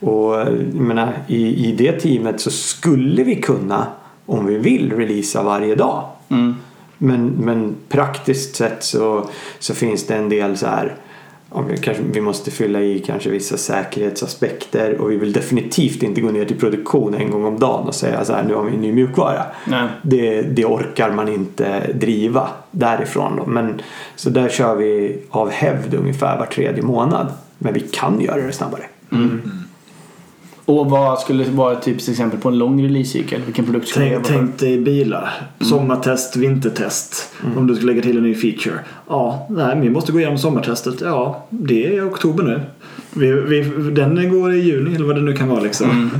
Och 0.00 0.34
jag 0.34 0.74
menar, 0.74 1.12
i, 1.26 1.68
i 1.68 1.72
det 1.72 1.92
teamet 1.92 2.40
så 2.40 2.50
skulle 2.50 3.24
vi 3.24 3.36
kunna, 3.36 3.86
om 4.26 4.46
vi 4.46 4.58
vill, 4.58 4.92
releasa 4.92 5.42
varje 5.42 5.74
dag. 5.74 6.04
Men, 6.98 7.26
men 7.26 7.74
praktiskt 7.88 8.56
sett 8.56 8.84
så, 8.84 9.28
så 9.58 9.74
finns 9.74 10.06
det 10.06 10.14
en 10.14 10.28
del 10.28 10.56
så 10.56 10.66
här 10.66 10.96
vi, 11.68 11.76
kanske, 11.76 12.02
vi 12.12 12.20
måste 12.20 12.50
fylla 12.50 12.80
i 12.80 12.98
kanske 12.98 13.30
vissa 13.30 13.56
säkerhetsaspekter 13.56 15.00
och 15.00 15.10
vi 15.10 15.16
vill 15.16 15.32
definitivt 15.32 16.02
inte 16.02 16.20
gå 16.20 16.30
ner 16.30 16.44
till 16.44 16.58
produktion 16.58 17.14
en 17.14 17.30
gång 17.30 17.44
om 17.44 17.58
dagen 17.58 17.86
och 17.86 17.94
säga 17.94 18.24
så 18.24 18.32
här 18.32 18.42
nu 18.42 18.54
har 18.54 18.62
vi 18.62 18.74
en 18.74 18.80
ny 18.80 18.92
mjukvara. 18.92 19.42
Nej. 19.66 19.88
Det, 20.02 20.42
det 20.42 20.64
orkar 20.64 21.10
man 21.10 21.28
inte 21.28 21.92
driva 21.92 22.48
därifrån. 22.70 23.36
Då. 23.36 23.46
Men, 23.46 23.82
så 24.16 24.30
där 24.30 24.48
kör 24.48 24.74
vi 24.74 25.18
av 25.30 25.50
hävd 25.50 25.94
ungefär 25.94 26.38
var 26.38 26.46
tredje 26.46 26.82
månad. 26.82 27.32
Men 27.58 27.74
vi 27.74 27.80
kan 27.80 28.20
göra 28.20 28.46
det 28.46 28.52
snabbare. 28.52 28.84
Och 30.66 30.90
vad 30.90 31.18
skulle 31.18 31.44
vara 31.44 31.72
ett 31.72 31.82
typiskt 31.82 32.08
exempel 32.08 32.40
på 32.40 32.48
en 32.48 32.58
lång 32.58 32.84
releasecykel? 32.84 33.40
Vilken 33.44 33.64
produkt 33.64 33.88
skulle 33.88 34.08
Tänk, 34.08 34.26
det 34.26 34.32
vara? 34.32 34.42
tänk 34.42 34.58
dig 34.58 34.78
bilar. 34.80 35.30
Sommartest, 35.60 36.36
vintertest. 36.36 37.32
Om 37.56 37.66
du 37.66 37.74
ska 37.74 37.86
lägga 37.86 38.02
till 38.02 38.16
en 38.16 38.22
ny 38.22 38.34
feature. 38.34 38.74
Ja, 39.08 39.46
nej, 39.50 39.80
vi 39.80 39.90
måste 39.90 40.12
gå 40.12 40.18
igenom 40.18 40.38
sommartestet. 40.38 41.00
Ja, 41.00 41.46
det 41.50 41.96
är 41.96 42.08
oktober 42.08 42.44
nu. 42.44 42.60
Vi, 43.16 43.32
vi, 43.32 43.90
den 43.90 44.30
går 44.40 44.54
i 44.54 44.60
juni 44.60 44.94
eller 44.94 45.06
vad 45.06 45.16
det 45.16 45.22
nu 45.22 45.32
kan 45.36 45.48
vara 45.48 45.60
liksom. 45.60 46.10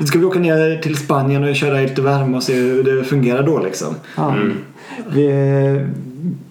Då 0.00 0.06
ska 0.06 0.18
vi 0.18 0.24
åka 0.24 0.38
ner 0.38 0.82
till 0.82 0.96
Spanien 0.96 1.44
och 1.44 1.56
köra 1.56 1.80
lite 1.80 2.02
värme 2.02 2.36
och 2.36 2.42
se 2.42 2.54
hur 2.54 2.82
det 2.82 3.04
fungerar 3.04 3.42
då 3.42 3.58
liksom. 3.58 3.94
Ja. 4.16 4.34
Vi, 5.06 5.86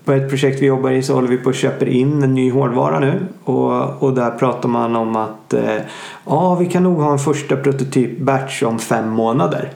på 0.06 0.12
ett 0.12 0.30
projekt 0.30 0.62
vi 0.62 0.66
jobbar 0.66 0.92
i 0.92 1.04
så 1.04 1.14
håller 1.14 1.28
vi 1.28 1.38
på 1.38 1.50
att 1.50 1.56
köpa 1.56 1.86
in 1.86 2.24
en 2.24 2.34
ny 2.34 2.52
hårdvara 2.52 3.00
nu. 3.00 3.28
Och, 3.44 4.04
och 4.04 4.14
där 4.14 4.32
pratar 4.32 4.70
man 4.70 4.96
om 4.96 5.16
att 5.16 5.54
eh, 5.54 5.78
ja, 6.26 6.56
vi 6.56 6.66
kan 6.66 6.84
nog 6.84 6.98
ha 6.98 7.12
en 7.12 7.20
första 7.20 7.56
prototyp 7.56 8.20
batch 8.20 8.64
om 8.64 8.80
fem 8.80 9.10
månader. 9.10 9.72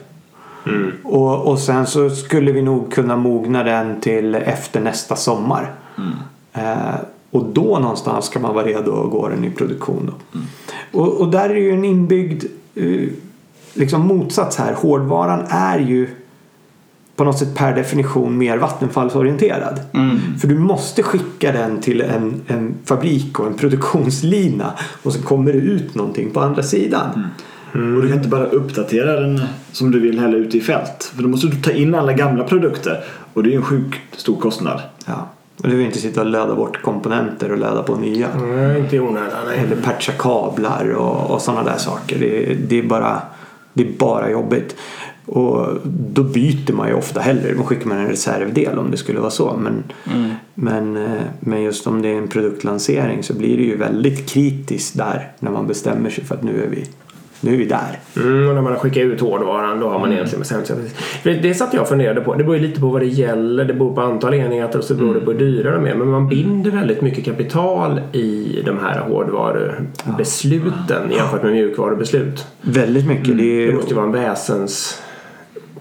Och, 1.02 1.46
och 1.46 1.58
sen 1.58 1.86
så 1.86 2.10
skulle 2.10 2.52
vi 2.52 2.62
nog 2.62 2.92
kunna 2.92 3.16
mogna 3.16 3.64
den 3.64 4.00
till 4.00 4.34
efter 4.34 4.80
nästa 4.80 5.16
sommar. 5.16 5.72
Eh, 6.52 6.94
och 7.30 7.44
då 7.44 7.78
någonstans 7.78 8.24
ska 8.24 8.40
man 8.40 8.54
vara 8.54 8.66
redo 8.66 9.04
att 9.04 9.10
gå 9.10 9.28
den 9.28 9.44
i 9.44 9.50
produktion. 9.50 10.12
Då. 10.12 10.40
Och, 11.00 11.20
och 11.20 11.28
där 11.28 11.50
är 11.50 11.54
ju 11.54 11.70
en 11.70 11.84
inbyggd 11.84 12.44
eh, 12.74 13.08
liksom 13.74 14.06
motsats 14.06 14.56
här. 14.56 14.72
Hårdvaran 14.72 15.44
är 15.48 15.78
ju 15.78 16.08
på 17.20 17.24
något 17.24 17.38
sätt 17.38 17.54
per 17.54 17.74
definition 17.74 18.38
mer 18.38 18.56
vattenfallsorienterad. 18.56 19.80
För 20.40 20.48
du 20.48 20.58
måste 20.58 21.02
skicka 21.02 21.52
den 21.52 21.80
till 21.80 22.00
en, 22.00 22.40
en 22.46 22.74
fabrik 22.84 23.40
och 23.40 23.46
en 23.46 23.54
produktionslina 23.54 24.72
och 25.02 25.12
så 25.12 25.22
kommer 25.22 25.52
det 25.52 25.58
ut 25.58 25.94
någonting 25.94 26.30
på 26.30 26.40
andra 26.40 26.62
sidan. 26.62 27.26
Och 27.72 28.02
du 28.02 28.08
kan 28.08 28.16
inte 28.16 28.28
bara 28.28 28.44
uppdatera 28.44 29.20
den 29.20 29.40
som 29.72 29.90
du 29.90 30.00
vill 30.00 30.20
heller 30.20 30.38
ute 30.38 30.58
i 30.58 30.60
fält. 30.60 31.12
För 31.16 31.22
då 31.22 31.28
måste 31.28 31.46
du 31.46 31.56
ta 31.56 31.70
in 31.70 31.94
alla 31.94 32.12
gamla 32.12 32.44
produkter. 32.44 33.04
Och 33.34 33.42
det 33.42 33.48
är 33.48 33.50
ju 33.50 33.56
en 33.56 33.62
sjukt 33.62 34.00
stor 34.12 34.40
kostnad. 34.40 34.80
Ja. 35.06 35.28
Och 35.62 35.68
du 35.68 35.76
vill 35.76 35.86
inte 35.86 35.98
sitta 35.98 36.20
och 36.20 36.26
löda 36.26 36.54
bort 36.54 36.82
komponenter 36.82 37.52
och 37.52 37.58
löda 37.58 37.82
på 37.82 37.96
nya. 37.96 38.28
Nej, 38.36 38.80
inte 38.80 38.96
i 38.96 39.00
onödan. 39.00 39.48
Eller 39.56 39.76
patcha 39.76 40.12
kablar 40.12 40.90
och, 40.90 41.30
och 41.30 41.42
sådana 41.42 41.62
där 41.62 41.78
saker. 41.78 42.18
Det, 42.18 42.54
det, 42.54 42.78
är 42.78 42.82
bara, 42.82 43.22
det 43.72 43.82
är 43.82 43.92
bara 43.98 44.30
jobbigt. 44.30 44.76
Och 45.32 45.66
då 45.84 46.22
byter 46.22 46.72
man 46.72 46.88
ju 46.88 46.94
ofta 46.94 47.20
hellre. 47.20 47.54
Då 47.54 47.62
skickar 47.62 47.86
man 47.86 47.98
en 47.98 48.08
reservdel 48.08 48.78
om 48.78 48.90
det 48.90 48.96
skulle 48.96 49.20
vara 49.20 49.30
så. 49.30 49.60
Men, 49.62 49.84
men, 50.54 50.96
eh, 50.96 51.22
men 51.40 51.62
just 51.62 51.86
om 51.86 52.02
det 52.02 52.08
är 52.08 52.16
en 52.16 52.28
produktlansering 52.28 53.22
så 53.22 53.34
blir 53.34 53.56
det 53.56 53.62
ju 53.62 53.76
väldigt 53.76 54.30
kritiskt 54.30 54.98
där 54.98 55.28
när 55.38 55.50
man 55.50 55.66
bestämmer 55.66 56.10
sig 56.10 56.24
för 56.24 56.34
att 56.34 56.42
nu 56.42 56.62
är 56.62 56.68
vi, 56.68 56.84
nu 57.40 57.54
är 57.54 57.58
vi 57.58 57.64
där. 57.64 57.98
Mm, 58.16 58.48
och 58.48 58.54
när 58.54 58.62
man 58.62 58.72
har 58.72 58.78
skickat 58.78 59.02
ut 59.02 59.20
hårdvaran 59.20 59.80
då 59.80 59.88
har 59.88 59.98
man 59.98 60.12
egentligen 60.12 60.40
bestämt 60.40 60.66
sig. 60.66 60.76
Det 61.22 61.54
satt 61.54 61.74
jag 61.74 61.82
och 61.82 61.88
funderade 61.88 62.20
på. 62.20 62.34
Det 62.34 62.44
beror 62.44 62.56
ju 62.56 62.62
lite 62.62 62.80
på 62.80 62.88
vad 62.88 63.00
det 63.00 63.06
gäller. 63.06 63.64
Det 63.64 63.74
beror 63.74 63.94
på 63.94 64.00
antal 64.00 64.34
enheter 64.34 64.78
och 64.78 64.84
så 64.84 64.94
beror 64.94 65.14
det 65.14 65.20
på 65.20 65.32
hur 65.32 65.38
dyra 65.38 65.74
de 65.74 65.86
är. 65.86 65.94
Men 65.94 66.08
man 66.08 66.28
binder 66.28 66.70
väldigt 66.70 67.02
mycket 67.02 67.24
kapital 67.24 68.00
i 68.12 68.62
de 68.66 68.78
här 68.78 69.00
hårdvarubesluten 69.00 71.10
jämfört 71.10 71.42
med 71.42 71.52
mjukvarubeslut. 71.52 72.46
Väldigt 72.60 73.06
mycket. 73.06 73.38
Det, 73.38 73.64
är, 73.64 73.66
Det 73.66 73.74
måste 73.74 73.90
ju 73.90 73.96
vara 73.96 74.06
en 74.06 74.12
väsens 74.12 75.02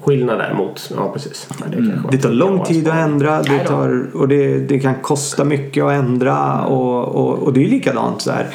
skillnad 0.09 0.39
där 0.39 0.53
mot, 0.53 0.91
ja 0.95 1.11
precis. 1.13 1.47
Ja, 1.59 1.65
det, 1.71 2.01
var 2.03 2.11
det 2.11 2.17
tar 2.17 2.29
lång 2.29 2.65
tid 2.65 2.87
att 2.87 2.95
ändra 2.95 3.41
det 3.41 3.59
tar, 3.59 4.07
och 4.13 4.27
det, 4.27 4.59
det 4.59 4.79
kan 4.79 4.95
kosta 4.95 5.43
mycket 5.43 5.83
att 5.83 5.91
ändra. 5.91 6.65
Och, 6.65 7.07
och, 7.15 7.39
och 7.39 7.53
det 7.53 7.63
är 7.63 7.69
likadant 7.69 8.21
så 8.21 8.31
här. 8.31 8.47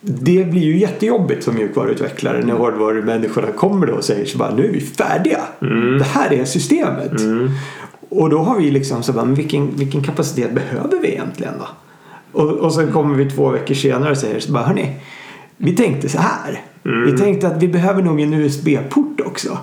Det 0.00 0.44
blir 0.50 0.62
ju 0.62 0.78
jättejobbigt 0.78 1.44
som 1.44 1.54
mjukvaruutvecklare 1.54 2.44
när 2.44 2.54
hårdvarumänniskorna 2.54 3.52
kommer 3.56 3.86
då 3.86 3.92
och 3.92 4.04
säger 4.04 4.26
så 4.26 4.38
bara 4.38 4.54
nu 4.54 4.68
är 4.68 4.72
vi 4.72 4.80
färdiga. 4.80 5.40
Det 5.98 6.04
här 6.04 6.32
är 6.32 6.44
systemet. 6.44 7.12
Och 8.08 8.30
då 8.30 8.38
har 8.38 8.58
vi 8.58 8.70
liksom 8.70 9.02
så 9.02 9.12
bara, 9.12 9.24
men 9.24 9.34
vilken, 9.34 9.76
vilken 9.76 10.02
kapacitet 10.02 10.54
behöver 10.54 11.00
vi 11.02 11.08
egentligen 11.08 11.52
då? 11.58 11.68
Och, 12.40 12.50
och 12.50 12.74
sen 12.74 12.92
kommer 12.92 13.14
vi 13.14 13.30
två 13.30 13.50
veckor 13.50 13.74
senare 13.74 14.10
och 14.10 14.18
säger 14.18 14.40
så 14.40 14.52
bara 14.52 14.64
hörni, 14.64 14.96
vi 15.56 15.76
tänkte 15.76 16.08
så 16.08 16.18
här. 16.18 16.60
Vi 17.06 17.18
tänkte 17.18 17.46
att 17.48 17.62
vi 17.62 17.68
behöver 17.68 18.02
nog 18.02 18.20
en 18.20 18.34
USB-port 18.34 19.20
också. 19.24 19.58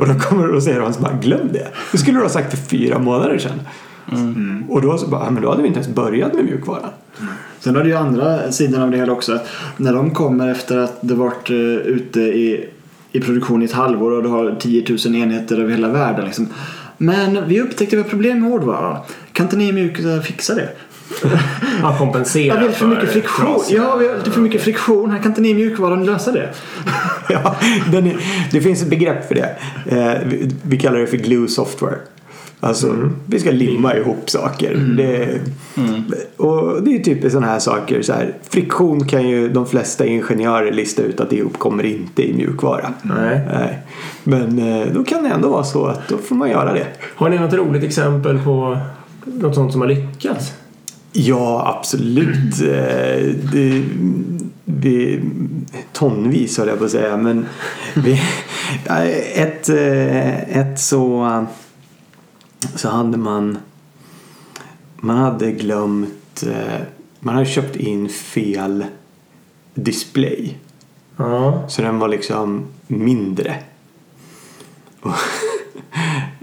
Och 0.00 0.08
då 0.08 0.14
kommer 0.14 0.54
och 0.54 0.62
säger 0.62 0.92
så 0.92 1.00
bara 1.00 1.12
glöm 1.22 1.48
det. 1.52 1.68
Det 1.92 1.98
skulle 1.98 2.18
du 2.18 2.22
ha 2.22 2.28
sagt 2.28 2.50
för 2.50 2.56
fyra 2.68 2.98
månader 2.98 3.38
sedan. 3.38 3.60
Och 4.68 4.82
då 4.82 4.98
så 4.98 5.06
bara, 5.06 5.24
"Ja, 5.24 5.30
men 5.30 5.42
då 5.42 5.50
hade 5.50 5.62
vi 5.62 5.68
inte 5.68 5.80
ens 5.80 5.94
börjat 5.94 6.34
med 6.34 6.44
mjukvaran. 6.44 6.90
Sen 7.60 7.76
har 7.76 7.82
du 7.82 7.88
ju 7.88 7.96
andra 7.96 8.52
sidan 8.52 8.82
av 8.82 8.90
det 8.90 8.96
hela 8.96 9.12
också. 9.12 9.38
När 9.76 9.92
de 9.92 10.10
kommer 10.10 10.50
efter 10.50 10.78
att 10.78 10.98
det 11.00 11.14
varit 11.14 11.50
eh, 11.50 11.56
ute 11.76 12.20
i, 12.20 12.68
i 13.12 13.20
produktion 13.20 13.62
i 13.62 13.64
ett 13.64 13.72
halvår 13.72 14.10
och 14.10 14.22
du 14.22 14.28
har 14.28 14.56
10 14.60 14.84
000 15.06 15.16
enheter 15.16 15.58
över 15.60 15.70
hela 15.70 15.88
världen. 15.88 16.24
Liksom. 16.24 16.48
Men 16.98 17.48
vi 17.48 17.60
upptäckte 17.60 17.84
att 17.84 17.92
vi 17.92 18.02
har 18.02 18.10
problem 18.10 18.40
med 18.40 18.50
hårdvaran. 18.50 18.96
Kan 19.32 19.46
inte 19.46 19.56
ni 19.56 19.72
mjukt 19.72 20.04
eh, 20.04 20.20
fixa 20.20 20.54
det? 20.54 20.68
Ja, 21.82 21.96
kompensera 21.98 22.54
Ja, 22.54 22.60
vi 22.60 22.66
har 22.66 22.72
för 22.72 22.86
mycket 22.86 23.10
friktion. 23.10 23.60
Ja, 23.68 23.96
vi 23.96 24.08
har 24.08 24.16
lite 24.16 24.30
för 24.30 24.40
mycket 24.40 24.62
friktion. 24.62 25.10
Här 25.10 25.18
kan 25.18 25.30
inte 25.30 25.40
ni 25.40 25.48
i 25.48 25.54
mjukvaran 25.54 26.06
lösa 26.06 26.32
det? 26.32 26.48
ja, 27.28 27.56
den 27.92 28.06
är, 28.06 28.16
det 28.50 28.60
finns 28.60 28.82
ett 28.82 28.90
begrepp 28.90 29.28
för 29.28 29.34
det. 29.34 29.56
Eh, 29.86 30.28
vi, 30.28 30.50
vi 30.62 30.78
kallar 30.78 30.98
det 30.98 31.06
för 31.06 31.16
glue 31.16 31.48
software. 31.48 31.98
Alltså, 32.60 33.10
vi 33.26 33.40
ska 33.40 33.50
limma 33.50 33.96
ihop 33.96 34.30
saker. 34.30 34.74
Det, 34.96 35.40
Och 36.36 36.82
det 36.82 36.96
är 36.96 36.98
typiskt 36.98 37.32
sådana 37.32 37.46
här 37.46 37.58
saker. 37.58 38.02
Så 38.02 38.12
här, 38.12 38.34
friktion 38.50 39.06
kan 39.06 39.28
ju 39.28 39.48
de 39.48 39.66
flesta 39.66 40.06
ingenjörer 40.06 40.72
lista 40.72 41.02
ut 41.02 41.20
att 41.20 41.30
det 41.30 41.42
uppkommer 41.42 41.84
inte 41.84 42.30
i 42.30 42.34
mjukvara. 42.34 42.92
Nej. 43.02 43.40
Nej. 43.52 43.78
Men 44.24 44.58
eh, 44.58 44.86
då 44.92 45.04
kan 45.04 45.22
det 45.22 45.28
ändå 45.28 45.48
vara 45.48 45.64
så 45.64 45.86
att 45.86 46.08
då 46.08 46.18
får 46.18 46.34
man 46.34 46.50
göra 46.50 46.72
det. 46.72 46.86
Har 47.14 47.28
ni 47.28 47.38
något 47.38 47.52
roligt 47.52 47.84
exempel 47.84 48.38
på 48.38 48.78
något 49.24 49.54
sånt 49.54 49.72
som 49.72 49.80
har 49.80 49.88
lyckats? 49.88 50.52
Ja, 51.12 51.74
absolut. 51.78 52.60
Eh, 52.60 53.34
Det, 53.52 53.84
vi, 54.64 55.20
tonvis 55.92 56.58
höll 56.58 56.68
jag 56.68 56.78
på 56.78 56.84
att 56.84 56.90
säga. 56.90 57.16
Men 57.16 57.46
vi, 57.96 58.20
ett, 59.34 59.68
eh, 59.68 60.58
ett 60.58 60.80
så, 60.80 61.46
så 62.74 62.88
hade 62.88 63.18
man 63.18 63.58
man 64.96 65.16
hade 65.16 65.52
glömt 65.52 66.44
eh, 66.46 66.80
man 67.20 67.34
hade 67.34 67.46
köpt 67.46 67.76
in 67.76 68.08
fel 68.08 68.84
display. 69.74 70.56
Ja. 71.16 71.64
Så 71.68 71.82
den 71.82 71.98
var 71.98 72.08
liksom 72.08 72.66
mindre. 72.86 73.56
Och- 75.00 75.12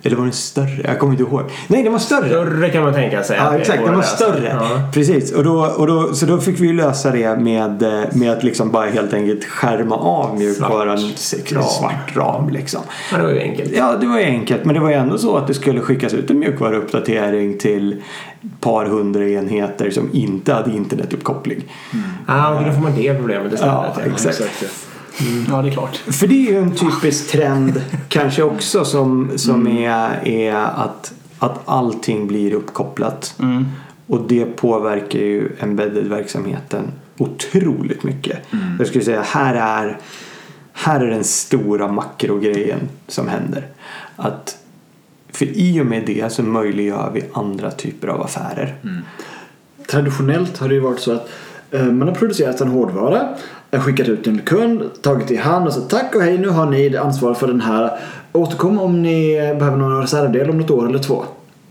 Eller 0.06 0.16
var 0.16 0.24
den 0.24 0.34
större? 0.34 0.82
Jag 0.84 1.00
kommer 1.00 1.14
inte 1.14 1.24
ihåg. 1.24 1.42
Nej, 1.68 1.84
den 1.84 1.92
var 1.92 2.00
större. 2.00 2.30
Större 2.30 2.70
kan 2.70 2.84
man 2.84 2.94
tänka 2.94 3.24
sig. 3.24 3.38
Ja 3.38 3.58
exakt, 3.58 3.86
den 3.86 3.96
var 3.96 4.02
större. 4.02 4.58
Ja. 4.60 4.82
Precis, 4.94 5.32
och 5.32 5.44
då, 5.44 5.66
och 5.66 5.88
då, 5.88 6.14
så 6.14 6.26
då 6.26 6.38
fick 6.38 6.60
vi 6.60 6.74
lösa 6.74 7.12
det 7.12 7.40
med, 7.40 7.84
eh, 7.84 8.04
med 8.14 8.32
att 8.32 8.44
liksom 8.44 8.72
bara 8.72 8.86
helt 8.90 9.14
enkelt 9.14 9.46
skärma 9.46 9.96
av 9.96 10.38
mjukvaran. 10.38 10.98
Svart 10.98 11.18
Svart, 11.18 11.52
ram. 11.52 11.64
svart 11.64 12.16
ram 12.16 12.50
liksom. 12.50 12.82
ja, 13.12 13.18
det 13.18 13.24
var 13.24 13.32
ju 13.32 13.40
enkelt. 13.42 13.72
Ja, 13.78 13.98
det 14.02 14.08
var 14.08 14.20
ju 14.20 14.26
enkelt. 14.26 14.66
Men 14.66 14.74
det 14.76 14.82
var 14.82 14.90
ju 14.90 14.96
ändå 14.96 15.18
så 15.18 15.38
att 15.38 15.48
det 15.48 15.54
skulle 15.54 15.82
skickas 15.82 16.14
ut 16.14 16.30
en 16.30 16.40
mjukvaruuppdatering 16.40 17.58
till 17.58 17.92
ett 17.94 18.62
par 18.62 18.86
hundra 18.86 19.30
enheter 19.30 19.90
som 19.90 20.10
inte 20.14 20.54
hade 20.54 20.72
internetuppkoppling. 20.72 21.64
Ja, 22.28 22.56
och 22.60 22.66
då 22.66 22.72
får 22.72 22.82
man 22.82 22.96
det 22.96 23.14
problemet 23.14 23.54
istället. 23.54 23.76
Ja, 23.96 24.02
exakt. 24.14 24.42
Ja, 25.50 25.62
det 25.62 25.70
är 25.70 25.72
klart. 25.72 25.96
För 25.96 26.28
det 26.28 26.48
är 26.48 26.52
ju 26.52 26.58
en 26.58 26.76
typisk 26.76 27.32
trend 27.32 27.82
kanske 28.10 28.44
också 28.44 28.86
som, 28.86 29.32
som 29.36 29.68
är, 29.68 30.28
är 30.28 30.56
att, 30.56 31.14
att 31.40 31.62
allting 31.66 32.28
blir 32.28 32.54
uppkopplat. 32.54 33.36
Och 34.08 34.22
det 34.28 34.46
påverkar 34.46 35.20
ju 35.20 35.50
embedded-verksamheten 35.60 36.92
otroligt 37.18 38.04
mycket. 38.04 38.38
Jag 38.80 38.88
skulle 38.88 39.04
säga 39.04 39.22
här 39.22 39.56
är, 39.56 39.98
här 40.74 41.00
är 41.00 41.08
den 41.08 41.24
stora 41.24 41.88
makrogrejen 41.88 42.80
som 43.08 43.28
händer. 43.28 43.68
Att 44.16 44.58
för 45.32 45.46
i 45.46 45.82
och 45.82 45.86
med 45.86 46.04
det 46.06 46.32
så 46.32 46.44
möjliggör 46.44 47.12
vi 47.14 47.24
andra 47.34 47.72
typer 47.72 48.08
av 48.08 48.22
affärer. 48.22 48.76
Traditionellt 49.88 50.58
har 50.58 50.68
det 50.68 50.74
ju 50.74 50.80
varit 50.80 51.00
så 51.00 51.12
att 51.12 51.30
eh, 51.72 51.86
man 51.86 52.08
har 52.08 52.16
producerat 52.16 52.62
en 52.62 52.68
hårdvara, 52.68 53.30
eh, 53.76 53.82
skickat 53.82 54.08
ut 54.08 54.28
en 54.28 54.40
kund, 54.40 54.82
tagit 55.02 55.32
i 55.32 55.36
hand 55.36 55.68
och 55.68 55.74
så 55.74 55.82
tack 55.82 56.16
och 56.16 56.22
hej 56.22 56.38
nu 56.38 56.50
har 56.50 56.66
ni 56.66 56.98
ansvar 56.98 57.34
för 57.34 57.48
den 57.48 57.62
här. 57.62 57.92
Återkom 58.34 58.80
om 58.80 59.02
ni 59.02 59.36
eh, 59.36 59.58
behöver 59.60 59.78
någon 59.78 60.02
reservdel 60.02 60.50
om 60.50 60.58
något 60.58 60.72
år 60.72 60.90
eller 60.90 61.00
två. 61.00 61.24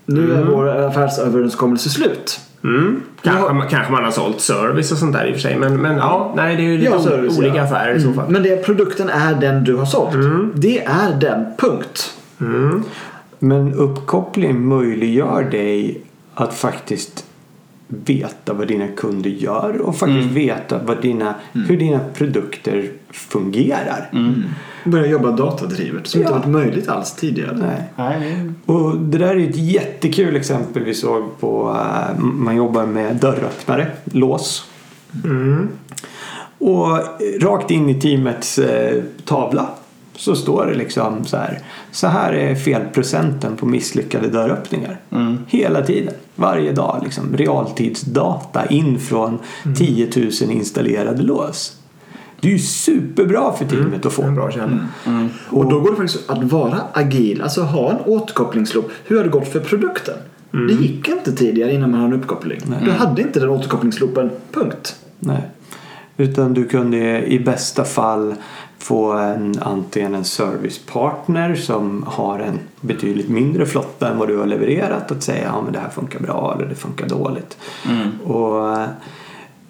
Nu 0.07 0.33
är 0.33 0.45
vår 0.45 0.69
affärsöverenskommelse 0.69 1.89
slut. 1.91 2.41
Mm. 2.65 3.03
Kanske, 3.23 3.53
man, 3.53 3.69
kanske 3.69 3.93
man 3.93 4.05
har 4.05 4.11
sålt 4.11 4.41
service 4.41 4.93
och 4.93 4.99
sånt 4.99 5.13
där 5.13 5.27
i 5.27 5.31
och 5.31 5.35
för 5.35 5.41
sig. 5.41 5.57
Men, 5.57 5.83
men 5.83 5.97
ja, 5.97 6.33
nej, 6.37 6.57
det 6.57 6.63
är 6.63 6.65
ju 6.65 6.79
lite 6.79 6.93
Ja, 6.93 7.03
service, 7.03 7.39
olika 7.39 7.57
ja. 7.57 7.63
affärer 7.63 7.95
i 7.95 8.01
så 8.01 8.13
fall. 8.13 8.25
Men 8.29 8.43
det, 8.43 8.65
produkten 8.65 9.09
är 9.09 9.35
den 9.35 9.65
du 9.65 9.75
har 9.75 9.87
sålt. 9.87 10.15
Det 10.55 10.85
är 10.85 11.15
den, 11.21 11.45
punkt. 11.59 12.15
Men 13.39 13.75
uppkoppling 13.75 14.67
möjliggör 14.67 15.43
dig 15.43 16.03
att 16.35 16.55
faktiskt 16.55 17.24
veta 18.05 18.53
vad 18.55 18.69
dina 18.69 18.89
kunder 18.89 19.31
gör 19.31 19.81
och 19.81 19.97
faktiskt 19.97 20.29
veta 20.29 20.79
vad 20.85 21.03
dina, 21.03 21.35
hur 21.53 21.77
dina 21.77 22.01
produkter 22.15 22.91
fungerar. 23.11 24.11
Börja 24.85 25.07
jobba 25.07 25.31
datadrivet 25.31 26.07
som 26.07 26.21
inte 26.21 26.33
Ja. 26.33 26.39
varit 26.39 26.49
möjligt 26.49 26.89
alls 26.89 27.13
tidigare. 27.15 27.57
Nej. 27.57 27.83
Nej, 27.97 28.51
Och 28.67 28.97
det 28.97 29.19
där 29.19 29.35
är 29.37 29.49
ett 29.49 29.57
jättekul 29.57 30.37
exempel 30.37 30.83
vi 30.85 30.95
såg 30.95 31.41
på, 31.41 31.77
eh, 31.81 32.19
man 32.25 32.57
jobbar 32.57 32.87
med 32.87 33.17
dörröppnare, 33.17 33.87
lås. 34.05 34.69
Och 36.59 36.99
rakt 37.41 37.71
in 37.71 37.89
i 37.89 38.01
teamets 38.01 38.59
eh, 38.59 39.03
tavla 39.25 39.69
så 40.17 40.37
står 40.37 40.67
det 40.67 40.75
liksom 40.75 41.25
så 41.25 41.37
här. 41.37 41.59
Så 41.91 42.07
här 42.07 42.33
är 42.33 42.55
felprocenten 42.55 43.57
på 43.57 43.67
misslyckade 43.67 44.29
dörröppningar. 44.29 45.01
Hela 45.47 45.83
tiden. 45.83 46.15
Varje 46.37 46.73
dag 46.73 47.01
liksom. 47.05 47.37
Realtidsdata 47.37 48.67
in 48.67 49.01
från 49.01 49.39
10 49.77 50.11
000 50.17 50.51
installerade 50.51 51.23
lås. 51.23 51.77
Det 52.41 52.49
är 52.49 52.53
ju 52.53 52.59
superbra 52.59 53.53
för 53.53 53.65
teamet 53.65 54.07
att 54.07 54.13
få. 54.13 54.23
En 54.23 54.35
bra 54.35 54.51
källa. 54.51 54.89
Och 55.49 55.71
då 55.71 55.81
går 55.81 55.91
det 55.91 55.97
faktiskt 55.97 56.31
att 56.31 56.43
vara 56.43 56.81
agil, 56.93 57.43
alltså 57.43 57.63
ha 57.63 57.91
en 57.91 58.01
återkopplingsloop. 58.07 58.91
Hur 59.05 59.17
har 59.17 59.25
det 59.25 59.31
gått 59.31 59.49
för 59.49 59.61
produkten? 59.61 60.15
Det 60.51 60.75
gick 60.75 61.09
inte 61.09 61.33
tidigare 61.33 61.73
innan 61.73 61.91
man 61.91 62.01
hade 62.01 62.15
en 62.15 62.21
uppkoppling. 62.21 62.61
Du 62.85 62.91
hade 62.91 63.23
inte 63.23 63.41
den 63.41 63.49
återkopplingsloopen, 63.49 64.31
punkt. 64.53 64.97
Nej. 65.19 65.43
Utan 66.17 66.55
du 66.55 66.65
kunde 66.65 67.27
i 67.27 67.39
bästa 67.39 67.85
fall 67.85 68.35
få 68.85 69.13
en, 69.13 69.55
antingen 69.63 70.15
en 70.15 70.25
servicepartner 70.25 71.55
som 71.55 72.05
har 72.07 72.39
en 72.39 72.59
betydligt 72.81 73.29
mindre 73.29 73.67
flotta 73.67 74.09
än 74.09 74.19
vad 74.19 74.29
du 74.29 74.37
har 74.37 74.47
levererat 74.47 75.11
att 75.11 75.23
säga 75.23 75.45
ja 75.45 75.63
men 75.63 75.73
det 75.73 75.79
här 75.79 75.89
funkar 75.89 76.21
bra 76.21 76.55
eller 76.57 76.69
det 76.69 76.75
funkar 76.75 77.09
dåligt. 77.09 77.59
Och, 78.25 78.77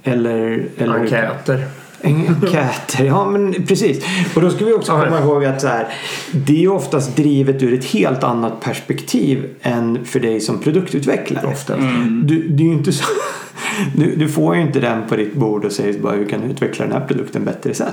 eller, 0.02 0.68
eller 0.76 0.98
Enkäter. 0.98 1.64
Enkäter, 2.04 3.04
ja 3.04 3.30
men 3.30 3.52
precis. 3.66 4.04
Och 4.34 4.42
då 4.42 4.50
ska 4.50 4.64
vi 4.64 4.72
också 4.72 4.92
komma 4.92 5.20
ihåg 5.20 5.44
att 5.44 5.60
så 5.60 5.68
här, 5.68 5.88
det 6.32 6.64
är 6.64 6.72
oftast 6.72 7.16
drivet 7.16 7.62
ur 7.62 7.74
ett 7.74 7.84
helt 7.84 8.24
annat 8.24 8.60
perspektiv 8.60 9.54
än 9.62 10.04
för 10.04 10.20
dig 10.20 10.40
som 10.40 10.58
produktutvecklare. 10.58 11.46
Ofta. 11.46 11.76
Du, 12.22 12.48
det 12.48 12.62
är 12.62 12.66
ju 12.66 12.72
inte 12.72 12.92
så, 12.92 13.04
du, 13.96 14.16
du 14.16 14.28
får 14.28 14.56
ju 14.56 14.62
inte 14.62 14.80
den 14.80 15.08
på 15.08 15.16
ditt 15.16 15.34
bord 15.34 15.64
och 15.64 15.72
säger 15.72 15.98
bara 15.98 16.12
hur 16.12 16.24
kan 16.24 16.40
du 16.40 16.46
utveckla 16.46 16.84
den 16.84 16.94
här 16.94 17.06
produkten 17.06 17.44
bättre 17.44 17.74
sen. 17.74 17.90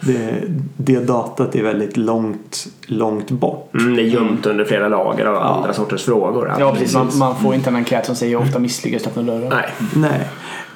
Det, 0.00 0.42
det 0.76 1.00
datat 1.00 1.54
är 1.54 1.62
väldigt 1.62 1.96
långt, 1.96 2.66
långt 2.86 3.30
bort. 3.30 3.74
Mm, 3.74 3.96
det 3.96 4.02
är 4.02 4.06
gömt 4.06 4.46
under 4.46 4.64
flera 4.64 4.88
lager 4.88 5.26
av 5.26 5.36
andra 5.36 5.72
sorters 5.72 6.04
frågor. 6.04 6.52
Ja, 6.58 6.72
precis. 6.72 6.94
Man, 6.94 7.18
man 7.18 7.36
får 7.36 7.54
inte 7.54 7.70
en 7.70 7.76
enkät 7.76 8.06
som 8.06 8.16
säger 8.16 8.36
ofta 8.36 8.58
misslyckas 8.58 9.06
öppna 9.06 9.22
dörren. 9.22 9.48
Nej. 9.48 9.68
Nej. 9.94 10.28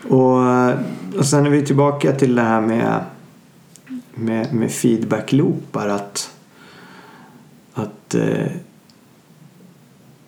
Och, 0.08 0.38
och 1.18 1.26
sen 1.26 1.46
är 1.46 1.50
vi 1.50 1.62
tillbaka 1.62 2.12
till 2.12 2.34
det 2.34 2.42
här 2.42 2.60
med, 2.60 3.04
med, 4.14 4.54
med 4.54 4.70
feedback-loopar. 4.70 5.88
Att, 5.88 6.34
att 7.74 8.14
eh, 8.14 8.46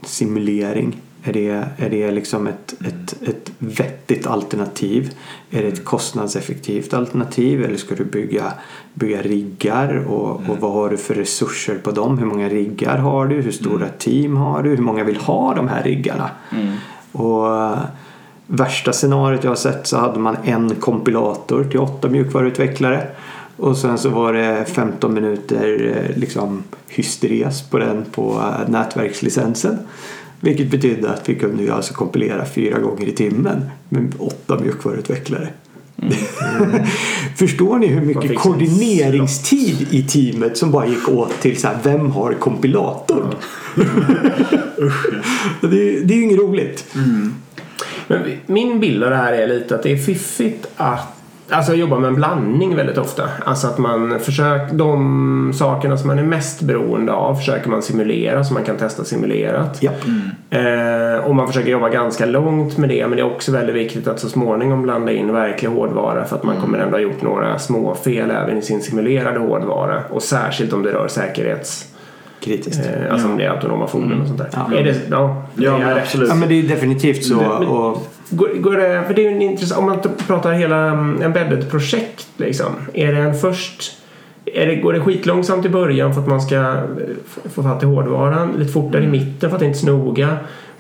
simulering, 0.02 1.00
är 1.22 1.32
det, 1.32 1.68
är 1.76 1.90
det 1.90 2.10
liksom 2.10 2.46
ett, 2.46 2.74
ett, 2.86 3.22
ett 3.22 3.52
vettigt 3.58 4.26
alternativ? 4.26 5.14
Är 5.50 5.62
det 5.62 5.68
ett 5.68 5.84
kostnadseffektivt 5.84 6.94
alternativ? 6.94 7.64
Eller 7.64 7.76
ska 7.76 7.94
du 7.94 8.04
bygga, 8.04 8.52
bygga 8.94 9.22
riggar? 9.22 9.94
Och, 9.94 10.30
och 10.30 10.58
vad 10.60 10.72
har 10.72 10.90
du 10.90 10.96
för 10.96 11.14
resurser 11.14 11.78
på 11.78 11.90
dem? 11.90 12.18
Hur 12.18 12.26
många 12.26 12.48
riggar 12.48 12.98
har 12.98 13.26
du? 13.26 13.40
Hur 13.40 13.52
stora 13.52 13.88
team 13.88 14.36
har 14.36 14.62
du? 14.62 14.70
Hur 14.70 14.76
många 14.78 15.04
vill 15.04 15.16
ha 15.16 15.54
de 15.54 15.68
här 15.68 15.82
riggarna? 15.82 16.30
Och 17.12 17.56
eh, 17.56 17.78
värsta 18.46 18.92
scenariot 18.92 19.44
jag 19.44 19.50
har 19.50 19.56
sett 19.56 19.86
så 19.86 19.96
hade 19.96 20.18
man 20.18 20.36
en 20.44 20.74
kompilator 20.74 21.64
till 21.64 21.80
åtta 21.80 22.08
mjukvaruutvecklare. 22.08 23.06
Och 23.56 23.76
sen 23.76 23.98
så 23.98 24.08
var 24.08 24.32
det 24.32 24.64
15 24.68 25.14
minuter 25.14 25.96
eh, 25.96 26.18
liksom 26.18 26.62
hysteres 26.88 27.62
på 27.62 27.78
den 27.78 28.04
på 28.12 28.32
eh, 28.32 28.68
nätverkslicensen. 28.70 29.78
Vilket 30.40 30.70
betydde 30.70 31.10
att 31.10 31.28
vi 31.28 31.34
kunde 31.34 31.62
ju 31.62 31.70
alltså 31.70 31.94
kompilera 31.94 32.46
fyra 32.46 32.78
gånger 32.78 33.08
i 33.08 33.12
timmen 33.12 33.70
med 33.88 34.12
åtta 34.18 34.60
mjukvaruutvecklare. 34.60 35.48
Förstår 37.36 37.78
ni 37.78 37.86
hur 37.86 38.00
mycket 38.00 38.38
koordineringstid 38.38 39.86
i 39.90 40.02
teamet 40.02 40.56
som 40.56 40.70
bara 40.70 40.86
gick 40.86 41.08
åt 41.08 41.40
till 41.40 41.60
så 41.60 41.68
här, 41.68 41.78
vem 41.82 42.10
har 42.10 42.32
kompilatorn? 42.32 43.34
det, 45.60 45.96
är, 45.96 46.04
det 46.04 46.14
är 46.14 46.16
ju 46.16 46.22
inget 46.22 46.38
roligt. 46.38 46.84
Men 48.06 48.20
min 48.46 48.80
bild 48.80 49.04
av 49.04 49.10
det 49.10 49.16
här 49.16 49.32
är 49.32 49.46
lite 49.46 49.74
att 49.74 49.82
det 49.82 49.92
är 49.92 49.96
fiffigt 49.96 50.66
att 50.76 51.14
Alltså 51.50 51.72
jag 51.72 51.78
jobbar 51.78 51.98
med 51.98 52.08
en 52.08 52.14
blandning 52.14 52.76
väldigt 52.76 52.98
ofta. 52.98 53.28
Alltså 53.44 53.66
att 53.66 53.78
man 53.78 54.20
försöker, 54.20 54.74
de 54.74 55.52
sakerna 55.54 55.96
som 55.96 56.06
man 56.06 56.18
är 56.18 56.22
mest 56.22 56.62
beroende 56.62 57.12
av 57.12 57.34
försöker 57.34 57.70
man 57.70 57.82
simulera 57.82 58.44
så 58.44 58.54
man 58.54 58.64
kan 58.64 58.76
testa 58.76 59.04
simulerat. 59.04 59.78
Ja. 59.82 59.90
Eh, 60.58 61.24
och 61.24 61.34
man 61.34 61.46
försöker 61.46 61.70
jobba 61.70 61.88
ganska 61.88 62.26
långt 62.26 62.78
med 62.78 62.88
det 62.88 63.06
men 63.06 63.16
det 63.16 63.22
är 63.22 63.26
också 63.26 63.52
väldigt 63.52 63.74
viktigt 63.76 64.08
att 64.08 64.20
så 64.20 64.28
småningom 64.28 64.82
blanda 64.82 65.12
in 65.12 65.32
verklig 65.32 65.68
hårdvara 65.68 66.24
för 66.24 66.36
att 66.36 66.44
man 66.44 66.56
kommer 66.56 66.78
ändå 66.78 66.96
ha 66.96 67.02
gjort 67.02 67.22
några 67.22 67.58
små 67.58 67.94
fel 67.94 68.30
även 68.30 68.58
i 68.58 68.62
sin 68.62 68.82
simulerade 68.82 69.38
hårdvara. 69.38 70.02
Och 70.10 70.22
särskilt 70.22 70.72
om 70.72 70.82
det 70.82 70.92
rör 70.92 71.08
säkerhets... 71.08 71.93
Kritiskt. 72.44 72.80
Eh, 72.86 73.12
alltså 73.12 73.28
om 73.28 73.36
det 73.38 73.44
är 73.44 73.50
autonoma 73.50 73.86
fordon 73.86 74.20
och 74.20 74.26
sånt 74.26 74.38
där. 74.38 74.48
Ja. 74.52 74.76
Är 74.76 74.84
det, 74.84 74.94
ja, 75.10 75.42
det 75.54 75.64
Ja, 75.64 75.78
är 75.78 75.94
det. 75.94 76.00
absolut. 76.02 76.28
Ja 76.28 76.34
men 76.34 76.48
det 76.48 76.54
är 76.54 76.62
definitivt 76.62 77.24
så. 77.24 77.36
Men- 77.36 77.48
men- 77.48 77.68
Och, 77.68 78.02
Går, 78.30 78.48
går 78.60 78.76
det, 78.76 79.04
för 79.06 79.14
det 79.14 79.26
är 79.26 79.30
ju 79.30 79.36
en 79.36 79.42
intressant, 79.42 79.78
om 79.80 79.86
man 79.86 79.98
pratar 80.26 80.52
hela 80.52 80.90
um, 80.92 81.22
embedded-projekt 81.22 82.26
liksom. 82.36 82.66
Är 82.94 83.12
det 83.12 83.18
en 83.18 83.34
först, 83.34 83.92
är 84.44 84.66
det, 84.66 84.76
går 84.76 84.92
det 84.92 85.00
skitlångsamt 85.00 85.66
i 85.66 85.68
början 85.68 86.14
för 86.14 86.20
att 86.20 86.26
man 86.28 86.40
ska 86.42 86.56
eh, 86.56 86.74
få 87.54 87.62
fatt 87.62 87.82
i 87.82 87.86
hårdvaran, 87.86 88.52
lite 88.58 88.72
fortare 88.72 89.04
i 89.04 89.06
mitten 89.06 89.50
för 89.50 89.56
att 89.56 89.62
inte 89.62 89.78
snoga 89.78 90.36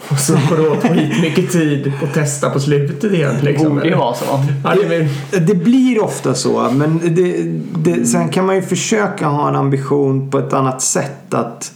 och 0.08 0.18
så 0.18 0.32
går 0.32 0.56
det 0.56 0.68
åt 0.68 0.82
skitmycket 0.82 1.52
tid 1.52 1.92
att 2.02 2.14
testa 2.14 2.50
på 2.50 2.60
slutet 2.60 3.12
igen 3.12 3.36
liksom. 3.42 3.74
Borde 3.74 3.88
ju 3.88 3.94
vara 3.94 4.14
så. 4.14 4.24
Ja, 4.64 4.74
det 4.74 5.38
det 5.38 5.54
blir 5.54 6.04
ofta 6.04 6.34
så. 6.34 6.70
Men 6.72 7.00
det, 7.14 7.42
det, 7.76 8.06
sen 8.06 8.28
kan 8.28 8.46
man 8.46 8.56
ju 8.56 8.62
försöka 8.62 9.26
ha 9.26 9.48
en 9.48 9.56
ambition 9.56 10.30
på 10.30 10.38
ett 10.38 10.52
annat 10.52 10.82
sätt. 10.82 11.34
Att, 11.34 11.72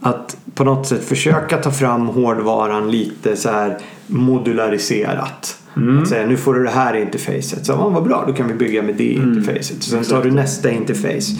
att 0.00 0.36
på 0.54 0.64
något 0.64 0.86
sätt 0.86 1.04
försöka 1.04 1.56
ta 1.56 1.70
fram 1.70 2.06
hårdvaran 2.06 2.90
lite 2.90 3.36
så 3.36 3.50
här 3.50 3.78
modulariserat. 4.10 5.56
Att 6.02 6.08
säga 6.08 6.26
nu 6.26 6.36
får 6.36 6.54
du 6.54 6.64
det 6.64 6.70
här 6.70 6.96
interfacet. 6.96 7.66
Så, 7.66 7.72
ja, 7.72 7.88
vad 7.88 8.02
bra, 8.04 8.24
då 8.26 8.32
kan 8.32 8.48
vi 8.48 8.54
bygga 8.54 8.82
med 8.82 8.94
det 8.94 9.12
interfacet. 9.12 9.82
Sen 9.82 10.04
tar 10.04 10.22
du 10.22 10.30
nästa 10.30 10.70
interface. 10.70 11.32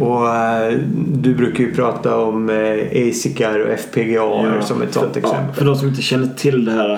Och 0.00 0.34
eh, 0.36 0.78
du 1.12 1.34
brukar 1.34 1.64
ju 1.64 1.74
prata 1.74 2.16
om 2.16 2.50
eh, 2.50 3.08
ASICar 3.08 3.58
och 3.58 3.78
FPGA 3.78 4.62
som 4.62 4.82
ett 4.82 4.92
sånt 4.94 5.10
Ja, 5.14 5.18
exempel. 5.20 5.54
för 5.54 5.64
de 5.64 5.76
som 5.76 5.88
inte 5.88 6.02
känner 6.02 6.28
till 6.36 6.64
det 6.64 6.72
här, 6.72 6.92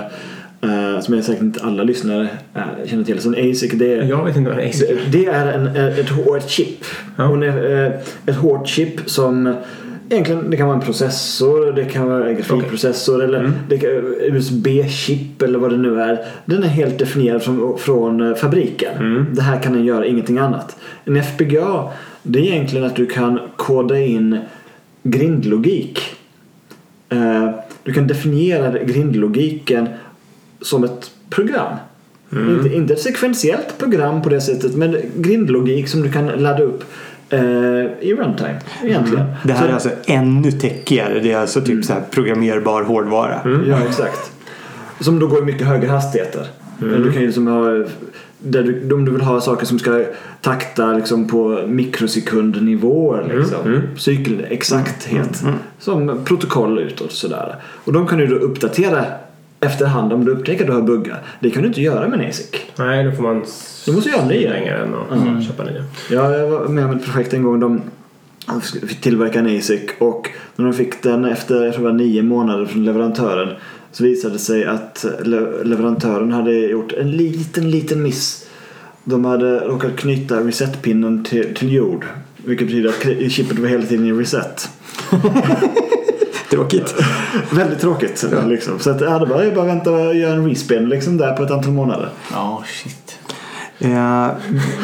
eh, 0.61 1.01
som 1.01 1.14
jag 1.14 1.25
säkert 1.25 1.43
inte 1.43 1.61
alla 1.62 1.83
lyssnare 1.83 2.29
eh, 2.55 2.62
känner 2.87 3.05
till. 3.05 3.21
Så 3.21 3.29
en 3.35 3.51
ASIC 3.51 3.73
det 3.73 3.95
är, 3.95 4.03
jag 4.03 4.25
vet 4.25 4.37
inte 4.37 4.51
vad 4.51 4.59
det 4.59 4.64
är. 4.64 4.95
det, 5.12 5.19
det 5.19 5.27
är 5.27 5.53
en, 5.53 5.67
ett 5.99 6.09
hårt 6.11 6.49
chip. 6.51 6.85
Ja. 7.17 7.29
Och 7.29 7.37
en, 7.45 7.93
ett 8.27 8.37
hårt 8.37 8.69
chip 8.69 9.11
som 9.11 9.55
Egentligen 10.11 10.51
det 10.51 10.57
kan 10.57 10.66
vara 10.66 10.77
en 10.79 10.85
processor, 10.85 11.73
det 11.73 11.85
kan 11.85 12.07
vara 12.09 12.29
en 12.29 12.37
grafikprocessor 12.37 13.25
eller 13.25 13.53
det 13.68 13.79
kan, 13.79 13.90
USB-chip 14.33 15.42
eller 15.42 15.59
vad 15.59 15.71
det 15.71 15.77
nu 15.77 16.01
är. 16.01 16.18
Den 16.44 16.62
är 16.62 16.68
helt 16.68 16.99
definierad 16.99 17.42
från, 17.42 17.79
från 17.79 18.29
eh, 18.29 18.35
fabriken. 18.35 19.27
Det 19.33 19.42
här 19.42 19.62
kan 19.62 19.73
den 19.73 19.85
göra, 19.85 20.07
ingenting 20.07 20.38
annat. 20.38 20.77
En 21.05 21.16
FPGA 21.16 21.88
det 22.23 22.38
är 22.38 22.42
egentligen 22.42 22.87
att 22.87 22.97
du 22.97 23.07
kan 23.07 23.40
koda 23.57 23.99
in 23.99 24.38
grindlogik. 25.03 26.01
Eh, 27.09 27.51
Du 27.83 27.92
kan 27.92 28.07
definiera 28.07 28.79
grindlogiken 28.79 29.88
som 30.61 30.85
ett 30.85 31.11
program. 31.31 31.77
Inte, 32.33 32.75
inte 32.75 32.94
ett 32.94 33.01
sekventiellt 33.01 33.79
program 33.79 34.23
på 34.23 34.29
det 34.29 34.40
sättet 34.40 34.77
men 34.77 34.97
grindlogik 35.16 35.88
som 35.88 36.03
du 36.03 36.12
kan 36.12 36.27
ladda 36.27 36.62
upp 36.62 36.85
i 38.01 38.14
runtime 38.19 38.61
egentligen. 38.85 39.27
Det 39.45 39.53
här 39.53 39.62
Så- 39.62 39.69
är 39.69 39.73
alltså 39.73 39.91
ännu 40.07 40.53
täckigare. 40.53 41.21
Det 41.21 41.33
är 41.33 41.38
alltså 41.38 41.61
typ 41.61 41.85
så 41.85 41.93
här 41.93 42.03
programmerbar 42.11 42.83
hårdvara. 42.83 43.41
Ja, 43.69 43.79
exakt. 43.88 44.33
Som 45.01 45.19
då 45.19 45.27
går 45.27 45.38
i 45.38 45.45
mycket 45.45 45.67
högre 45.67 45.88
hastigheter. 45.88 46.47
Du 46.81 47.12
kan 47.12 47.21
ju 47.21 47.27
liksom 47.27 47.47
ha 47.47 47.85
där 48.41 48.62
du, 48.62 48.95
om 48.95 49.05
du 49.05 49.12
vill 49.12 49.21
ha 49.21 49.41
saker 49.41 49.67
som 49.67 49.79
ska 49.79 50.05
takta 50.41 50.93
liksom 50.93 51.29
på 51.29 51.62
mikrosekundnivåer. 51.67 53.35
Liksom. 53.38 53.83
Cykelexakthet. 53.97 55.43
Som 55.79 56.21
protokoll 56.25 56.79
utåt 56.79 57.12
sådär. 57.12 57.55
Och 57.85 57.93
de 57.93 58.07
kan 58.07 58.19
du 58.19 58.27
då 58.27 58.35
uppdatera 58.37 59.05
efterhand 59.61 60.12
om 60.12 60.25
du 60.25 60.33
upptäcker 60.33 60.61
att 60.64 60.66
du 60.71 60.73
har 60.75 60.83
buggar. 60.83 61.23
Det 61.40 61.51
kan 61.51 61.62
du 61.62 61.68
inte 61.68 61.81
göra 61.83 62.09
med 62.09 62.29
ASIC. 62.29 62.51
Nej, 62.79 63.05
då 63.05 63.12
får 63.12 63.23
man 63.23 63.44
Du 63.87 63.92
måste 63.92 64.11
göra 64.11 64.25
nya. 64.27 64.51
slänga 64.51 64.77
den 64.79 64.94
och 64.94 65.42
köpa 65.42 65.64
nya. 65.64 65.85
Ja, 66.11 66.33
jag 66.37 66.49
var 66.49 66.68
med 66.68 66.85
om 66.85 66.90
ett 66.97 67.05
projekt 67.05 67.35
en 67.35 67.42
gång. 67.42 67.61
De 67.61 67.81
fick 68.88 69.01
tillverka 69.01 69.38
en 69.38 69.57
ASIC 69.59 69.81
och 69.99 70.31
när 70.57 70.64
de 70.64 70.75
fick 70.75 71.03
den 71.03 71.25
efter 71.25 71.64
jag 71.64 71.75
tror 71.75 71.85
det 71.85 71.90
var 71.92 71.99
nio 71.99 72.23
månader 72.23 72.66
från 72.66 72.85
leverantören 72.85 73.49
så 73.92 74.05
visade 74.05 74.35
det 74.35 74.38
sig 74.38 74.64
att 74.64 75.05
le- 75.25 75.64
leverantören 75.64 76.33
hade 76.33 76.53
gjort 76.53 76.92
en 76.92 77.11
liten, 77.11 77.71
liten 77.71 78.03
miss. 78.03 78.47
De 79.05 79.25
hade 79.25 79.59
råkat 79.61 79.97
knyta 79.97 80.40
resetpinnen 80.40 81.25
till, 81.25 81.55
till 81.55 81.73
jord. 81.73 82.05
Vilket 82.44 82.66
betyder 82.66 82.88
att 82.88 83.33
chippet 83.33 83.59
var 83.59 83.68
hela 83.68 83.83
tiden 83.87 84.07
i 84.07 84.12
reset. 84.12 84.68
Tråkigt. 86.51 86.95
Väldigt 87.51 87.81
tråkigt. 87.81 88.25
Liksom. 88.47 88.79
Så 88.79 88.91
att, 88.91 89.01
ja, 89.01 89.19
det 89.19 89.27
var 89.27 89.43
ju 89.43 89.55
bara 89.55 89.61
att 89.65 89.71
vänta 89.71 89.91
och 89.91 90.15
göra 90.15 90.33
en 90.35 90.49
respin 90.49 90.89
liksom 90.89 91.17
där 91.17 91.33
på 91.33 91.43
ett 91.43 91.51
antal 91.51 91.73
månader. 91.73 92.09
Ja, 92.33 92.63
shit. 92.67 93.19
Eh, 93.81 94.27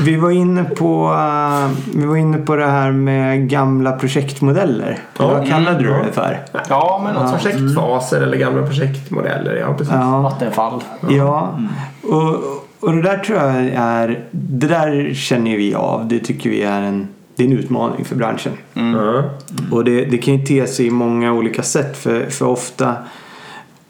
vi, 0.03 0.17
var 0.17 0.31
inne 0.31 0.65
på, 0.65 1.13
eh, 1.13 1.71
vi 1.95 2.07
var 2.07 2.17
inne 2.17 2.39
på 2.39 2.57
det 2.57 2.67
här 2.67 2.93
med 2.93 3.49
gamla 3.51 3.93
projektmodeller. 3.93 4.99
Ja. 5.19 5.27
Vad 5.27 5.49
kallade 5.49 5.79
du 5.79 5.91
Ja. 5.91 6.03
det 6.07 6.13
för? 6.13 6.39
Ja, 6.69 7.01
men 7.05 7.17
alltså. 7.17 7.37
Projektfaser 7.37 8.21
eller 8.21 8.37
gamla 8.37 8.67
projektmodeller, 8.67 9.57
ja 9.57 9.75
precis. 9.75 9.95
Ja. 9.95 10.21
Vattenfall. 10.21 10.83
Ja, 11.11 11.59
och, 12.03 12.35
och 12.81 12.93
det 12.93 13.03
där 13.03 13.19
tror 13.19 13.39
jag 13.39 13.55
är, 13.75 14.25
det 14.31 14.67
där 14.67 15.15
känner 15.15 15.57
vi 15.57 15.75
av. 15.75 16.09
Det 16.09 16.19
tycker 16.19 16.51
vi 16.51 16.63
är 16.63 16.83
en, 16.83 17.09
det 17.37 17.43
är 17.43 17.47
en 17.47 17.59
utmaning 17.59 18.05
för 18.05 18.17
branschen. 18.17 18.53
Ja. 18.75 19.23
Och 19.71 19.85
det, 19.85 20.05
det 20.05 20.19
kan 20.19 20.37
ju 20.37 20.47
te 20.47 20.67
sig 20.67 20.87
i 20.87 20.91
många 20.91 21.33
olika 21.33 21.63
sätt 21.63 21.97
för, 21.97 22.27
för 22.27 22.47
ofta, 22.47 22.97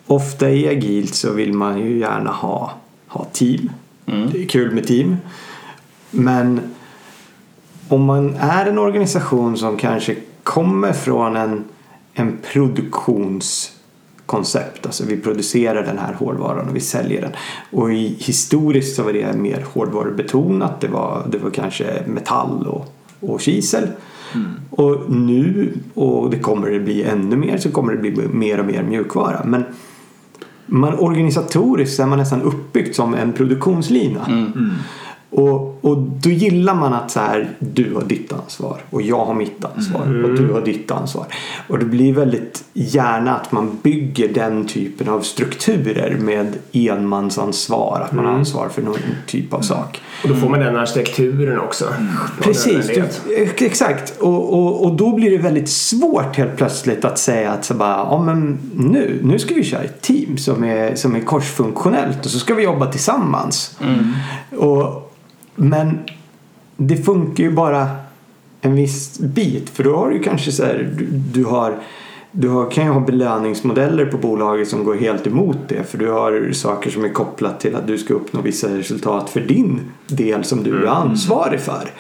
ofta 0.06 0.50
i 0.50 0.68
agilt 0.68 1.14
så 1.14 1.32
vill 1.32 1.52
man 1.52 1.78
ju 1.78 1.98
gärna 1.98 2.30
ha, 2.30 2.72
ha 3.08 3.24
team. 3.24 3.70
Det 4.32 4.42
är 4.42 4.46
kul 4.46 4.74
med 4.74 4.86
team. 4.86 5.16
Men 6.10 6.60
om 7.88 8.04
man 8.04 8.34
är 8.34 8.66
en 8.66 8.78
organisation 8.78 9.56
som 9.56 9.76
kanske 9.76 10.16
kommer 10.42 10.92
från 10.92 11.36
en, 11.36 11.64
en 12.14 12.38
produktionskoncept. 12.52 14.86
Alltså 14.86 15.04
vi 15.04 15.16
producerar 15.16 15.82
den 15.82 15.98
här 15.98 16.12
hårdvaran 16.12 16.68
och 16.68 16.76
vi 16.76 16.80
säljer 16.80 17.20
den. 17.20 17.32
Och 17.70 17.92
i, 17.92 18.16
historiskt 18.18 18.96
så 18.96 19.02
var 19.02 19.12
det 19.12 19.36
mer 19.36 19.66
hårdvarubetonat. 19.72 20.80
Det 20.80 20.88
var, 20.88 21.26
det 21.30 21.38
var 21.38 21.50
kanske 21.50 22.02
metall 22.06 22.66
och, 22.66 22.94
och 23.30 23.40
kisel. 23.40 23.88
Och 24.70 25.10
nu, 25.10 25.72
och 25.94 26.30
det 26.30 26.38
kommer 26.38 26.70
det 26.70 26.80
bli 26.80 27.02
ännu 27.02 27.36
mer, 27.36 27.58
så 27.58 27.70
kommer 27.70 27.92
det 27.92 27.98
bli 27.98 28.28
mer 28.32 28.60
och 28.60 28.66
mer 28.66 28.82
mjukvara. 28.82 29.44
Men 29.44 29.64
man 30.66 30.98
organisatoriskt 30.98 32.00
är 32.00 32.06
man 32.06 32.18
nästan 32.18 32.42
uppbyggt 32.42 32.96
som 32.96 33.14
en 33.14 33.32
produktionslina. 33.32 34.50
Och, 35.34 35.84
och 35.84 35.96
då 35.98 36.30
gillar 36.30 36.74
man 36.74 36.92
att 36.92 37.10
så 37.10 37.20
här, 37.20 37.50
du 37.58 37.94
har 37.94 38.02
ditt 38.02 38.32
ansvar 38.32 38.80
och 38.90 39.02
jag 39.02 39.24
har 39.24 39.34
mitt 39.34 39.64
ansvar 39.64 40.24
och 40.24 40.36
du 40.36 40.52
har 40.52 40.60
ditt 40.60 40.90
ansvar. 40.90 41.26
Och 41.68 41.78
det 41.78 41.84
blir 41.84 42.14
väldigt 42.14 42.64
gärna 42.72 43.36
att 43.36 43.52
man 43.52 43.78
bygger 43.82 44.28
den 44.28 44.66
typen 44.66 45.08
av 45.08 45.20
strukturer 45.20 46.16
med 46.20 46.52
enmansansvar. 46.72 48.00
Att 48.04 48.12
man 48.12 48.24
har 48.24 48.32
ansvar 48.32 48.68
för 48.68 48.82
någon 48.82 48.98
typ 49.26 49.54
av 49.54 49.60
sak. 49.60 50.00
Och 50.22 50.28
då 50.28 50.34
får 50.34 50.48
man 50.48 50.60
den 50.60 50.76
arkitekturen 50.76 51.60
också. 51.60 51.84
Precis, 52.40 52.86
du, 52.86 53.64
exakt. 53.66 54.20
Och, 54.20 54.52
och, 54.52 54.84
och 54.84 54.96
då 54.96 55.14
blir 55.14 55.30
det 55.30 55.38
väldigt 55.38 55.68
svårt 55.68 56.36
helt 56.36 56.56
plötsligt 56.56 57.04
att 57.04 57.18
säga 57.18 57.50
att 57.50 57.64
så 57.64 57.74
bara, 57.74 57.96
ja, 57.96 58.22
men 58.26 58.58
nu, 58.74 59.20
nu 59.22 59.38
ska 59.38 59.54
vi 59.54 59.64
köra 59.64 59.82
ett 59.82 60.02
team 60.02 60.38
som 60.38 60.64
är, 60.64 60.94
som 60.94 61.14
är 61.14 61.20
korsfunktionellt 61.20 62.24
och 62.24 62.30
så 62.30 62.38
ska 62.38 62.54
vi 62.54 62.62
jobba 62.62 62.86
tillsammans. 62.86 63.78
Och, 64.56 65.10
men 65.56 65.98
det 66.76 66.96
funkar 66.96 67.44
ju 67.44 67.50
bara 67.50 67.88
en 68.60 68.74
viss 68.74 69.18
bit 69.18 69.70
för 69.70 69.84
då 69.84 69.96
har 69.96 70.10
du 70.10 70.18
kanske 70.18 70.52
så 70.52 70.64
här, 70.64 70.94
du, 70.98 71.06
du 71.06 71.44
har 71.44 71.78
du 72.36 72.48
har, 72.48 72.70
kan 72.70 72.84
ju 72.84 72.90
ha 72.90 73.00
belöningsmodeller 73.00 74.06
på 74.06 74.18
bolaget 74.18 74.68
som 74.68 74.84
går 74.84 74.94
helt 74.94 75.26
emot 75.26 75.58
det 75.68 75.90
för 75.90 75.98
du 75.98 76.10
har 76.10 76.52
saker 76.52 76.90
som 76.90 77.04
är 77.04 77.08
kopplat 77.08 77.60
till 77.60 77.76
att 77.76 77.86
du 77.86 77.98
ska 77.98 78.14
uppnå 78.14 78.40
vissa 78.40 78.68
resultat 78.68 79.30
för 79.30 79.40
din 79.40 79.80
del 80.06 80.44
som 80.44 80.62
du 80.62 80.84
är 80.86 80.90
ansvarig 80.90 81.60
för. 81.60 81.90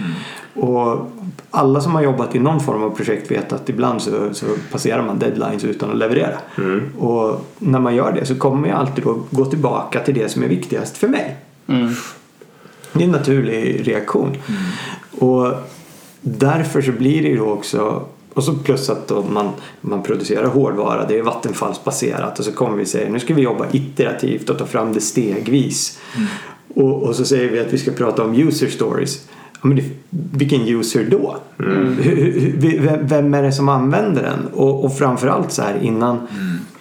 Och 0.54 1.10
alla 1.50 1.80
som 1.80 1.94
har 1.94 2.02
jobbat 2.02 2.34
i 2.34 2.38
någon 2.38 2.60
form 2.60 2.82
av 2.82 2.90
projekt 2.90 3.30
vet 3.30 3.52
att 3.52 3.68
ibland 3.68 4.02
så, 4.02 4.10
så 4.32 4.46
passerar 4.72 5.02
man 5.06 5.18
deadlines 5.18 5.64
utan 5.64 5.90
att 5.90 5.96
leverera. 5.96 6.38
Och 6.98 7.46
när 7.58 7.80
man 7.80 7.94
gör 7.94 8.12
det 8.12 8.26
så 8.26 8.34
kommer 8.34 8.68
jag 8.68 8.78
alltid 8.78 9.04
då 9.04 9.22
gå 9.30 9.44
tillbaka 9.44 10.00
till 10.00 10.14
det 10.14 10.28
som 10.28 10.42
är 10.42 10.48
viktigast 10.48 10.96
för 10.96 11.08
mig. 11.08 11.36
Det 12.94 13.00
är 13.00 13.04
en 13.04 13.10
naturlig 13.12 13.88
reaktion. 13.88 14.36
Och 15.18 15.52
därför 16.20 16.82
så 16.82 16.92
blir 16.92 17.22
det 17.22 17.28
ju 17.28 17.40
också 17.40 18.04
och 18.34 18.44
så 18.44 18.54
plus 18.54 18.90
att 18.90 19.12
man, 19.30 19.48
man 19.80 20.02
producerar 20.02 20.46
hårdvara, 20.46 21.06
det 21.06 21.18
är 21.18 21.22
vattenfallsbaserat 21.22 22.38
och 22.38 22.44
så 22.44 22.52
kommer 22.52 22.76
vi 22.76 22.86
säga 22.86 23.10
nu 23.10 23.20
ska 23.20 23.34
vi 23.34 23.42
jobba 23.42 23.66
iterativt 23.72 24.50
och 24.50 24.58
ta 24.58 24.66
fram 24.66 24.92
det 24.92 25.00
stegvis. 25.00 25.98
Och, 26.74 27.02
och 27.02 27.16
så 27.16 27.24
säger 27.24 27.50
vi 27.50 27.60
att 27.60 27.72
vi 27.72 27.78
ska 27.78 27.90
prata 27.90 28.24
om 28.24 28.34
user 28.34 28.68
stories. 28.68 29.28
Ja, 29.52 29.58
men 29.68 29.76
det, 29.76 29.84
vilken 30.10 30.68
user 30.68 31.06
då? 31.10 31.36
Hur- 31.56 32.54
vem, 32.80 33.06
vem 33.06 33.34
är 33.34 33.42
det 33.42 33.52
som 33.52 33.68
använder 33.68 34.22
den? 34.22 34.46
Och, 34.54 34.84
och 34.84 34.98
framförallt 34.98 35.52
så 35.52 35.62
här 35.62 35.78
innan 35.82 36.26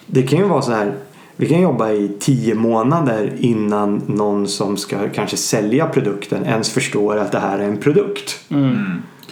Det 0.06 0.24
kan 0.24 0.40
ju 0.40 0.46
vara 0.46 0.62
så 0.62 0.72
här 0.72 0.94
vi 1.38 1.50
kan 1.50 1.62
jobba 1.62 1.92
i 1.92 2.12
tio 2.20 2.56
månader 2.56 3.34
innan 3.40 4.02
någon 4.08 4.48
som 4.48 4.78
ska 4.78 5.10
kanske 5.10 5.38
sälja 5.38 5.88
produkten 5.88 6.46
ens 6.46 6.70
förstår 6.70 7.18
att 7.18 7.32
det 7.32 7.40
här 7.40 7.60
är 7.60 7.64
en 7.64 7.78
produkt. 7.78 8.40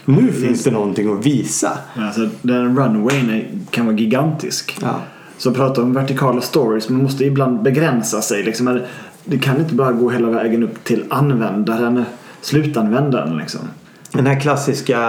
Nu 0.06 0.32
finns 0.32 0.64
det 0.64 0.72
någonting 0.72 1.14
att 1.14 1.26
visa. 1.26 1.78
Alltså, 1.96 2.30
den 2.42 2.78
runwayn 2.78 3.30
är, 3.30 3.48
kan 3.70 3.86
vara 3.86 3.96
gigantisk. 3.96 4.78
Ja. 4.82 4.96
Så 5.38 5.54
prata 5.54 5.82
om 5.82 5.94
vertikala 5.94 6.42
stories, 6.42 6.90
man 6.90 7.04
måste 7.04 7.26
ibland 7.26 7.62
begränsa 7.62 8.22
sig. 8.22 8.44
Liksom. 8.44 8.82
Det 9.26 9.38
kan 9.38 9.60
inte 9.60 9.76
bara 9.76 9.92
gå 9.92 10.10
hela 10.10 10.30
vägen 10.30 10.64
upp 10.64 10.84
till 10.84 11.04
användaren, 11.10 12.04
slutanvändaren. 12.42 13.38
Liksom. 13.38 13.62
Den 14.14 14.28
här 14.28 14.40
klassiska 14.40 15.00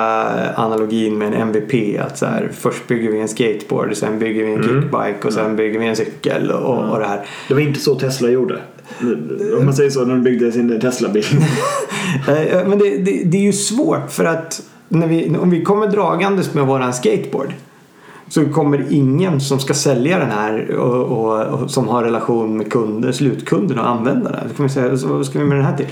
analogin 0.56 1.18
med 1.18 1.28
en 1.28 1.34
MVP. 1.34 2.00
Att 2.00 2.18
så 2.18 2.26
här, 2.26 2.50
först 2.52 2.88
bygger 2.88 3.10
vi 3.12 3.20
en 3.20 3.28
skateboard, 3.28 3.96
sen 3.96 4.18
bygger 4.18 4.44
vi 4.44 4.52
en 4.52 4.62
kickbike 4.62 5.26
och 5.26 5.32
sen 5.32 5.56
bygger 5.56 5.78
vi 5.78 5.86
en 5.86 5.96
cykel 5.96 6.50
och, 6.50 6.90
och 6.90 6.98
det 6.98 7.06
här. 7.06 7.26
Det 7.48 7.54
var 7.54 7.60
inte 7.60 7.80
så 7.80 7.94
Tesla 7.94 8.28
gjorde. 8.28 8.60
Om 9.58 9.64
man 9.64 9.74
säger 9.74 9.90
så 9.90 10.04
när 10.04 10.14
de 10.14 10.22
byggde 10.22 10.52
sin 10.52 10.80
Tesla-bil. 10.80 11.24
Eh, 12.28 12.68
Men 12.68 12.78
det, 12.78 12.98
det, 12.98 13.22
det 13.24 13.36
är 13.36 13.42
ju 13.42 13.52
svårt 13.52 14.10
för 14.10 14.24
att 14.24 14.62
när 14.88 15.06
vi, 15.06 15.36
om 15.36 15.50
vi 15.50 15.62
kommer 15.62 15.86
dragandes 15.86 16.54
med 16.54 16.66
våran 16.66 16.92
skateboard 16.92 17.52
så 18.28 18.44
kommer 18.44 18.86
ingen 18.90 19.40
som 19.40 19.58
ska 19.58 19.74
sälja 19.74 20.18
den 20.18 20.30
här 20.30 20.70
och, 20.76 21.04
och, 21.04 21.46
och 21.46 21.70
som 21.70 21.88
har 21.88 22.04
relation 22.04 22.56
med 22.56 22.72
kunder, 22.72 23.12
slutkunden 23.12 23.78
och 23.78 23.88
användarna. 23.88 24.38
Då 24.48 24.54
kommer 24.54 24.68
vi 24.68 24.74
säga, 24.74 25.08
vad 25.08 25.26
ska 25.26 25.38
vi 25.38 25.44
med 25.44 25.56
den 25.56 25.64
här 25.64 25.76
till? 25.76 25.86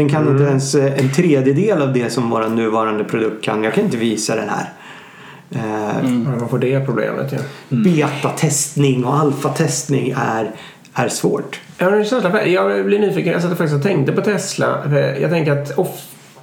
Den 0.00 0.08
kan 0.08 0.28
inte 0.28 0.44
ens 0.44 0.74
eh, 0.74 0.98
en 1.00 1.12
tredjedel 1.12 1.82
av 1.82 1.92
det 1.92 2.10
som 2.10 2.30
vår 2.30 2.48
nuvarande 2.48 3.04
produkt 3.04 3.44
kan. 3.44 3.64
Jag 3.64 3.74
kan 3.74 3.84
inte 3.84 3.96
visa 3.96 4.36
den 4.36 4.48
här. 4.48 4.72
Eh, 5.50 6.10
Ja, 6.24 6.38
man 6.38 6.48
får 6.48 6.58
det 6.58 6.86
problemet 6.86 7.32
ju. 7.32 7.38
Betatestning 7.82 9.04
och 9.04 9.14
alfatestning 9.14 10.14
är, 10.16 10.50
är 10.94 11.08
svårt. 11.08 11.60
Jag 12.46 12.84
blir 12.86 12.98
nyfiken, 12.98 13.32
jag 13.32 13.42
satt 13.42 13.50
faktiskt 13.50 13.74
och 13.74 13.82
tänkte 13.82 14.12
på 14.12 14.20
Tesla. 14.20 14.96
Jag 15.20 15.30
tänker 15.30 15.52
att 15.52 15.78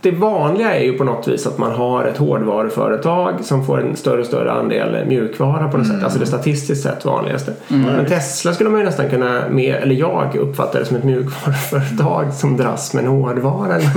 det 0.02 0.12
vanliga 0.12 0.76
är 0.76 0.84
ju 0.84 0.94
på 0.94 1.04
något 1.04 1.28
vis 1.28 1.48
att 1.48 1.58
man 1.58 1.72
har 1.72 2.06
ett 2.06 2.18
hårdvaruföretag 2.18 3.34
som 3.42 3.66
får 3.66 3.82
en 3.82 3.96
större 3.96 4.20
och 4.20 4.26
större 4.26 4.52
andel 4.52 5.06
mjukvara 5.08 5.68
på 5.68 5.78
något 5.78 5.88
sätt. 5.88 6.04
Alltså 6.04 6.20
det 6.20 6.26
statistiskt 6.26 6.84
sett 6.84 7.06
vanligaste. 7.06 7.54
Men 7.68 8.06
Tesla 8.06 8.54
skulle 8.54 8.70
man 8.70 8.80
ju 8.80 8.86
nästan 8.86 9.10
kunna, 9.10 9.44
med, 9.50 9.76
eller 9.76 9.96
jag 9.96 10.36
uppfattar 10.36 10.80
det 10.80 10.86
som 10.86 10.98
ett 10.98 11.04
mjukvaruföretag 11.04 12.34
som 12.34 12.58
dras 12.58 12.94
med 12.94 13.06
en 13.06 13.12
hårdvara. 13.12 13.80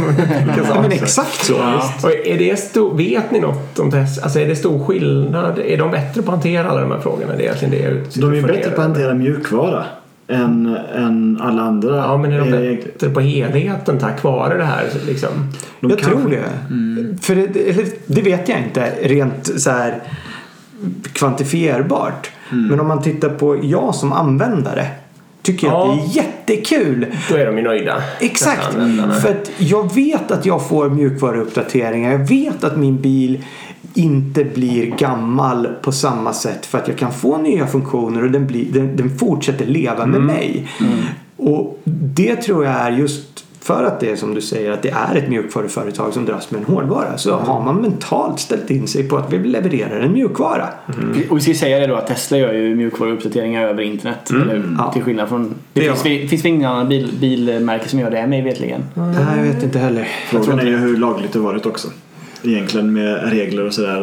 Ja, 0.74 0.82
men 0.82 0.92
exakt 0.92 1.44
så. 1.44 1.54
Och 2.02 2.26
är 2.26 2.38
det 2.38 2.56
stor, 2.58 2.96
vet 2.96 3.30
ni 3.30 3.40
något 3.40 3.78
om 3.78 3.90
Tesla? 3.90 4.22
Alltså 4.22 4.40
är 4.40 4.48
det 4.48 4.56
stor 4.56 4.84
skillnad? 4.84 5.58
Är 5.58 5.78
de 5.78 5.90
bättre 5.90 6.22
på 6.22 6.32
att 6.32 6.36
hantera 6.36 6.70
alla 6.70 6.80
de 6.80 6.90
här 6.90 7.00
frågorna? 7.00 7.32
Det 7.36 7.42
är 7.42 7.44
egentligen 7.44 7.74
det 7.74 8.20
jag 8.20 8.32
De 8.32 8.38
är 8.38 8.48
bättre 8.48 8.70
på 8.70 8.80
att 8.80 8.86
hantera 8.86 9.14
mjukvara 9.14 9.84
än, 10.30 10.76
än 10.94 11.38
alla 11.42 11.62
andra. 11.62 11.96
Ja, 11.96 12.16
men 12.16 12.32
är 12.32 12.38
de 12.38 12.52
Eh, 12.52 12.76
bättre 12.76 13.10
på 13.10 13.20
helheten 13.20 13.98
tack 13.98 14.22
vare 14.22 14.58
det 14.58 14.64
här? 14.64 14.84
Liksom? 15.06 15.30
de 15.80 15.90
jag 15.90 15.98
kanske- 15.98 16.20
tror 16.20 16.30
det. 16.30 17.18
För 17.22 17.34
det, 17.34 17.68
eller, 17.70 17.86
det 18.06 18.22
vet 18.22 18.48
jag 18.48 18.58
inte 18.58 18.92
rent 19.02 19.60
så 19.60 19.70
här 19.70 20.02
kvantifierbart. 21.12 22.30
Men 22.50 22.80
om 22.80 22.88
man 22.88 23.02
tittar 23.02 23.28
på 23.28 23.60
jag 23.62 23.94
som 23.94 24.12
användare 24.12 24.86
tycker 25.42 25.66
jag 25.66 25.74
Ja. 25.76 25.92
att 25.92 25.98
det 26.14 26.20
är 26.20 26.24
jättekul. 26.24 27.06
Då 27.30 27.36
är 27.36 27.46
de 27.46 27.56
ju 27.58 27.62
nöjda. 27.64 28.02
Exakt. 28.20 28.74
För 29.22 29.28
att 29.30 29.50
jag 29.58 29.94
vet 29.94 30.30
att 30.30 30.46
jag 30.46 30.68
får 30.68 30.88
mjukvaruuppdateringar. 30.90 32.12
Jag 32.12 32.28
vet 32.28 32.64
att 32.64 32.76
min 32.76 33.00
bil 33.00 33.44
inte 33.94 34.44
blir 34.44 34.86
gammal 34.86 35.68
på 35.82 35.92
samma 35.92 36.32
sätt 36.32 36.66
för 36.66 36.78
att 36.78 36.88
jag 36.88 36.98
kan 36.98 37.12
få 37.12 37.38
nya 37.38 37.66
funktioner 37.66 38.24
och 38.24 38.30
den, 38.30 38.46
blir, 38.46 38.72
den, 38.72 38.96
den 38.96 39.18
fortsätter 39.18 39.66
leva 39.66 40.06
med 40.06 40.20
mig. 40.20 40.68
Och 41.36 41.80
det 41.84 42.36
tror 42.36 42.64
jag 42.64 42.74
är 42.74 42.90
just 42.90 43.44
för 43.60 43.84
att 43.84 44.00
det 44.00 44.10
är 44.10 44.16
som 44.16 44.34
du 44.34 44.40
säger 44.40 44.70
att 44.70 44.82
det 44.82 44.90
är 44.90 45.14
ett 45.14 45.28
mjukvaruföretag 45.28 46.12
som 46.12 46.24
dras 46.24 46.50
med 46.50 46.60
en 46.60 46.66
hårdvara 46.66 47.18
så 47.18 47.34
har 47.34 47.64
man 47.64 47.76
mentalt 47.76 48.40
ställt 48.40 48.70
in 48.70 48.88
sig 48.88 49.08
på 49.08 49.16
att 49.16 49.32
vi 49.32 49.38
levererar 49.38 50.00
en 50.00 50.12
mjukvara. 50.12 50.68
Och 51.30 51.36
vi 51.36 51.40
ska 51.40 51.54
säga 51.54 51.80
det 51.80 51.86
då 51.86 51.94
att 51.94 52.06
Tesla 52.06 52.38
gör 52.38 52.52
ju 52.52 52.74
mjukvaruuppdateringar 52.74 53.68
över 53.68 53.82
internet. 53.82 54.30
Eller 54.30 54.56
hur? 54.56 54.76
Ja. 54.78 54.92
Till 54.92 55.02
skillnad 55.02 55.28
från... 55.28 55.54
Det, 55.72 55.80
Det 55.80 55.86
finns, 55.86 56.02
det 56.02 56.28
finns 56.28 56.44
väl 56.44 56.52
ingen 56.52 56.70
annan 56.70 56.88
bil, 56.88 57.12
bilmärke 57.20 57.88
som 57.88 57.98
gör 57.98 58.10
det 58.10 58.26
mig 58.26 58.42
vetligen. 58.42 58.84
Nej, 58.94 59.36
jag 59.36 59.42
vet 59.42 59.62
inte 59.62 59.78
heller. 59.78 60.08
Frågan 60.28 60.58
är 60.58 60.64
ju 60.64 60.76
hur 60.76 60.96
lagligt 60.96 61.32
det 61.32 61.38
varit 61.38 61.66
också. 61.66 61.88
Egentligen 62.42 62.92
med 62.92 63.30
regler 63.30 63.66
och 63.66 63.74
sådär. 63.74 64.00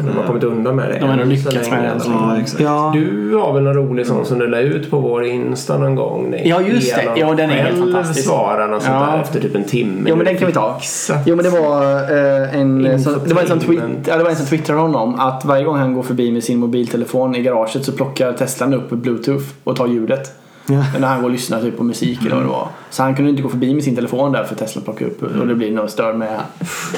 Men 0.00 0.06
De 0.06 0.16
har 0.18 0.26
kommit 0.26 0.44
undan 0.44 0.76
med 0.76 0.88
det. 0.88 0.98
De 0.98 1.04
har 1.04 1.10
ändå 1.12 1.22
än 1.22 1.28
lyckats 1.28 1.54
så 1.54 1.70
länge 1.70 1.82
med 1.82 1.96
det. 1.98 2.02
Ja, 2.06 2.36
exakt. 2.40 2.60
Ja, 2.62 2.90
Du 2.94 3.34
har 3.34 3.52
väl 3.54 3.62
någon 3.62 3.74
rolig 3.74 4.06
sån 4.06 4.24
som 4.24 4.38
du 4.38 4.46
la 4.46 4.60
ut 4.60 4.90
på 4.90 4.98
vår 4.98 5.24
Insta 5.24 5.78
någon 5.78 5.94
gång? 5.94 6.34
Ja, 6.44 6.60
just 6.60 6.94
det. 6.94 7.04
Ja, 7.16 7.34
den 7.34 7.50
är 7.50 7.54
helt 7.54 7.78
fantastisk. 7.78 8.26
svarade 8.28 8.76
och 8.76 8.82
sånt 8.82 8.94
Ja. 9.00 9.12
där 9.12 9.22
efter 9.22 9.40
typ 9.40 9.54
en 9.54 9.64
timme. 9.64 10.08
Jo 10.10 10.16
men 10.16 10.26
den 10.26 10.36
kan 10.36 10.46
vi 10.46 10.52
ta. 10.52 10.76
Exakt. 10.78 11.26
Jo 11.28 11.36
men 11.36 11.44
det 11.44 11.50
var 11.50 11.82
eh, 11.94 12.60
en, 12.60 12.86
eh, 12.86 12.98
som, 12.98 13.14
det 13.26 13.34
var 13.34 13.42
en 13.42 13.48
som, 13.48 13.60
tweet, 13.60 13.82
ja, 14.06 14.16
det 14.16 14.22
var 14.22 14.30
en 14.30 14.36
som 14.36 14.46
twittrade 14.46 14.80
honom 14.80 15.14
att 15.20 15.44
varje 15.44 15.64
gång 15.64 15.76
han 15.76 15.94
går 15.94 16.02
förbi 16.02 16.32
med 16.32 16.44
sin 16.44 16.58
mobiltelefon 16.58 17.34
i 17.34 17.42
garaget 17.42 17.84
så 17.84 17.92
plockar 17.92 18.32
Teslan 18.32 18.74
upp 18.74 18.90
bluetooth 18.90 19.44
och 19.64 19.76
tar 19.76 19.86
ljudet. 19.86 20.32
Ja. 20.68 20.84
När 21.00 21.08
han 21.08 21.18
går 21.18 21.24
och 21.28 21.32
lyssnar 21.32 21.60
typ 21.60 21.76
på 21.76 21.82
musik 21.84 22.20
eller 22.20 22.34
vad 22.34 22.44
det 22.44 22.48
var. 22.48 22.68
Så 22.90 23.02
han 23.02 23.14
kunde 23.16 23.30
inte 23.30 23.42
gå 23.42 23.48
förbi 23.48 23.74
med 23.74 23.84
sin 23.84 23.94
telefon 23.96 24.32
där 24.32 24.44
för 24.44 24.54
Tesla 24.54 24.82
plockade 24.82 25.10
upp 25.10 25.22
och 25.22 25.46
det 25.46 25.54
blir 25.54 25.72
något 25.72 25.90
stör 25.90 26.12
med 26.12 26.40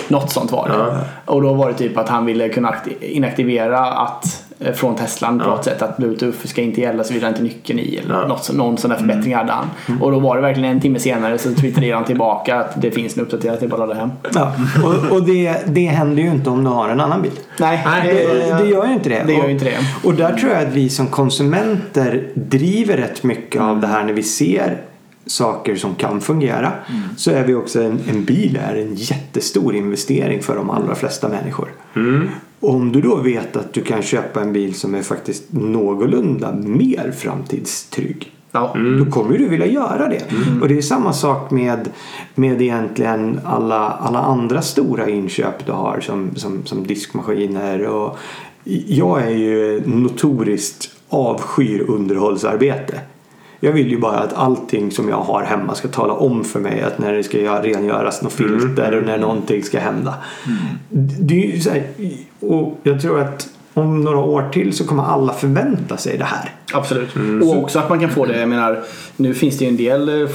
något 0.08 0.30
sånt 0.30 0.52
var 0.52 0.68
det. 0.68 0.74
Och 1.32 1.42
då 1.42 1.54
var 1.54 1.68
det 1.68 1.74
typ 1.74 1.96
att 1.98 2.08
han 2.08 2.26
ville 2.26 2.48
kunna 2.48 2.68
akti- 2.70 3.02
inaktivera 3.02 3.78
att 3.80 4.39
från 4.74 4.96
Teslan 4.96 5.38
på 5.38 5.44
Ja. 5.44 5.48
något 5.50 5.64
sätt. 5.64 5.82
Att 5.82 5.96
Bluetooth 5.96 6.46
ska 6.46 6.62
inte 6.62 6.80
gälla 6.80 7.04
såvida 7.04 7.28
inte 7.28 7.42
nyckeln 7.42 7.78
i 7.78 7.96
eller 8.04 8.14
Ja. 8.14 8.26
något, 8.26 8.44
så- 8.44 8.52
någon 8.52 8.78
sån 8.78 8.90
där 8.90 8.96
förbättring 8.96 9.34
hade 9.34 9.52
han. 9.52 9.66
Och 10.00 10.10
då 10.12 10.18
var 10.18 10.36
det 10.36 10.42
verkligen 10.42 10.70
en 10.70 10.80
timme 10.80 10.98
senare 10.98 11.38
så 11.38 11.54
twittrade 11.54 11.94
han 11.94 12.04
tillbaka 12.04 12.56
att 12.60 12.82
det 12.82 12.90
finns 12.90 13.16
en 13.16 13.22
uppdaterat, 13.22 13.60
det 13.60 13.66
är 13.66 13.68
bara 13.70 13.82
att 13.82 13.88
ladda 13.88 14.00
hem. 14.00 14.10
Ja. 14.34 14.52
Och, 14.84 15.16
och 15.16 15.22
det, 15.26 15.54
det 15.66 15.86
händer 15.86 16.22
ju 16.22 16.28
inte 16.28 16.50
om 16.50 16.64
du 16.64 16.70
har 16.70 16.88
en 16.88 17.00
annan 17.00 17.22
bil. 17.22 17.32
Nej, 17.60 17.82
Nej, 17.86 18.14
Det, 18.14 18.62
det 18.62 18.68
gör 18.70 18.86
ju 18.86 18.92
inte 18.92 19.08
det. 19.08 19.22
Det 19.26 19.32
gör 19.32 19.48
inte 19.48 19.64
det. 19.64 19.76
Och 20.04 20.14
där 20.14 20.32
tror 20.32 20.52
jag 20.52 20.62
att 20.62 20.72
vi 20.72 20.88
som 20.88 21.06
konsumenter 21.06 22.22
driver 22.34 22.96
rätt 22.96 23.22
mycket 23.22 23.62
av 23.62 23.80
det 23.80 23.86
här 23.86 24.04
när 24.04 24.12
vi 24.12 24.22
ser 24.22 24.76
saker 25.30 25.76
som 25.76 25.94
kan 25.94 26.20
fungera. 26.20 26.72
Så 27.16 27.30
är 27.30 27.44
vi 27.44 27.54
också 27.54 27.82
en, 27.82 28.00
en 28.10 28.24
bil 28.24 28.58
är 28.62 28.76
en 28.76 28.94
jättestor 28.94 29.74
investering 29.74 30.42
för 30.42 30.56
de 30.56 30.70
allra 30.70 30.94
flesta 30.94 31.28
människor. 31.28 31.68
Och 32.60 32.74
om 32.74 32.92
du 32.92 33.00
då 33.00 33.16
vet 33.16 33.56
att 33.56 33.72
du 33.72 33.82
kan 33.82 34.02
köpa 34.02 34.40
en 34.40 34.52
bil 34.52 34.74
som 34.74 34.94
är 34.94 35.02
faktiskt 35.02 35.52
någorlunda 35.52 36.52
mer 36.52 37.12
framtidstrygg. 37.18 38.32
Ja. 38.52 38.76
Då 38.98 39.10
kommer 39.10 39.38
du 39.38 39.48
vilja 39.48 39.66
göra 39.66 40.08
det. 40.08 40.22
Och 40.60 40.68
det 40.68 40.78
är 40.78 40.82
samma 40.82 41.12
sak 41.12 41.50
med, 41.50 41.88
med 42.34 42.62
egentligen 42.62 43.40
alla, 43.44 43.90
alla 43.90 44.18
andra 44.18 44.62
stora 44.62 45.08
inköp 45.08 45.66
du 45.66 45.72
har 45.72 46.00
som, 46.00 46.30
som, 46.36 46.66
som 46.66 46.86
diskmaskiner. 46.86 47.86
Och 47.86 48.18
jag 48.86 49.22
är 49.22 49.30
ju 49.30 49.82
notoriskt 49.86 50.90
avskyr 51.08 51.84
underhållsarbete. 51.88 53.00
Jag 53.60 53.72
vill 53.72 53.90
ju 53.90 53.98
bara 54.00 54.18
att 54.18 54.32
allting 54.32 54.90
som 54.90 55.08
jag 55.08 55.16
har 55.16 55.42
hemma 55.42 55.74
ska 55.74 55.88
tala 55.88 56.12
om 56.12 56.44
för 56.44 56.60
mig 56.60 56.82
att 56.82 56.98
när 56.98 57.12
det 57.12 57.22
ska 57.22 57.38
göra- 57.38 57.62
rengöras 57.62 58.22
något 58.22 58.32
filter 58.32 58.96
och 58.98 59.06
när 59.06 59.18
någonting 59.18 59.62
ska 59.62 59.78
hända. 59.78 60.14
Det 61.20 61.34
är 61.34 61.52
ju 61.54 61.60
så 61.60 61.70
här, 61.70 61.86
och 62.40 62.78
jag 62.82 63.00
tror 63.00 63.20
att 63.20 63.48
om 63.74 64.00
några 64.00 64.18
år 64.18 64.48
till 64.52 64.72
så 64.76 64.84
kommer 64.86 65.02
alla 65.02 65.32
förvänta 65.32 65.96
sig 65.96 66.18
det 66.18 66.24
här. 66.24 66.50
Absolut. 66.72 67.08
Och 67.42 67.56
också 67.58 67.78
att 67.78 67.88
man 67.88 68.00
kan 68.00 68.10
få 68.10 68.26
det, 68.26 68.40
jag 68.40 68.48
menar, 68.48 68.80
nu 69.16 69.34
finns 69.34 69.58
det 69.58 69.64
ju 69.64 69.68
en 69.70 69.76
del, 69.76 70.08
eh, 70.22 70.30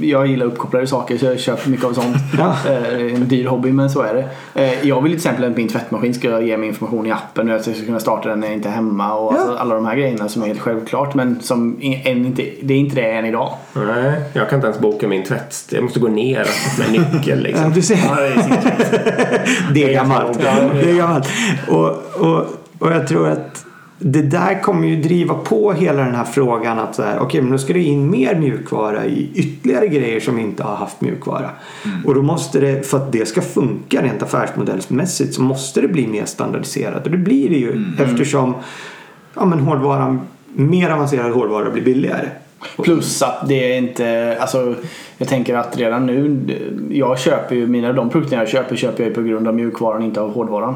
jag 0.00 0.26
gillar 0.26 0.46
uppkopplade 0.46 0.86
saker 0.86 1.18
så 1.18 1.24
jag 1.26 1.40
köper 1.40 1.70
mycket 1.70 1.84
av 1.86 1.92
sånt. 1.92 2.16
Ja. 2.38 2.56
Eh, 2.66 3.14
En 3.14 3.28
dyr 3.28 3.46
hobby 3.46 3.72
men 3.72 3.90
så 3.90 4.02
är 4.02 4.14
det. 4.14 4.28
Eh, 4.62 4.86
Jag 4.88 5.02
vill 5.02 5.12
till 5.12 5.16
exempel 5.16 5.44
att 5.50 5.56
min 5.56 5.68
tvättmaskin 5.68 6.14
ska 6.14 6.40
ge 6.40 6.56
mig 6.56 6.68
information 6.68 7.06
i 7.06 7.10
appen 7.12 7.50
och 7.50 7.56
att 7.56 7.66
jag 7.66 7.76
ska 7.76 7.84
kunna 7.86 8.00
starta 8.00 8.28
den 8.28 8.40
när 8.40 8.46
jag 8.46 8.54
inte 8.56 8.68
är 8.68 8.72
hemma 8.72 9.14
och 9.14 9.34
Ja. 9.34 9.38
alltså 9.38 9.56
alla 9.56 9.74
de 9.74 9.86
här 9.86 9.96
grejerna 9.96 10.28
som 10.28 10.42
är 10.42 10.46
helt 10.46 10.60
självklart 10.60 11.14
men 11.14 11.40
som 11.40 11.76
än 11.82 12.26
inte, 12.26 12.44
det 12.62 12.74
är 12.74 12.78
inte 12.78 12.96
det 12.96 13.10
än 13.12 13.24
idag. 13.24 13.52
Nej, 13.72 14.12
jag 14.32 14.48
kan 14.48 14.56
inte 14.56 14.66
ens 14.66 14.80
boka 14.80 15.08
min 15.08 15.24
tvätt. 15.24 15.64
Jag 15.70 15.82
måste 15.82 16.00
gå 16.00 16.08
ner 16.08 16.46
med 16.78 16.92
nyckel 17.14 17.42
liksom. 17.42 17.64
Ja, 17.68 17.70
du 17.74 17.82
ser. 17.82 17.98
Det 19.74 19.84
är 19.84 19.92
gammalt. 19.94 20.38
Det 20.82 20.90
är 20.90 20.96
gammalt. 20.96 21.28
Och, 21.68 21.86
och, 22.26 22.44
och 22.78 22.92
jag 22.92 23.06
tror 23.06 23.28
att 23.28 23.64
det 23.98 24.22
där 24.22 24.62
kommer 24.62 24.88
ju 24.88 25.02
driva 25.02 25.34
på 25.34 25.72
hela 25.72 26.02
den 26.02 26.14
här 26.14 26.24
frågan 26.24 26.78
att 26.78 26.94
så 26.94 27.02
här, 27.02 27.18
okej 27.18 27.42
men 27.42 27.52
då 27.52 27.58
ska 27.58 27.72
det 27.72 27.82
in 27.82 28.10
mer 28.10 28.34
mjukvara 28.34 29.06
i 29.06 29.30
ytterligare 29.34 29.86
grejer 29.86 30.20
som 30.20 30.38
inte 30.38 30.62
har 30.62 30.76
haft 30.76 31.00
mjukvara. 31.00 31.50
Och 32.06 32.14
då 32.14 32.22
måste 32.22 32.60
det, 32.60 32.86
för 32.86 32.96
att 32.96 33.12
det 33.12 33.28
ska 33.28 33.42
funka 33.42 34.02
rent 34.02 34.22
affärsmodellsmässigt 34.22 35.34
så 35.34 35.42
måste 35.42 35.80
det 35.80 35.88
bli 35.88 36.06
mer 36.06 36.24
standardiserat. 36.24 37.04
Och 37.04 37.10
det 37.10 37.18
blir 37.18 37.48
det 37.48 37.56
ju 37.56 37.84
eftersom 37.98 38.54
ja, 39.34 39.44
men 39.44 39.60
hårdvaran, 39.60 40.20
mer 40.54 40.90
avancerad 40.90 41.32
hårdvara 41.32 41.70
blir 41.70 41.84
billigare. 41.84 42.28
Plus 42.82 43.22
att 43.22 43.48
det 43.48 43.72
är 43.72 43.78
inte, 43.78 44.36
alltså 44.40 44.74
jag 45.18 45.28
tänker 45.28 45.54
att 45.54 45.76
redan 45.78 46.06
nu, 46.06 46.38
jag 46.90 47.18
köper 47.18 47.56
ju 47.56 47.66
mina, 47.66 47.92
de 47.92 48.10
produkterna 48.10 48.42
jag 48.42 48.48
köper 48.48 48.76
köper 48.76 49.02
jag 49.02 49.08
ju 49.08 49.14
på 49.14 49.22
grund 49.22 49.48
av 49.48 49.54
mjukvaran 49.54 50.02
inte 50.02 50.20
av 50.20 50.32
hårdvaran. 50.32 50.74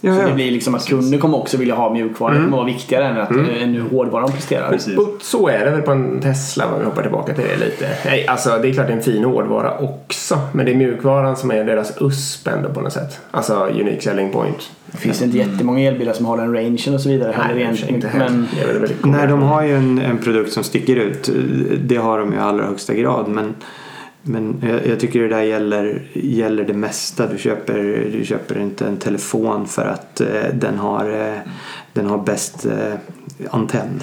Ja, 0.00 0.14
Så 0.14 0.20
ja. 0.20 0.26
det 0.28 0.34
blir 0.34 0.50
liksom 0.50 0.74
att 0.74 0.86
kunder 0.86 1.18
kommer 1.18 1.38
också 1.38 1.56
vilja 1.56 1.74
ha 1.74 1.92
mjukvara. 1.92 2.34
Det 2.34 2.40
kommer 2.40 2.56
vara 2.56 2.66
viktigare 2.66 3.04
än, 3.04 3.18
att, 3.20 3.30
än 3.30 3.74
hur 3.74 3.80
hårdvaran 3.90 4.32
presterar. 4.32 4.70
Precis. 4.70 4.98
Och 4.98 5.16
så 5.20 5.48
är 5.48 5.64
det 5.64 5.70
väl 5.70 5.82
på 5.82 5.90
en 5.90 6.20
Tesla 6.20 6.66
om 6.66 6.78
vi 6.78 6.84
hoppar 6.84 7.02
tillbaka 7.02 7.34
till 7.34 7.44
det 7.44 7.64
lite. 7.66 7.88
Nej, 8.04 8.26
alltså 8.26 8.58
det 8.62 8.68
är 8.68 8.72
klart 8.72 8.86
det 8.86 8.92
är 8.92 8.96
en 8.96 9.02
fin 9.02 9.24
hårdvara 9.24 9.78
också. 9.78 10.38
Men 10.52 10.66
det 10.66 10.72
är 10.72 10.76
mjukvaran 10.76 11.36
som 11.36 11.50
är 11.50 11.64
deras 11.64 11.92
USP 12.00 12.48
ändå 12.48 12.68
på 12.68 12.80
något 12.80 12.92
sätt. 12.92 13.20
Alltså 13.30 13.54
unique 13.54 14.00
selling 14.00 14.32
point. 14.32 14.70
Det 14.86 14.98
finns 14.98 15.22
inte 15.22 15.38
jättemånga 15.38 15.80
elbilar 15.88 16.12
som 16.12 16.26
har 16.26 16.36
den 16.36 16.54
rangen 16.54 16.94
och 16.94 17.00
så 17.00 17.08
vidare 17.08 17.32
heller 17.32 17.54
Nej, 17.54 17.62
egentligen. 17.62 17.94
inte 17.94 18.08
heller. 18.08 18.28
Men 18.30 18.48
Det 18.56 18.62
är 18.62 18.66
väl 18.66 18.78
väldigt 18.78 19.04
Nej, 19.04 19.26
de 19.26 19.42
har 19.42 19.62
ju 19.62 19.76
en, 19.76 19.98
en 19.98 20.18
produkt 20.18 20.52
som 20.52 20.64
sticker 20.64 20.96
ut. 20.96 21.30
Det 21.84 21.96
har 21.96 22.18
de 22.18 22.34
i 22.34 22.38
allra 22.38 22.66
högsta 22.66 22.94
grad. 22.94 23.28
Men, 23.28 23.54
men 24.28 24.62
jag, 24.68 24.86
jag 24.86 25.00
tycker 25.00 25.20
det 25.22 25.28
där 25.28 25.42
gäller, 25.42 26.02
gäller 26.12 26.64
det 26.64 26.74
mesta. 26.74 27.26
Du 27.26 27.38
köper, 27.38 28.08
du 28.12 28.24
köper 28.24 28.58
inte 28.60 28.86
en 28.86 28.96
telefon 28.96 29.66
för 29.66 29.84
att 29.86 30.20
eh, 30.20 30.26
den 30.54 30.78
har, 30.78 31.10
eh, 31.10 31.38
den 31.92 32.06
har 32.06 32.18
bäst 32.18 32.66
eh, 32.66 32.94
antenn. 33.50 34.02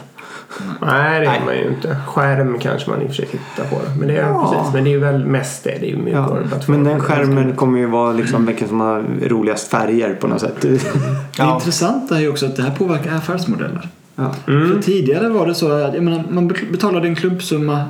Nej, 0.82 1.20
det 1.20 1.26
är 1.26 1.46
man 1.46 1.56
ju 1.58 1.68
inte. 1.68 1.98
Skärm 2.08 2.60
kanske 2.60 2.90
man 2.90 3.02
i 3.02 3.06
och 3.06 3.08
för 3.10 3.16
sig 3.16 3.26
tittar 3.26 3.70
på. 3.70 3.76
Men 4.00 4.08
det 4.08 4.18
är 4.18 4.22
Ja. 4.30 4.52
precis. 4.58 4.74
Men 4.74 4.84
det 4.84 4.90
är 4.90 4.92
ju 4.92 5.00
väl 5.00 5.26
mest 5.26 5.64
det. 5.64 5.78
Det 5.80 5.92
är 5.92 5.96
ju 5.96 6.10
Ja, 6.10 6.38
men 6.68 6.84
den 6.84 7.00
skärmen 7.00 7.56
kommer 7.56 7.80
ju 7.80 7.86
vara 7.86 8.14
liksom 8.14 8.46
vilken 8.46 8.68
som 8.68 8.80
har 8.80 9.06
roligast 9.22 9.68
färger 9.68 10.14
på 10.14 10.28
något 10.28 10.42
sätt. 10.42 10.62
Det 11.38 11.44
intressanta 11.54 12.18
är 12.18 12.22
ju 12.22 12.30
också 12.30 12.46
att 12.46 12.56
det 12.56 12.64
här 12.64 12.72
påverkar 12.72 13.16
affärsmodeller. 13.16 13.90
Ja. 14.16 14.34
För 14.46 14.82
tidigare 14.82 15.30
var 15.30 15.48
det 15.48 15.56
så 15.56 15.72
att 15.72 15.94
jag 15.94 16.04
menar, 16.04 16.24
man 16.30 16.48
betalade 16.72 17.08
en 17.08 17.16
klumpsumma 17.16 17.86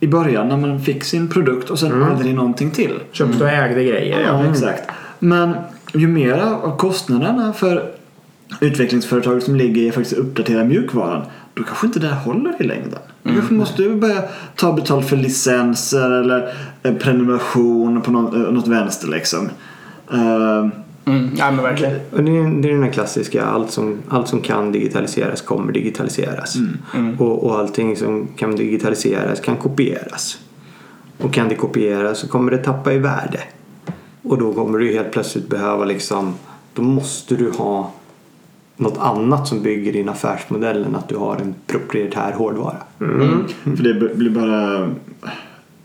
i 0.00 0.06
början 0.06 0.48
när 0.48 0.56
man 0.56 0.80
fick 0.80 1.04
sin 1.04 1.28
produkt 1.28 1.70
och 1.70 1.78
sen 1.78 2.02
aldrig 2.02 2.34
någonting 2.34 2.70
till. 2.70 2.98
Köpte 3.12 3.44
och 3.44 3.50
ägde 3.50 3.84
grejer. 3.84 4.20
Ja, 4.20 4.44
Ja. 4.44 4.50
exakt. 4.50 4.90
Men 5.18 5.54
ju 5.94 6.08
mera 6.08 6.56
av 6.56 6.76
kostnaderna 6.76 7.52
för 7.52 7.90
utvecklingsföretaget 8.60 9.44
som 9.44 9.56
ligger 9.56 9.82
i 9.82 9.88
att 9.88 9.94
faktiskt 9.94 10.16
uppdatera 10.16 10.64
mjukvaran 10.64 11.22
då 11.54 11.62
kanske 11.62 11.86
inte 11.86 11.98
det 11.98 12.06
här 12.06 12.20
håller 12.24 12.62
i 12.62 12.64
längden. 12.66 12.98
Du 13.22 13.32
kanske 13.34 13.54
måste 13.54 13.88
börja 13.88 14.22
ta 14.56 14.72
betalt 14.72 15.08
för 15.08 15.16
licenser 15.16 16.10
eller 16.10 16.54
en 16.82 16.98
prenumeration 16.98 18.00
på 18.02 18.10
något, 18.10 18.34
eh, 18.34 18.40
något 18.40 18.66
vänster 18.68 19.08
liksom. 19.08 19.48
Eh, 20.12 20.66
Mm, 21.10 21.30
ja 21.36 21.50
men 21.50 21.64
verkligen. 21.64 22.00
Och 22.12 22.24
det, 22.24 22.36
är, 22.38 22.62
det 22.62 22.68
är 22.68 22.72
den 22.72 22.82
här 22.82 22.90
klassiska, 22.90 23.44
allt 23.44 23.70
som, 23.70 23.98
allt 24.08 24.28
som 24.28 24.40
kan 24.40 24.72
digitaliseras 24.72 25.42
kommer 25.42 25.72
digitaliseras. 25.72 26.56
Och, 27.18 27.44
och 27.44 27.58
allting 27.58 27.96
som 27.96 28.28
kan 28.36 28.56
digitaliseras 28.56 29.40
kan 29.40 29.56
kopieras. 29.56 30.38
Och 31.18 31.32
kan 31.32 31.48
det 31.48 31.54
kopieras 31.54 32.18
så 32.18 32.28
kommer 32.28 32.50
det 32.50 32.58
tappa 32.58 32.92
i 32.92 32.98
värde. 32.98 33.40
Och 34.22 34.38
då 34.38 34.52
kommer 34.52 34.78
du 34.78 34.92
helt 34.92 35.12
plötsligt 35.12 35.48
behöva 35.48 35.84
liksom, 35.84 36.34
då 36.74 36.82
måste 36.82 37.36
du 37.36 37.50
ha 37.50 37.92
något 38.76 38.98
annat 38.98 39.48
som 39.48 39.62
bygger 39.62 39.92
din 39.92 40.08
affärsmodell 40.08 40.84
än 40.84 40.96
att 40.96 41.08
du 41.08 41.16
har 41.16 41.36
en 41.36 41.54
proprietär 41.66 42.32
hårdvara. 42.32 42.76
För 43.64 43.82
det 43.82 44.14
blir 44.16 44.30
bara 44.30 44.90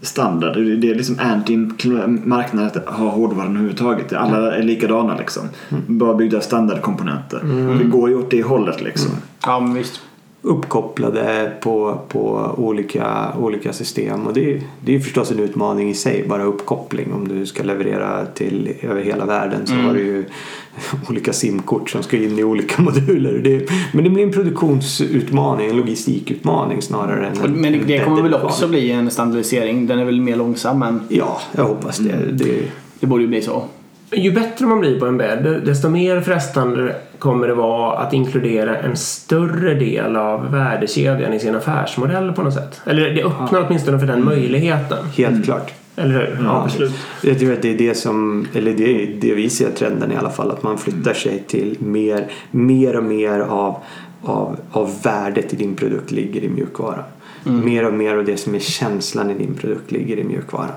standard. 0.05 0.53
Det 0.53 0.91
är 0.91 0.95
liksom 0.95 1.19
anti-marknaden 1.19 2.67
att 2.67 2.89
ha 2.89 3.09
hårdvaran 3.09 3.49
överhuvudtaget. 3.49 4.13
Alla 4.13 4.55
är 4.55 4.63
likadana 4.63 5.17
liksom. 5.17 5.43
Bara 5.87 6.13
byggda 6.13 6.41
standardkomponenter. 6.41 7.39
Det 7.77 7.83
går 7.83 8.09
ju 8.09 8.15
åt 8.15 8.31
det 8.31 8.43
hållet 8.43 8.81
liksom. 8.81 9.11
Ja 9.45 9.59
men 9.59 9.73
visst. 9.73 10.01
Uppkopplade 10.45 11.51
på, 11.61 11.99
på 12.07 12.51
olika, 12.57 13.33
olika 13.39 13.73
system. 13.73 14.27
Och 14.27 14.33
det, 14.33 14.53
är- 14.53 14.61
det 14.81 14.95
är 14.95 14.99
förstås 14.99 15.31
en 15.31 15.39
utmaning 15.39 15.89
i 15.89 15.93
sig, 15.93 16.25
bara 16.27 16.43
uppkoppling. 16.43 17.13
Om 17.13 17.27
du 17.27 17.45
ska 17.45 17.63
leverera 17.63 18.25
till 18.25 18.73
över 18.81 19.01
hela 19.01 19.25
världen 19.25 19.67
så 19.67 19.73
har 19.73 19.93
du 19.93 19.99
ju 19.99 20.25
olika 21.09 21.33
simkort 21.33 21.89
som 21.89 22.03
ska 22.03 22.17
in 22.17 22.39
i 22.39 22.43
olika 22.43 22.81
moduler. 22.81 23.39
Det, 23.43 23.69
men 23.93 24.03
det 24.03 24.09
blir 24.09 24.23
en 24.23 24.31
produktionsutmaning, 24.31 25.69
en 25.69 25.77
logistikutmaning 25.77 26.81
snarare 26.81 27.27
än 27.27 27.37
Och- 27.37 27.45
en 27.45 27.51
Men 27.61 27.87
det, 27.87 27.99
kommer 27.99 28.21
väl 28.21 28.33
också 28.33 28.67
bli 28.67 28.91
en 28.91 29.11
standardisering. 29.11 29.87
Den 29.87 29.99
är 29.99 30.05
väl 30.05 30.21
mer 30.21 30.35
långsam 30.35 30.79
men 30.79 30.99
Ja, 31.09 31.41
jag 31.55 31.63
hoppas 31.65 31.97
det. 31.97 32.31
det 32.31 32.61
det 32.99 33.07
borde 33.07 33.21
ju 33.23 33.27
bli 33.27 33.41
så. 33.41 33.63
Ju 34.11 34.31
bättre 34.31 34.65
man 34.65 34.79
blir 34.79 34.99
på 34.99 35.05
en 35.05 35.17
bädd, 35.17 35.61
desto 35.65 35.89
mer 35.89 36.21
frestande 36.21 36.95
kommer 37.19 37.47
det 37.47 37.53
vara 37.53 37.97
att 37.97 38.13
inkludera 38.13 38.77
en 38.77 38.97
större 38.97 39.73
del 39.73 40.15
av 40.15 40.51
värdekedjan 40.51 41.33
i 41.33 41.39
sin 41.39 41.55
affärsmodell 41.55 42.33
på 42.33 42.41
något 42.41 42.53
sätt. 42.53 42.81
Eller 42.85 43.09
det 43.09 43.23
öppnar 43.23 43.65
åtminstone 43.67 43.99
för 43.99 44.07
den 44.07 44.25
möjligheten. 44.25 45.05
helt 45.17 45.45
klart. 45.45 45.73
Eller 45.95 46.13
hur? 46.13 46.39
Ja, 46.43 46.63
absolut. 46.63 46.93
Jag 47.21 47.39
tror 47.39 47.53
att 47.53 47.61
det 47.61 47.73
är 47.73 47.77
det 47.77 47.95
som, 47.95 48.47
eller 48.53 48.73
det 48.73 49.03
är 49.03 49.15
det 49.21 49.33
vi 49.33 49.49
ser 49.49 49.71
trenden 49.71 50.11
i 50.11 50.15
alla 50.15 50.29
fall, 50.29 50.51
att 50.51 50.63
man 50.63 50.77
flyttar 50.77 51.13
sig 51.13 51.43
till 51.47 51.77
mer, 51.79 52.27
mer 52.51 52.95
och 52.95 53.03
mer 53.03 53.39
av, 53.39 53.77
av, 54.21 54.57
av 54.71 55.01
värdet 55.03 55.53
i 55.53 55.55
din 55.55 55.75
produkt 55.75 56.11
ligger 56.11 56.41
i 56.41 56.49
mjukvara. 56.49 57.03
Mer 57.43 57.87
och 57.87 57.93
mer 57.93 58.15
av 58.15 58.25
det 58.25 58.37
som 58.37 58.55
är 58.55 58.59
känslan 58.59 59.31
i 59.31 59.33
din 59.33 59.53
produkt 59.53 59.91
ligger 59.91 60.17
i 60.17 60.23
mjukvara. 60.23 60.71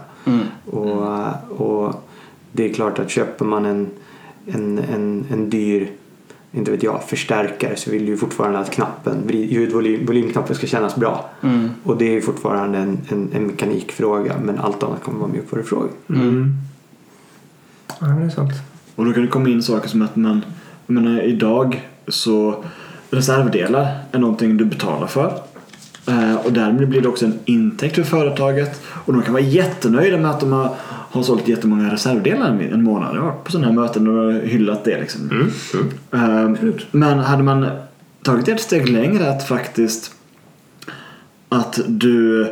Och, 0.71 1.07
och 1.49 1.95
det 2.59 2.71
är 2.71 2.75
klart 2.75 2.99
att 2.99 3.11
köper 3.11 3.45
man 3.45 3.67
en, 3.67 3.89
en, 4.47 4.79
en, 4.79 5.25
en 5.31 5.51
dyr 5.51 5.91
inte 6.53 6.71
vet 6.71 6.83
jag, 6.83 7.05
förstärkare 7.05 7.77
så 7.77 7.91
vill 7.91 8.07
du 8.07 8.13
ju 8.13 8.17
fortfarande 8.17 8.59
att 8.59 8.71
knappen, 8.71 9.29
ljudvolymknappen 9.29 10.57
ska 10.57 10.67
kännas 10.67 10.97
bra. 10.97 11.31
Och 11.85 11.97
det 11.97 12.05
är 12.05 12.13
ju 12.13 12.21
fortfarande 12.21 12.79
en, 12.79 12.99
en, 13.09 13.31
en 13.33 13.47
mekanikfråga 13.47 14.35
men 14.43 14.59
allt 14.59 14.83
annat 14.83 15.03
kommer 15.03 15.19
vara 15.19 15.31
mjukvarufrågor. 15.31 15.91
Mm. 16.09 16.55
Ja, 18.01 18.07
det 18.07 18.25
är 18.25 18.29
sant. 18.29 18.53
Och 18.95 19.05
då 19.05 19.13
kan 19.13 19.23
det 19.23 19.29
komma 19.29 19.49
in 19.49 19.63
saker 19.63 19.89
som 19.89 20.03
att 20.03 20.17
man, 20.17 20.45
jag 20.87 20.95
menar 20.95 21.23
idag 21.23 21.89
så 22.09 22.65
reservdelar 23.11 23.99
är 24.13 24.19
någonting 24.19 24.57
du 24.57 24.65
betalar 24.65 25.07
för. 25.07 25.43
Eh, 26.09 26.35
Och 26.47 26.53
därmed 26.53 26.89
blir 26.89 27.01
det 27.01 27.09
också 27.09 27.25
en 27.25 27.39
intäkt 27.45 27.95
för 27.95 28.03
företaget. 28.03 28.81
Och 29.05 29.13
de 29.13 29.23
kan 29.23 29.33
vara 29.33 29.43
jättenöjda 29.43 30.17
med 30.19 30.31
att 30.31 30.41
de 30.41 30.53
har, 30.53 30.75
har 31.11 31.23
sålt 31.23 31.49
jättemånga 31.49 31.93
reservdelar 31.93 32.49
en- 32.73 32.83
månad. 32.83 33.17
Jag 33.17 33.21
har 33.21 33.27
varit 33.31 33.45
på 33.45 33.51
sådana 33.53 33.67
här 33.69 33.75
möten 33.75 34.09
och 34.09 34.33
hyllat 34.33 34.85
det. 34.85 35.01
Liksom. 35.01 35.31
Eh, 36.13 36.51
Men 36.91 37.19
hade 37.19 37.43
man 37.43 37.67
tagit 38.23 38.49
ett 38.49 38.61
steg 38.61 38.89
längre 38.89 39.31
att 39.31 39.49
faktiskt 39.49 40.13
att 41.49 41.81
du, 41.87 42.47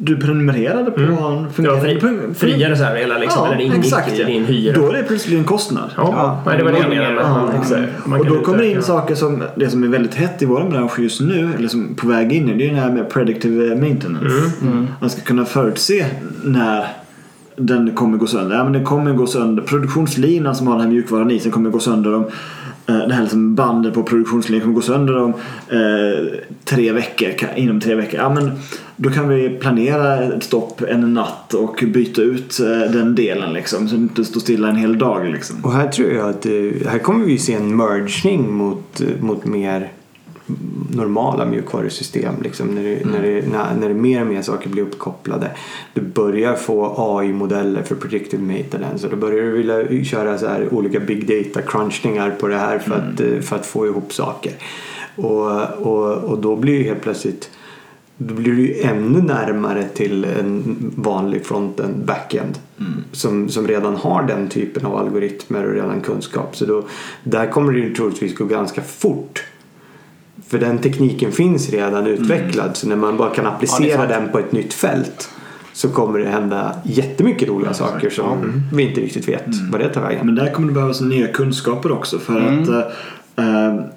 du 0.00 0.16
prenumererade 0.16 0.90
på 0.90 1.00
en 1.00 1.16
Ja, 1.20 1.46
fungerande 1.52 1.82
fri, 1.82 1.98
pun- 2.00 2.34
fria 2.34 2.70
reservdelar 2.70 3.18
liksom. 3.18 3.42
Ja, 3.42 3.46
eller 3.46 3.56
det 3.56 3.62
ingick 3.64 3.78
exakt, 3.78 4.12
i 4.12 4.20
ja. 4.20 4.26
din 4.26 4.44
hyra. 4.44 4.74
Då 4.76 4.88
är 4.88 4.92
det 4.92 5.02
plötsligt 5.02 5.38
en 5.38 5.44
kostnad. 5.44 5.90
Ja, 5.96 6.42
nej, 6.46 6.58
det 6.58 6.64
var 6.64 6.72
det 6.72 6.78
jag 6.78 6.88
menade. 6.88 7.14
Ja, 7.14 7.50
exakt. 7.60 7.82
och 8.18 8.26
då 8.26 8.40
kommer 8.40 8.58
det 8.58 8.70
in 8.70 8.82
saker 8.82 9.14
som 9.14 9.42
det 9.56 9.70
som 9.70 9.82
är 9.82 9.88
väldigt 9.88 10.14
hett 10.14 10.42
i 10.42 10.46
vår 10.46 10.70
bransch 10.70 10.98
just 10.98 11.20
nu, 11.20 11.50
eller 11.58 11.68
som 11.68 11.94
på 11.94 12.08
väg 12.08 12.32
in 12.32 12.48
i, 12.48 12.54
det 12.58 12.68
är 12.70 12.74
det 12.74 12.80
här 12.80 12.90
med 12.92 13.10
predictive 13.10 13.76
maintenance. 13.76 14.52
Mm, 14.62 14.86
Man 15.00 15.10
ska 15.10 15.20
kunna 15.22 15.44
förutse 15.44 16.06
när 16.44 16.86
den 17.56 17.90
kommer 17.94 18.18
gå 18.18 18.26
sönder. 18.26 18.56
Ja, 18.56 18.64
men 18.64 18.72
den 18.72 18.84
kommer 18.84 19.12
gå 19.12 19.26
sönder. 19.26 19.62
Produktionslinan 19.62 20.54
som 20.54 20.66
har 20.66 20.74
den 20.74 20.82
här 20.82 20.90
mjukvaran 20.92 21.30
i 21.30 21.40
sig 21.40 21.52
kommer 21.52 21.70
gå 21.70 21.78
sönder 21.80 22.14
om 22.14 22.24
eh, 22.86 22.98
det 23.08 23.14
här 23.14 23.22
liksom 23.22 23.54
bandet 23.54 23.94
på 23.94 24.02
produktionslinjen 24.02 24.62
kommer 24.62 24.74
gå 24.74 24.80
sönder 24.80 25.18
om 25.18 25.34
eh, 25.68 26.26
tre 26.64 26.92
veckor, 26.92 27.28
inom 27.56 27.80
tre 27.80 27.94
veckor. 27.94 28.20
Ja, 28.20 28.28
men 28.28 28.50
då 29.00 29.10
kan 29.10 29.28
vi 29.28 29.48
planera 29.48 30.22
ett 30.22 30.42
stopp 30.42 30.80
en 30.80 31.14
natt 31.14 31.54
och 31.54 31.84
byta 31.86 32.22
ut 32.22 32.60
eh, 32.60 32.92
den 32.92 33.14
delen 33.14 33.52
liksom, 33.52 33.88
så 33.88 33.96
det 33.96 34.02
inte 34.02 34.24
står 34.24 34.40
stilla 34.40 34.68
en 34.68 34.76
hel 34.76 34.98
dag. 34.98 35.26
Liksom. 35.26 35.64
Och 35.64 35.72
här 35.72 35.88
tror 35.88 36.10
jag 36.10 36.28
att 36.28 36.46
eh, 36.46 36.52
här 36.86 36.98
kommer 36.98 37.24
vi 37.24 37.38
se 37.38 37.54
en 37.54 37.76
mergning 37.76 38.52
mot, 38.52 39.00
eh, 39.00 39.06
mot 39.20 39.44
mer 39.44 39.92
normala 40.90 41.46
mjukvarusystem. 41.46 42.34
Liksom, 42.42 42.66
när, 42.66 42.82
det, 42.82 43.06
när, 43.06 43.22
det, 43.22 43.48
när, 43.52 43.74
när 43.80 43.88
det 43.88 43.94
mer 43.94 44.20
och 44.20 44.26
mer 44.26 44.42
saker 44.42 44.68
blir 44.68 44.82
uppkopplade. 44.82 45.50
Du 45.94 46.00
börjar 46.00 46.54
få 46.54 46.94
AI-modeller 46.98 47.82
för 47.82 47.94
predictive 47.94 48.42
maintenance 48.42 49.06
och 49.06 49.10
då 49.10 49.16
börjar 49.16 49.44
du 49.44 49.50
vilja 49.50 50.04
köra 50.04 50.38
så 50.38 50.46
här 50.46 50.74
olika 50.74 51.00
big 51.00 51.28
data 51.28 51.62
crunchningar 51.62 52.30
på 52.30 52.48
det 52.48 52.58
här 52.58 52.78
för, 52.78 52.94
att, 52.94 53.20
eh, 53.20 53.40
för 53.40 53.56
att 53.56 53.66
få 53.66 53.86
ihop 53.86 54.12
saker. 54.12 54.52
Och, 55.16 55.62
och, 55.86 56.24
och 56.24 56.38
då 56.38 56.56
blir 56.56 56.78
ju 56.78 56.84
helt 56.84 57.02
plötsligt 57.02 57.50
då 58.18 58.34
blir 58.34 58.52
du 58.52 58.66
ju 58.66 58.80
ännu 58.80 59.22
närmare 59.22 59.84
till 59.94 60.24
en 60.24 60.76
vanlig 60.96 61.46
frontend 61.46 62.04
backend 62.04 62.58
som, 63.12 63.48
som 63.48 63.68
redan 63.68 63.96
har 63.96 64.22
den 64.22 64.48
typen 64.48 64.86
av 64.86 64.96
algoritmer 64.96 65.66
och 65.66 65.74
redan 65.74 66.00
kunskap. 66.00 66.56
Så 66.56 66.66
då, 66.66 66.82
där 67.24 67.46
kommer 67.46 67.72
det 67.72 67.78
ju 67.78 67.94
troligtvis 67.94 68.34
gå 68.34 68.44
ganska 68.44 68.82
fort. 68.82 69.44
För 70.48 70.58
den 70.58 70.78
tekniken 70.78 71.32
finns 71.32 71.70
redan 71.70 72.06
utvecklad 72.06 72.76
så 72.76 72.88
när 72.88 72.96
man 72.96 73.16
bara 73.16 73.30
kan 73.30 73.46
applicera 73.46 73.96
sant. 73.96 74.08
den 74.08 74.28
på 74.32 74.38
ett 74.38 74.52
nytt 74.52 74.74
fält 74.74 75.30
så 75.72 75.88
kommer 75.88 76.18
det 76.18 76.28
hända 76.28 76.74
jättemycket 76.84 77.48
roliga 77.48 77.74
saker 77.74 78.10
som 78.10 78.62
vi 78.72 78.82
inte 78.82 79.00
riktigt 79.00 79.28
vet 79.28 79.46
vad 79.70 79.80
det 79.80 79.88
tar 79.88 80.00
vägen. 80.00 80.26
Men 80.26 80.34
där 80.34 80.52
kommer 80.52 80.68
det 80.68 80.74
behövas 80.74 81.00
nya 81.00 81.28
kunskaper 81.28 81.92
också 81.92 82.18
för 82.18 82.40
att 82.40 82.68
eh, 82.68 82.78
eh, 82.78 82.84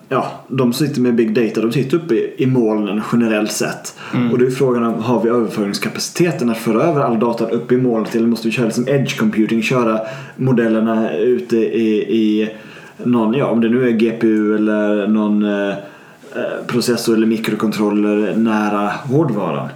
ja, 0.09 0.31
de 0.47 0.73
som 0.73 0.87
sitter 0.87 1.01
med 1.01 1.15
big 1.15 1.33
data 1.33 1.61
de 1.61 1.71
sitter 1.71 1.97
uppe 1.97 2.13
i, 2.15 2.33
i 2.37 2.45
molnen 2.45 3.01
generellt 3.11 3.51
sett. 3.51 3.95
Och 4.31 4.39
då 4.39 4.45
är 4.45 4.49
frågan 4.49 4.83
om 4.83 5.03
har 5.03 5.21
vi 5.21 5.29
överföringskapaciteten 5.29 6.49
att 6.49 6.57
föra 6.57 6.83
över 6.83 7.01
all 7.01 7.19
data 7.19 7.49
upp 7.49 7.71
i 7.71 7.77
molnet 7.77 8.15
eller 8.15 8.27
måste 8.27 8.47
vi 8.47 8.51
köra 8.51 8.65
liksom 8.65 8.87
edge 8.87 9.17
computing, 9.17 9.61
köra 9.61 9.99
modellerna 10.35 11.13
ute 11.17 11.57
i, 11.57 12.15
i 12.17 12.49
någon, 13.03 13.33
ja 13.33 13.45
om 13.45 13.61
det 13.61 13.69
nu 13.69 13.87
är 13.87 13.91
GPU 13.91 14.55
eller 14.55 15.07
någon 15.07 15.43
eh, 15.43 15.69
eh, 16.35 16.65
processor 16.67 17.15
eller 17.15 17.27
mikrokontroller 17.27 18.35
nära 18.35 18.87
hårdvaran. 18.87 19.69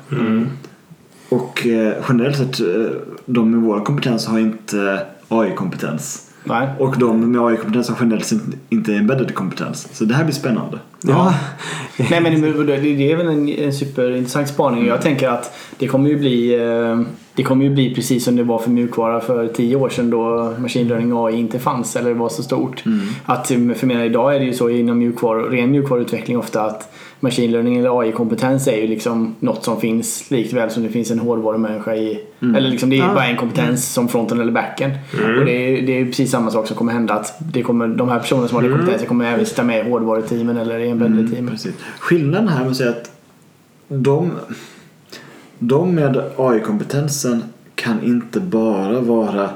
Och 1.30 1.68
eh, 1.68 1.94
generellt 2.10 2.38
sett, 2.38 2.60
eh, 2.60 2.86
de 3.26 3.52
med 3.52 3.62
vår 3.62 3.80
kompetens 3.80 4.28
har 4.28 4.40
inte 4.40 5.00
AI-kompetens. 5.28 6.25
Nej. 6.46 6.68
Och 6.80 7.00
de 7.00 7.32
med 7.32 7.42
AI-kompetens 7.42 7.90
har 7.90 7.98
generellt 8.00 8.26
sett 8.26 8.42
inte 8.70 8.94
embedded 8.94 9.36
kompetens. 9.36 9.88
Så 9.92 10.06
det 10.06 10.14
här 10.14 10.24
blir 10.24 10.36
spännande. 10.36 10.80
Ja, 11.02 11.34
Nej 12.10 12.22
men 12.22 12.42
det, 12.42 13.12
är 13.12 13.16
väl 13.16 13.28
en, 13.28 13.50
en 13.50 13.74
superintressant 13.74 14.50
spaning. 14.50 14.86
Jag 14.86 15.02
tänker 15.02 15.30
att 15.30 15.58
det 15.78 15.88
kommer 15.88 16.10
ju 16.10 16.20
bli 16.20 16.54
eh, 16.54 17.02
det 17.36 17.44
kommer 17.44 17.66
ju 17.66 17.72
bli 17.72 17.96
precis 17.96 18.24
som 18.26 18.36
det 18.36 18.44
var 18.44 18.60
för 18.60 18.70
mjukvara 18.70 19.22
för 19.22 19.48
tio 19.48 19.76
år 19.76 19.90
sedan 19.90 20.10
då 20.10 20.54
machine 20.60 20.88
learning 20.88 21.12
AI 21.16 21.36
inte 21.36 21.60
fanns 21.60 21.96
eller 21.96 22.14
var 22.14 22.30
så 22.30 22.44
stort. 22.44 22.84
Att 23.26 23.52
eh, 23.52 23.58
för 23.76 23.88
menar, 23.88 24.04
idag 24.04 24.36
är 24.36 24.40
det 24.40 24.46
ju 24.46 24.54
så 24.54 24.70
inom 24.70 24.98
mjukvaru, 24.98 25.50
ren 25.50 25.72
mjukvaruutveckling 25.72 26.38
ofta 26.38 26.62
att 26.62 26.94
machine 27.20 27.52
learning 27.52 27.78
eller 27.78 28.02
AI-kompetens 28.02 28.68
är 28.68 28.78
ju 28.78 28.88
liksom 28.88 29.36
något 29.40 29.64
som 29.64 29.82
finns 29.82 30.32
likväl 30.32 30.70
som 30.70 30.84
det 30.84 30.90
finns 30.90 31.12
en 31.12 31.20
hårdvarumänniska 31.20 31.96
i. 31.96 32.20
Eller 32.42 32.70
liksom 32.70 32.90
det 32.90 33.00
är 33.00 33.14
bara 33.14 33.26
en 33.26 33.38
kompetens 33.38 33.94
som 33.94 34.08
fronten 34.08 34.40
eller 34.40 34.52
backen. 34.52 34.92
Och 35.40 35.46
det 35.46 35.52
är, 35.52 35.82
det 35.82 36.00
är 36.02 36.06
precis 36.06 36.32
samma 36.32 36.52
sak 36.52 36.68
som 36.68 36.78
kommer 36.78 36.94
hända 36.94 37.14
att 37.14 37.36
det 37.54 37.62
kommer, 37.62 37.88
de 37.88 38.10
här 38.10 38.20
personerna 38.20 38.48
som 38.48 38.56
har 38.56 38.64
det 38.64 38.70
kompetensen 38.70 39.08
kommer 39.08 39.34
även 39.34 39.46
sitta 39.46 39.64
med 39.64 39.88
i 39.88 39.90
hårdvaruteamen 39.90 40.58
eller 40.58 40.80
i 40.80 40.90
embedded-teamen. 40.90 41.52
Precis. 41.52 41.76
Skillnaden 42.00 42.48
här 42.48 42.60
med 42.60 42.72
att 42.72 42.78
säga 42.78 42.90
att 42.90 43.12
de, 43.88 44.32
de 45.60 45.96
med 45.96 46.24
AI-kompetensen 46.38 47.44
kan 47.76 48.04
inte 48.04 48.40
bara 48.40 49.00
vara 49.00 49.50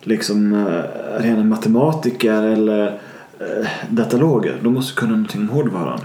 liksom 0.00 0.52
eh, 0.52 1.22
rena 1.22 1.44
matematiker 1.44 2.42
eller 2.42 2.86
eh, 3.40 3.68
dataloger. 3.90 4.56
De 4.62 4.74
måste 4.74 4.94
kunna 4.94 5.10
någonting 5.10 5.40
om 5.40 5.48
hårdvaran. 5.48 6.00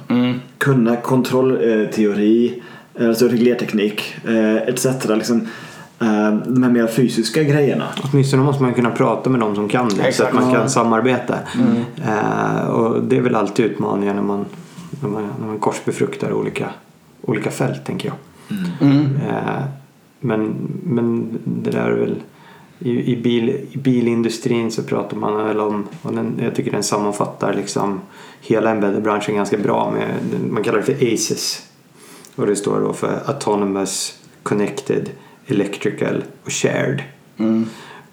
Kunna 0.58 0.96
kontrollteori, 0.96 2.62
eh, 2.96 3.08
alltså 3.08 3.28
reglerteknik 3.28 4.16
eh, 4.28 4.56
etc. 4.56 4.86
Liksom, 5.10 5.42
eh, 6.02 6.34
de 6.46 6.64
här 6.64 6.72
mer 6.72 6.88
fysiska 6.88 7.44
grejerna. 7.44 7.86
Åtminstone 8.04 8.44
måste 8.44 8.64
man 8.64 8.74
kunna 8.74 8.92
prata 8.92 9.30
med 9.30 9.40
de 9.40 9.56
som 9.56 9.70
kan 9.70 9.90
det 9.90 9.96
så 9.96 10.02
Exakt. 10.02 10.36
att 10.36 10.44
man 10.44 10.54
kan 10.54 10.70
samarbeta. 10.70 11.40
Eh, 12.06 12.68
och 12.68 13.04
det 13.04 13.18
är 13.18 13.22
väl 13.22 13.36
alltid 13.36 13.66
utmaningar 13.66 14.14
när 14.14 14.22
man, 14.22 14.46
när 15.02 15.10
man, 15.10 15.30
när 15.40 15.48
man 15.48 15.60
korsbefruktar 15.60 16.34
olika, 16.34 16.70
olika 17.22 17.52
fält 17.52 17.86
tänker 17.86 18.08
jag. 18.10 18.16
Eh, 19.30 19.64
men, 20.20 20.56
men 20.84 21.40
det 21.46 21.72
där 21.72 21.92
är 21.92 21.96
väl 21.96 22.16
i, 22.80 23.12
i, 23.14 23.16
bil, 23.16 23.50
i 23.72 23.78
bilindustrin 23.78 24.72
så 24.72 24.84
pratar 24.84 25.18
man 25.18 25.48
väl 25.48 25.60
om, 25.60 25.88
och 26.02 26.14
den, 26.14 26.40
jag 26.44 26.56
tycker 26.56 26.72
den 26.72 26.84
sammanfattar 26.84 27.54
liksom 27.54 28.02
hela 28.42 28.72
embedded-branschen 28.72 29.36
ganska 29.36 29.58
bra 29.58 29.92
med, 29.92 30.14
man 30.50 30.64
kallar 30.64 30.78
det 30.78 30.84
för 30.84 31.14
ACES. 31.14 31.62
Och 32.36 32.48
det 32.48 32.56
står 32.56 32.80
då 32.80 32.94
för 32.94 33.20
Autonomous, 33.26 34.20
Connected, 34.44 35.10
Electrical 35.48 36.24
och 36.44 36.52
Shared. 36.52 37.02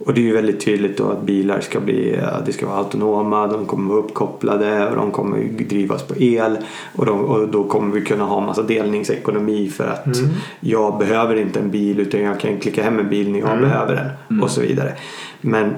Och 0.07 0.15
det 0.15 0.21
är 0.21 0.23
ju 0.23 0.33
väldigt 0.33 0.65
tydligt 0.65 0.99
då 0.99 1.11
att 1.11 1.23
bilar 1.23 1.61
ska 1.61 1.81
bli, 1.81 2.21
det 2.47 2.53
ska 2.53 2.67
vara 2.67 2.79
autonoma, 2.79 3.47
de 3.47 3.67
kommer 3.67 3.95
vara 3.95 4.05
uppkopplade 4.05 4.89
och 4.91 4.97
de 4.97 5.11
kommer 5.11 5.45
drivas 5.69 6.03
på 6.03 6.15
el. 6.17 6.57
Och, 6.97 7.07
de, 7.07 7.21
och 7.21 7.49
då 7.49 7.65
kommer 7.65 7.95
vi 7.95 8.05
kunna 8.05 8.25
ha 8.25 8.41
massa 8.41 8.63
delningsekonomi 8.63 9.69
för 9.69 9.87
att 9.87 10.17
jag 10.61 10.99
behöver 10.99 11.37
inte 11.37 11.61
en 11.61 11.71
bil 11.71 12.01
utan 12.01 12.21
jag 12.21 12.41
kan 12.41 12.61
klicka 12.61 12.83
hem 12.83 12.99
en 12.99 13.09
bil 13.09 13.33
när 13.33 13.39
jag 13.39 13.61
behöver 13.61 14.15
den 14.29 14.41
och 14.41 14.51
så 14.51 14.61
vidare. 14.61 14.93
Men 15.41 15.75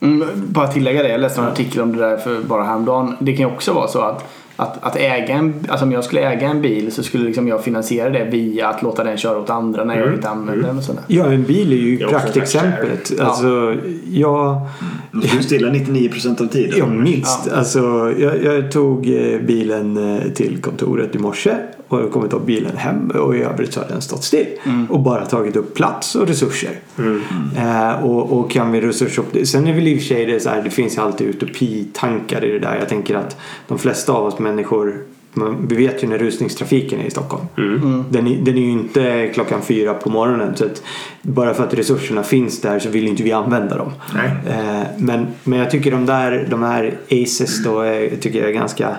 Mm, 0.00 0.28
bara 0.34 0.66
tillägga 0.66 1.02
det, 1.02 1.08
jag 1.08 1.20
läste 1.20 1.40
en 1.40 1.46
artikel 1.46 1.82
om 1.82 1.96
det 1.96 2.08
där 2.08 2.16
för 2.16 2.40
bara 2.40 2.64
häromdagen. 2.64 3.16
Det 3.20 3.36
kan 3.36 3.48
ju 3.48 3.54
också 3.54 3.72
vara 3.72 3.88
så 3.88 4.00
att, 4.00 4.32
att, 4.56 4.84
att 4.84 4.96
äga 4.96 5.34
en, 5.34 5.54
alltså 5.68 5.84
om 5.84 5.92
jag 5.92 6.04
skulle 6.04 6.20
äga 6.20 6.48
en 6.48 6.62
bil 6.62 6.92
så 6.92 7.02
skulle 7.02 7.24
liksom 7.24 7.48
jag 7.48 7.64
finansiera 7.64 8.10
det 8.10 8.24
via 8.24 8.68
att 8.68 8.82
låta 8.82 9.04
den 9.04 9.16
köra 9.16 9.38
åt 9.38 9.50
andra 9.50 9.84
när 9.84 9.98
jag 9.98 10.14
inte 10.14 10.28
använder 10.28 10.66
den 10.66 10.78
och 10.78 10.84
sådär. 10.84 11.02
ja, 11.06 11.32
en 11.32 11.44
bil 11.44 11.72
är 11.72 11.76
ju 11.76 11.98
praktexemplet. 11.98 13.12
Ja. 13.18 13.24
Alltså, 13.24 13.76
jag, 14.10 14.60
De 15.12 15.28
står 15.28 15.40
stilla 15.40 15.68
99% 15.68 16.42
av 16.42 16.46
tiden. 16.46 16.78
Ja, 16.78 16.86
minst. 16.86 17.52
Alltså, 17.52 17.80
jag, 18.18 18.44
jag 18.44 18.72
tog 18.72 19.08
eh, 19.08 19.40
bilen 19.40 20.16
eh, 20.16 20.32
till 20.32 20.58
kontoret 20.60 21.14
i 21.14 21.18
morse 21.18 21.56
och 21.88 22.00
jag 22.00 22.12
kommer 22.12 22.28
ta 22.28 22.38
bilen 22.38 22.76
hem 22.76 23.10
och 23.10 23.36
i 23.36 23.42
övrigt 23.42 23.72
så 23.72 23.80
har 23.80 23.88
den 23.88 24.02
stått 24.02 24.24
still. 24.24 24.46
Och 24.88 25.00
bara 25.00 25.26
tagit 25.26 25.56
upp 25.56 25.74
plats 25.74 26.14
och 26.14 26.28
resurser. 26.28 26.70
Eh, 27.56 28.04
och, 28.04 28.38
och 28.38 28.50
kan 28.50 28.72
vi 28.72 28.80
resurser 28.80 29.22
upp 29.22 29.32
det. 29.32 29.46
Sen 29.46 29.66
är 29.66 29.74
väl 29.74 29.88
i 29.88 29.94
och 29.94 29.98
för 29.98 30.06
sig 30.06 30.26
det 30.26 30.40
så 30.40 30.48
här, 30.48 30.62
det 30.62 30.70
finns 30.70 30.96
ju 30.96 31.02
alltid 31.02 31.26
utopitankar 31.26 32.44
i 32.44 32.52
det 32.52 32.58
där. 32.58 32.76
Jag 32.78 32.88
tänker 32.88 33.14
att 33.14 33.36
de 33.68 33.78
flesta 33.78 34.12
av 34.12 34.26
oss 34.26 34.38
människor 34.38 35.02
man, 35.36 35.66
vi 35.68 35.76
vet 35.76 36.02
ju 36.02 36.08
när 36.08 36.18
rusningstrafiken 36.18 37.00
är 37.00 37.04
i 37.04 37.10
Stockholm. 37.10 37.44
Den, 38.10 38.26
är, 38.26 38.36
den 38.36 38.56
är 38.56 38.60
ju 38.60 38.70
inte 38.70 39.30
klockan 39.34 39.62
fyra 39.62 39.94
på 39.94 40.10
morgonen. 40.10 40.56
Så 40.56 40.64
att 40.64 40.82
bara 41.22 41.54
för 41.54 41.64
att 41.64 41.74
resurserna 41.74 42.22
finns 42.22 42.60
där 42.60 42.78
så 42.78 42.88
vill 42.88 43.08
inte 43.08 43.22
vi 43.22 43.32
använda 43.32 43.76
dem. 43.76 43.92
Nej. 44.14 44.30
Eh, 44.46 44.86
men, 44.98 45.26
men 45.44 45.58
jag 45.58 45.70
tycker 45.70 45.90
de 45.90 46.06
där 46.06 46.46
de 46.50 46.62
här 46.62 46.98
ACES 47.10 47.64
då 47.64 47.80
är, 47.80 48.16
tycker 48.20 48.38
jag 48.38 48.48
är 48.48 48.54
ganska 48.54 48.96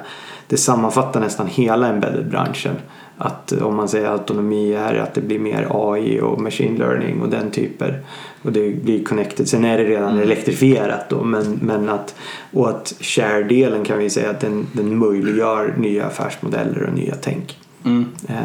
det 0.48 0.58
sammanfattar 0.58 1.20
nästan 1.20 1.48
hela 1.48 1.88
embedded-branschen. 1.88 2.76
att 3.18 3.52
om 3.52 3.76
man 3.76 3.90
säger 3.90 4.10
autonomi 4.10 4.74
är 4.74 4.96
att 4.96 5.14
det 5.14 5.22
blir 5.22 5.40
mer 5.40 5.68
AI 5.72 6.22
och 6.22 6.42
machine 6.42 6.76
learning 6.78 7.22
och 7.22 7.30
den 7.30 7.52
typer. 7.52 8.02
Och 8.42 8.52
det 8.52 8.84
blir 8.84 9.04
connected. 9.04 9.50
Sen 9.50 9.66
är 9.66 9.78
det 9.78 9.84
redan 9.84 10.20
elektrifierat 10.20 11.10
då 11.10 11.24
men, 11.24 11.60
men 11.62 11.90
att, 11.90 12.16
och 12.54 12.70
att 12.70 12.94
share-delen 13.00 13.84
kan 13.84 14.00
vi 14.00 14.10
säga 14.10 14.30
att 14.30 14.40
den, 14.40 14.68
den 14.74 14.98
möjliggör 14.98 15.74
nya 15.78 16.06
affärsmodeller 16.06 16.84
och 16.84 16.94
nya 16.94 17.16
tänk. 17.22 17.60
Mm. 17.86 18.06
Eh, 18.28 18.36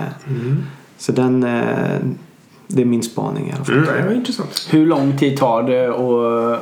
Så 0.98 1.12
den, 1.12 1.42
eh, 1.42 1.96
det 2.66 2.82
är 2.82 2.86
min 2.86 3.02
spaning 3.02 3.48
i 3.48 3.52
alla 3.52 3.64
fall. 3.64 3.74
Mm, 3.74 3.86
det 3.96 4.06
var 4.06 4.14
intressant. 4.14 4.68
Hur 4.70 4.86
lång 4.86 5.18
tid 5.18 5.38
tar 5.38 5.62
det 5.62 5.88
att 5.88 5.96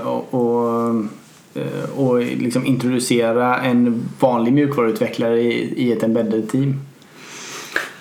och, 0.07 0.41
och, 0.41 0.89
eh, 0.89 1.05
och 1.97 2.19
liksom 2.21 2.67
introducera 2.67 3.59
en 3.59 4.03
vanlig 4.21 4.53
mjukvaruutvecklare 4.53 5.41
i, 5.41 5.73
i 5.77 5.93
ett 5.93 6.03
embedded 6.03 6.51
team? 6.51 6.81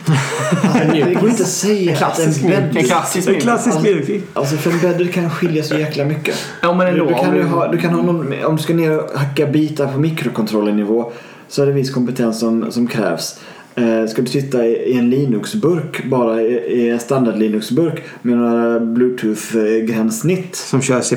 Det 0.94 1.14
går 1.14 1.30
inte 1.30 1.44
att 1.44 1.50
säga 1.50 1.92
att 1.92 1.98
Klassisk 1.98 2.42
embedded... 2.44 2.78
En 2.78 2.84
klassisk 2.84 3.28
En 3.30 3.40
klassisk 3.42 3.82
mjukvik. 3.82 4.24
Alltså 4.34 4.58
för 4.58 4.72
embedded 4.72 5.14
kan 5.14 5.30
skilja 5.30 5.64
så 5.64 5.76
jäkla 5.76 6.06
mycket. 6.06 6.36
Ja 6.62 6.74
men 6.74 6.88
ändå. 6.88 7.06
du, 7.06 7.14
kan 7.14 7.34
du- 7.34 7.44
ha, 7.44 7.68
du 7.68 7.78
kan 7.78 7.94
ha 7.94 8.02
någon, 8.02 8.34
om 8.44 8.56
du 8.56 8.64
ska 8.64 8.74
ner 8.74 9.00
och 9.00 9.20
hacka 9.20 9.46
bitar 9.46 9.88
på 9.88 10.00
mikrokontrollernivå 10.00 11.12
så 11.48 11.62
är 11.62 11.66
det 11.66 11.72
viss 11.72 11.94
kompetens 11.94 12.40
som, 12.40 12.72
som 12.72 12.88
krävs. 12.88 13.40
Eh, 13.80 14.08
ska 14.08 14.22
du 14.22 14.28
sitta 14.28 14.66
i, 14.66 14.98
en 14.98 15.10
Linux-burk, 15.10 16.06
bara 16.06 16.42
i, 16.42 16.90
en 16.90 17.00
standard 17.00 17.38
Linux-burk 17.38 18.04
med 18.22 18.38
några 18.38 18.80
Bluetooth-gränssnitt. 18.80 20.56
Som 20.56 20.82
kör 20.82 21.02
C++. 21.02 21.16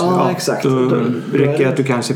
Ja, 0.00 0.30
exakt. 0.30 0.62
Då 0.62 0.70
Då- 0.70 0.96
räcker 1.32 1.64
det 1.64 1.70
att 1.70 1.76
du 1.76 1.84
kan 1.84 2.02
C++. 2.02 2.14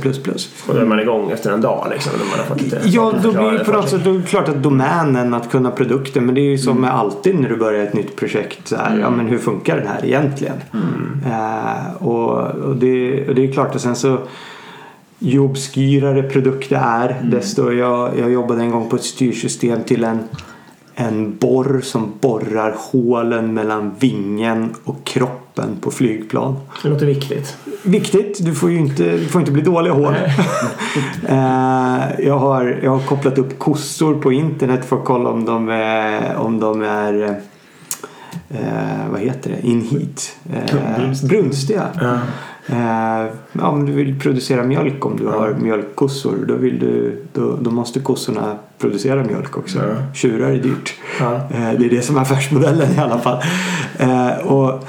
Och 0.66 0.74
då 0.74 0.80
är 0.80 0.84
man 0.84 1.00
igång 1.00 1.30
efter 1.30 1.52
en 1.52 1.60
dag 1.60 1.86
liksom. 1.90 2.12
När 2.18 2.24
man 2.30 2.38
har 2.38 2.44
fått 2.44 2.62
lite 2.62 2.80
Ja, 2.84 3.12
då 3.22 3.32
blir 3.32 3.50
det 3.50 3.58
på 3.58 3.64
för 3.64 3.72
något 3.72 3.88
sätt 3.88 4.04
det 4.04 4.22
klart 4.28 4.48
att 4.48 4.62
domänen 4.62 5.34
att 5.34 5.50
kunna 5.50 5.70
produkten 5.70 6.26
men 6.26 6.34
det 6.34 6.40
är 6.40 6.50
ju 6.50 6.58
som 6.58 6.80
med 6.80 6.94
alltid 6.94 7.34
när 7.40 7.48
du 7.48 7.56
börjar 7.56 7.84
ett 7.84 7.94
nytt 7.94 8.16
projekt 8.16 8.68
så 8.68 8.76
här, 8.76 8.98
ja 9.00 9.10
men 9.10 9.26
hur 9.26 9.38
funkar 9.38 9.76
den 9.76 9.86
här 9.86 10.04
egentligen? 10.04 10.56
Eh, 11.26 11.94
och, 12.06 12.40
och, 12.40 12.76
det, 12.76 13.28
och 13.28 13.34
det 13.34 13.48
är 13.48 13.52
klart 13.52 13.74
och 13.74 13.80
sen 13.80 13.96
så 13.96 14.18
ju 15.22 15.38
obskyrare 15.38 16.22
produkt 16.22 16.70
det 16.70 16.76
är 16.76 17.20
desto 17.22 17.72
jag, 17.72 18.18
jag 18.18 18.32
jobbade 18.32 18.62
en 18.62 18.70
gång 18.70 18.88
på 18.88 18.96
ett 18.96 19.04
styrsystem 19.04 19.82
till 19.84 20.04
en 20.04 20.18
en 20.94 21.36
borr 21.38 21.80
som 21.80 22.12
borrar 22.20 22.74
hålen 22.78 23.54
mellan 23.54 23.94
vingen 23.98 24.74
och 24.84 25.04
kroppen 25.04 25.76
på 25.80 25.90
flygplan. 25.90 26.56
Det 26.82 26.88
låter 26.88 27.06
viktigt. 27.06 27.56
Viktigt, 27.82 28.44
du 28.44 28.54
får 28.54 28.70
ju 28.70 28.78
inte, 28.78 29.02
det 29.02 29.26
får 29.26 29.40
inte 29.40 29.52
bli 29.52 29.62
dåliga 29.62 29.92
hål. 29.92 30.14
Eh, 31.28 32.26
jag, 32.26 32.38
har, 32.38 32.80
jag 32.82 32.90
har 32.90 33.06
kopplat 33.06 33.38
upp 33.38 33.58
kossor 33.58 34.14
på 34.14 34.32
internet 34.32 34.84
för 34.84 34.96
att 34.96 35.04
kolla 35.04 35.30
om 35.30 35.44
de 35.44 35.68
är, 35.68 36.36
om 36.36 36.60
de 36.60 36.82
är 36.82 37.40
eh, 38.48 39.10
vad 39.10 39.20
heter 39.20 39.50
det? 39.50 39.68
In 39.68 39.80
heat. 39.80 40.36
Eh, 40.52 41.28
brunstiga. 41.28 41.86
Ja. 42.00 42.18
Eh, 42.66 43.26
ja, 43.52 43.68
om 43.68 43.86
du 43.86 43.92
vill 43.92 44.20
producera 44.20 44.62
mjölk 44.62 45.06
om 45.06 45.16
du 45.16 45.26
har 45.26 45.54
mjölkkossor 45.60 46.44
då, 46.48 46.54
vill 46.54 46.78
du, 46.78 47.22
då, 47.32 47.56
då 47.60 47.70
måste 47.70 48.00
kossorna 48.00 48.56
producera 48.78 49.24
mjölk 49.24 49.56
också. 49.58 49.78
Ja. 49.78 50.14
Tjurar 50.14 50.48
är 50.50 50.58
dyrt. 50.58 50.94
Ja. 51.20 51.34
Eh, 51.34 51.72
det 51.78 51.86
är 51.86 51.90
det 51.90 52.02
som 52.02 52.16
är 52.16 52.20
affärsmodellen 52.20 52.92
i 52.96 52.98
alla 52.98 53.18
fall. 53.18 53.42
Eh, 53.98 54.46
och 54.46 54.84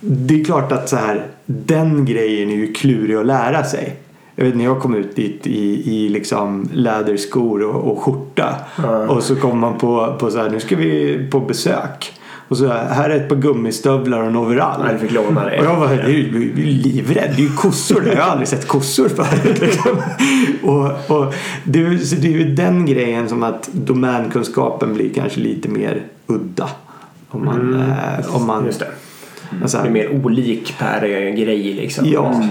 det 0.00 0.40
är 0.40 0.44
klart 0.44 0.72
att 0.72 0.88
så 0.88 0.96
här, 0.96 1.26
den 1.46 2.04
grejen 2.04 2.50
är 2.50 2.54
ju 2.56 2.72
klurig 2.72 3.14
att 3.16 3.26
lära 3.26 3.64
sig. 3.64 3.96
Jag 4.34 4.44
vet 4.44 4.56
när 4.56 4.64
jag 4.64 4.80
kom 4.80 4.94
ut 4.94 5.16
dit 5.16 5.46
i, 5.46 5.92
i 5.96 6.08
liksom 6.08 6.68
läderskor 6.72 7.62
och, 7.62 7.92
och 7.92 7.98
skjorta 7.98 8.54
Ja. 8.82 9.08
och 9.08 9.22
så 9.22 9.36
kom 9.36 9.58
man 9.58 9.78
på, 9.78 10.16
på 10.20 10.30
så 10.30 10.38
här, 10.38 10.50
nu 10.50 10.60
ska 10.60 10.76
vi 10.76 11.28
på 11.30 11.40
besök. 11.40 12.12
Och 12.50 12.56
så 12.56 12.66
här, 12.68 13.10
är 13.10 13.16
ett 13.16 13.28
par 13.28 13.36
gummistövlar 13.36 14.20
och 14.20 14.26
en 14.26 14.36
overall. 14.36 14.82
Nej, 14.84 14.92
du 14.92 14.98
fick 14.98 15.12
låna 15.12 15.44
det. 15.44 15.58
Och 15.58 15.64
jag 15.64 15.76
var 15.76 15.92
ju 15.92 16.54
livrädd. 16.56 17.32
Det 17.36 17.42
är 17.42 17.46
ju 17.46 17.52
kossor. 17.56 18.06
Jag 18.06 18.22
har 18.22 18.30
aldrig 18.30 18.48
sett 18.48 18.68
kossor 18.68 19.08
förut. 19.08 19.60
Liksom. 19.60 19.96
Och, 20.62 21.10
och 21.16 21.34
det, 21.64 21.78
är- 21.80 22.20
det 22.20 22.28
är 22.28 22.32
ju 22.32 22.54
den 22.54 22.86
grejen 22.86 23.28
som 23.28 23.42
att 23.42 23.68
domänkunskapen 23.72 24.94
blir 24.94 25.14
kanske 25.14 25.40
lite 25.40 25.68
mer 25.68 26.02
udda. 26.26 26.68
Om 27.30 27.44
man... 27.44 27.60
Mm. 27.60 27.80
eh, 27.90 28.36
om 28.36 28.46
man. 28.46 28.68
Alltså, 29.62 29.78
Det 29.82 29.88
är 29.88 29.92
mer 29.92 30.24
olik 30.24 30.74
per 30.78 31.00
grej 31.36 31.62
liksom. 31.74 32.04
Ja, 32.08 32.42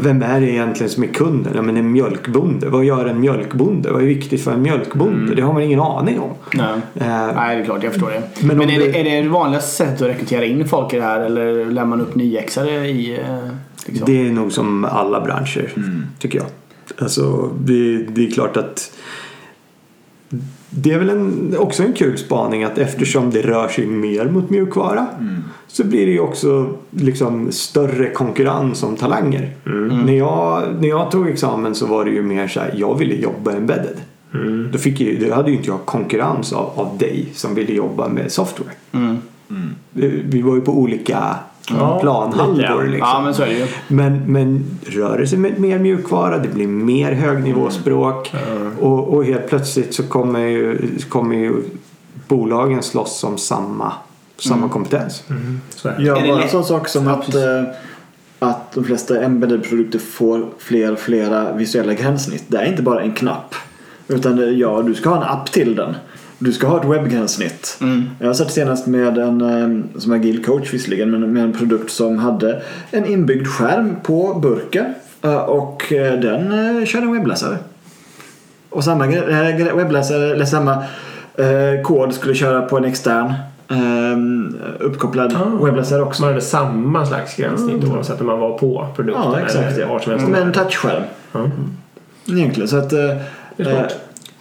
vem 0.00 0.22
är 0.22 0.40
det 0.40 0.50
egentligen 0.50 0.90
som 0.90 1.02
är 1.02 1.06
kunden? 1.08 1.52
Ja, 1.56 1.62
men 1.62 1.76
en 1.76 1.92
mjölkbonde. 1.92 2.68
Vad 2.68 2.84
gör 2.84 3.06
en 3.06 3.20
mjölkbonde? 3.20 3.92
Vad 3.92 4.02
är 4.02 4.06
viktigt 4.06 4.40
för 4.44 4.52
en 4.52 4.62
mjölkbonde? 4.62 5.34
Det 5.34 5.42
har 5.42 5.52
man 5.52 5.62
ingen 5.62 5.80
aning 5.80 6.20
om. 6.20 6.30
Nej. 6.54 6.66
Eh, 6.94 7.34
Nej, 7.34 7.56
det 7.56 7.62
är 7.62 7.64
klart. 7.64 7.82
Jag 7.82 7.92
förstår 7.92 8.10
det. 8.10 8.46
Men 8.46 8.58
Men, 8.58 8.70
är, 8.70 8.78
du- 8.78 8.92
det, 8.92 9.00
är 9.18 9.22
det 9.22 9.28
vanligaste 9.28 9.70
sättet 9.70 10.02
att 10.02 10.08
rekrytera 10.08 10.44
in 10.44 10.68
folk 10.68 10.92
i 10.94 10.96
det 10.96 11.02
här 11.02 11.20
eller 11.20 11.64
lär 11.70 11.84
man 11.84 12.00
upp 12.00 12.14
nyexare 12.14 12.88
i... 12.88 13.14
eh, 13.14 13.36
Liksom? 13.86 14.06
Det 14.06 14.26
är 14.28 14.32
nog 14.32 14.52
som 14.52 14.84
alla 14.84 15.20
branscher, 15.20 15.72
tycker 16.18 16.38
jag. 16.38 16.46
Alltså, 16.98 17.50
det, 17.60 17.98
det 17.98 18.26
är 18.26 18.30
klart 18.30 18.56
att 18.56 18.92
det 20.78 20.92
är 20.92 20.98
väl 20.98 21.10
en, 21.10 21.54
också 21.58 21.82
en 21.82 21.92
kul 21.92 22.18
spaning 22.18 22.64
att 22.64 22.78
eftersom 22.78 23.30
det 23.30 23.42
rör 23.42 23.68
sig 23.68 23.86
mer 23.86 24.24
mot 24.24 24.50
mjukvara 24.50 25.06
så 25.68 25.84
blir 25.84 26.06
det 26.06 26.12
ju 26.12 26.20
också 26.20 26.70
liksom 26.90 27.52
större 27.52 28.10
konkurrens 28.10 28.82
om 28.82 28.96
talanger. 28.96 29.50
När, 30.04 30.12
jag, 30.12 30.62
när 30.80 30.88
jag 30.88 31.10
tog 31.10 31.28
examen 31.28 31.74
så 31.74 31.86
var 31.86 32.04
det 32.04 32.10
ju 32.10 32.22
mer 32.22 32.48
så 32.48 32.60
här, 32.60 32.74
jag 32.76 32.98
ville 32.98 33.14
jobba 33.14 33.52
embedded. 33.52 33.96
Då, 34.72 34.78
fick 34.78 35.00
ju, 35.00 35.26
då 35.28 35.34
hade 35.34 35.50
ju 35.50 35.56
inte 35.56 35.68
jag 35.68 35.84
konkurrens 35.84 36.52
av, 36.52 36.70
av 36.74 36.98
dig 36.98 37.26
som 37.34 37.54
ville 37.54 37.72
jobba 37.72 38.08
med 38.08 38.32
software. 38.32 38.70
Mm. 38.92 39.18
Vi 40.24 40.42
var 40.42 40.54
ju 40.54 40.60
på 40.60 40.78
olika 40.78 41.36
Ja, 41.70 42.00
planhalvor. 42.00 42.84
Liksom. 42.84 42.98
Ja, 42.98 43.20
men 43.24 43.34
så 43.34 43.42
är 43.42 43.46
det 43.46 43.52
ju. 43.52 43.66
Men, 43.88 44.32
men 44.32 44.78
rör 44.86 45.18
det 45.18 45.26
sig 45.26 45.38
med 45.38 45.60
mer 45.60 45.78
mjukvara, 45.78 46.38
det 46.38 46.48
blir 46.48 46.66
mer 46.66 47.12
högnivåspråk 47.12 48.34
och, 48.80 49.14
och 49.14 49.24
helt 49.24 49.48
plötsligt 49.48 49.94
så 49.94 50.02
kommer 50.02 50.40
ju, 50.40 50.78
kommer 51.08 51.36
ju 51.36 51.62
bolagen 52.28 52.82
slåss 52.82 53.24
om 53.24 53.38
samma, 53.38 53.92
samma 54.38 54.68
kompetens. 54.68 55.22
Så 55.70 55.88
är 55.88 55.96
det. 55.96 56.02
Ja, 56.02 56.14
bara 56.26 56.42
en 56.42 56.48
sån 56.48 56.64
sak 56.64 56.88
som 56.88 57.08
att, 57.08 57.34
eh, 57.34 57.62
att 58.38 58.72
de 58.72 58.84
flesta 58.84 59.20
embedded-produkter 59.20 59.98
får 59.98 60.46
fler 60.58 60.92
och 60.92 60.98
flera 60.98 61.52
visuella 61.52 61.94
gränssnitt. 61.94 62.44
Det 62.48 62.58
är 62.58 62.64
inte 62.64 62.82
bara 62.82 63.02
en 63.02 63.12
knapp. 63.12 63.54
Utan 64.08 64.58
ja, 64.58 64.82
du 64.82 64.94
ska 64.94 65.08
ha 65.08 65.16
en 65.16 65.22
app 65.22 65.52
till 65.52 65.76
den. 65.76 65.94
Du 66.38 66.52
ska 66.52 66.66
ha 66.66 66.80
ett 66.80 66.88
webbgränssnitt. 66.88 67.78
Mm. 67.80 68.04
Jag 68.18 68.26
har 68.26 68.34
sett 68.34 68.50
senast 68.50 68.86
med 68.86 69.18
en, 69.18 69.40
eh, 69.40 70.00
som 70.00 70.12
agil 70.12 70.44
coach 70.44 70.74
visserligen, 70.74 71.10
men 71.10 71.32
med 71.32 71.42
en 71.42 71.52
produkt 71.52 71.90
som 71.90 72.18
hade 72.18 72.62
en 72.90 73.06
inbyggd 73.06 73.46
skärm 73.46 73.96
på 74.02 74.34
burken. 74.42 74.94
eh, 75.22 75.36
Och 75.36 75.92
eh, 75.92 76.20
den 76.20 76.86
körde 76.86 77.06
en 77.06 77.12
webbläsare. 77.12 77.56
Och 78.70 78.84
samma 78.84 79.06
webbläsare, 79.74 80.32
eller 80.32 80.44
samma 80.44 80.84
kod 81.84 82.14
skulle 82.14 82.34
köra 82.34 82.62
på 82.62 82.76
en 82.76 82.84
extern 82.84 83.32
eh, 83.68 84.16
uppkopplad 84.80 85.36
Ah. 85.36 85.64
webbläsare 85.64 86.02
också. 86.02 86.22
Man 86.22 86.28
hade 86.30 86.40
samma 86.40 87.06
slags 87.06 87.36
gränssnitt 87.36 87.84
oavsett 87.84 88.20
om 88.20 88.26
man 88.26 88.38
var 88.40 88.58
på 88.58 88.86
produkten 88.96 89.22
Ja, 89.32 89.40
exakt. 89.40 89.76
eller 89.76 89.86
var 89.86 89.98
som 89.98 90.12
helst. 90.12 90.28
Med 90.28 90.42
en 90.42 90.52
touchskärm. 90.52 91.02
Ja. 91.32 91.40
Egentligen. 92.28 92.68
Så 92.68 92.76
att, 92.76 92.90
Det 92.90 93.18
är 93.56 93.64
smart. 93.64 93.98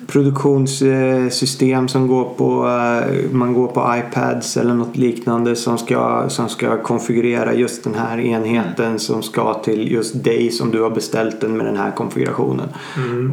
Produktionssystem 0.08 1.88
som 1.88 2.08
går 2.08 2.24
på, 2.38 2.68
eh, 2.68 3.32
man 3.32 3.54
går 3.54 3.68
på 3.68 3.94
iPads 3.98 4.58
eller 4.58 4.74
något 4.74 4.98
liknande 4.98 5.56
som 5.56 5.78
ska, 5.78 6.30
som 6.30 6.50
ska 6.50 6.84
konfigurera 6.84 7.54
just 7.54 7.84
den 7.84 7.96
här 7.96 8.20
enheten 8.20 9.00
som 9.00 9.24
ska 9.24 9.54
till 9.54 9.92
just 9.92 10.24
dig 10.24 10.52
som 10.52 10.72
du 10.72 10.82
har 10.82 10.90
beställt 10.90 11.42
den 11.42 11.58
med 11.58 11.66
den 11.66 11.78
här 11.78 11.92
konfigurationen. 11.92 12.68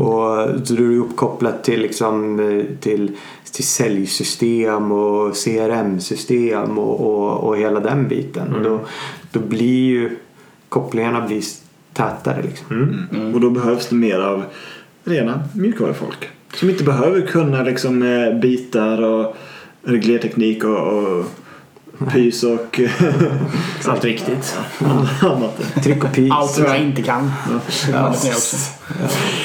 Och 0.01 0.67
så 0.67 0.75
du 0.75 0.97
är 0.97 1.01
uppkopplat 1.01 1.65
till, 1.65 1.81
liksom, 1.81 2.41
eh, 2.41 2.65
till, 2.81 3.17
till 3.53 3.65
säljsystem 3.65 4.93
och 4.93 5.35
CRM-system 5.37 6.79
och, 6.79 7.01
och, 7.01 7.49
och 7.49 7.57
hela 7.57 7.81
den 7.81 8.09
biten. 8.09 8.55
Och 8.55 8.63
då, 8.63 8.81
då 9.33 9.41
blir 9.41 9.85
ju 9.87 10.17
kopplingarna 10.69 11.27
blir 11.27 11.43
tätare 11.93 12.43
liksom. 12.43 13.07
Och 13.35 13.41
då 13.41 13.51
behövs 13.51 13.89
det 13.89 13.95
mer 13.95 14.19
av 14.19 14.43
rena 15.05 15.45
mjukvarufolk. 15.55 16.29
Som 16.55 16.71
inte 16.71 16.85
behöver 16.85 17.21
kunna 17.21 17.63
liksom 17.63 18.03
eh, 18.03 18.41
bitar 18.41 19.03
och 19.03 19.37
reglerteknik 19.83 20.65
och, 20.65 20.79
och 20.79 21.25
pys 22.13 22.43
och 22.43 22.81
Allt 23.87 24.05
viktigt. 24.05 24.59
annat. 25.21 25.83
Tryck 25.85 26.05
och 26.05 26.13
pis. 26.13 26.33
Allt 26.33 26.51
som 26.51 26.65
jag 26.65 26.79
inte 26.79 27.03
kan. 27.03 27.33
Ja. 27.93 28.15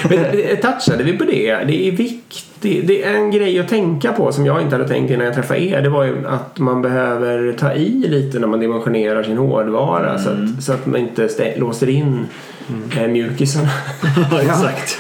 Men 0.10 0.20
eh, 0.20 0.58
touchade 0.60 1.04
vi 1.04 1.18
på 1.18 1.24
det? 1.24 1.56
Det 1.56 1.88
är 1.88 1.92
viktigt. 1.92 2.44
Det 2.62 3.04
är 3.04 3.14
en 3.14 3.32
grej 3.32 3.60
att 3.60 3.68
tänka 3.68 4.14
på 4.14 4.32
som 4.32 4.46
jag 4.46 4.62
inte 4.62 4.76
hade 4.76 4.88
tänkt 4.88 5.12
innan 5.12 5.26
jag 5.26 5.36
träffade 5.36 5.60
er. 5.60 5.82
Det 5.82 5.90
var 5.90 6.04
ju 6.04 6.28
att 6.28 6.60
man 6.60 6.82
behöver 6.82 7.54
ta 7.54 7.74
i 7.74 7.90
lite 7.90 8.40
när 8.40 8.48
man 8.48 8.60
dimensionerar 8.60 9.24
sin 9.24 9.38
hårdvara 9.38 10.20
så, 10.20 10.30
att, 10.30 10.64
så 10.64 10.74
att 10.74 10.86
man 10.86 11.00
inte 11.00 11.54
låser 11.58 11.90
in 11.90 12.26
eh, 12.98 13.08
mjukisarna. 13.08 13.70
Ja, 14.32 14.42
exakt. 14.42 15.00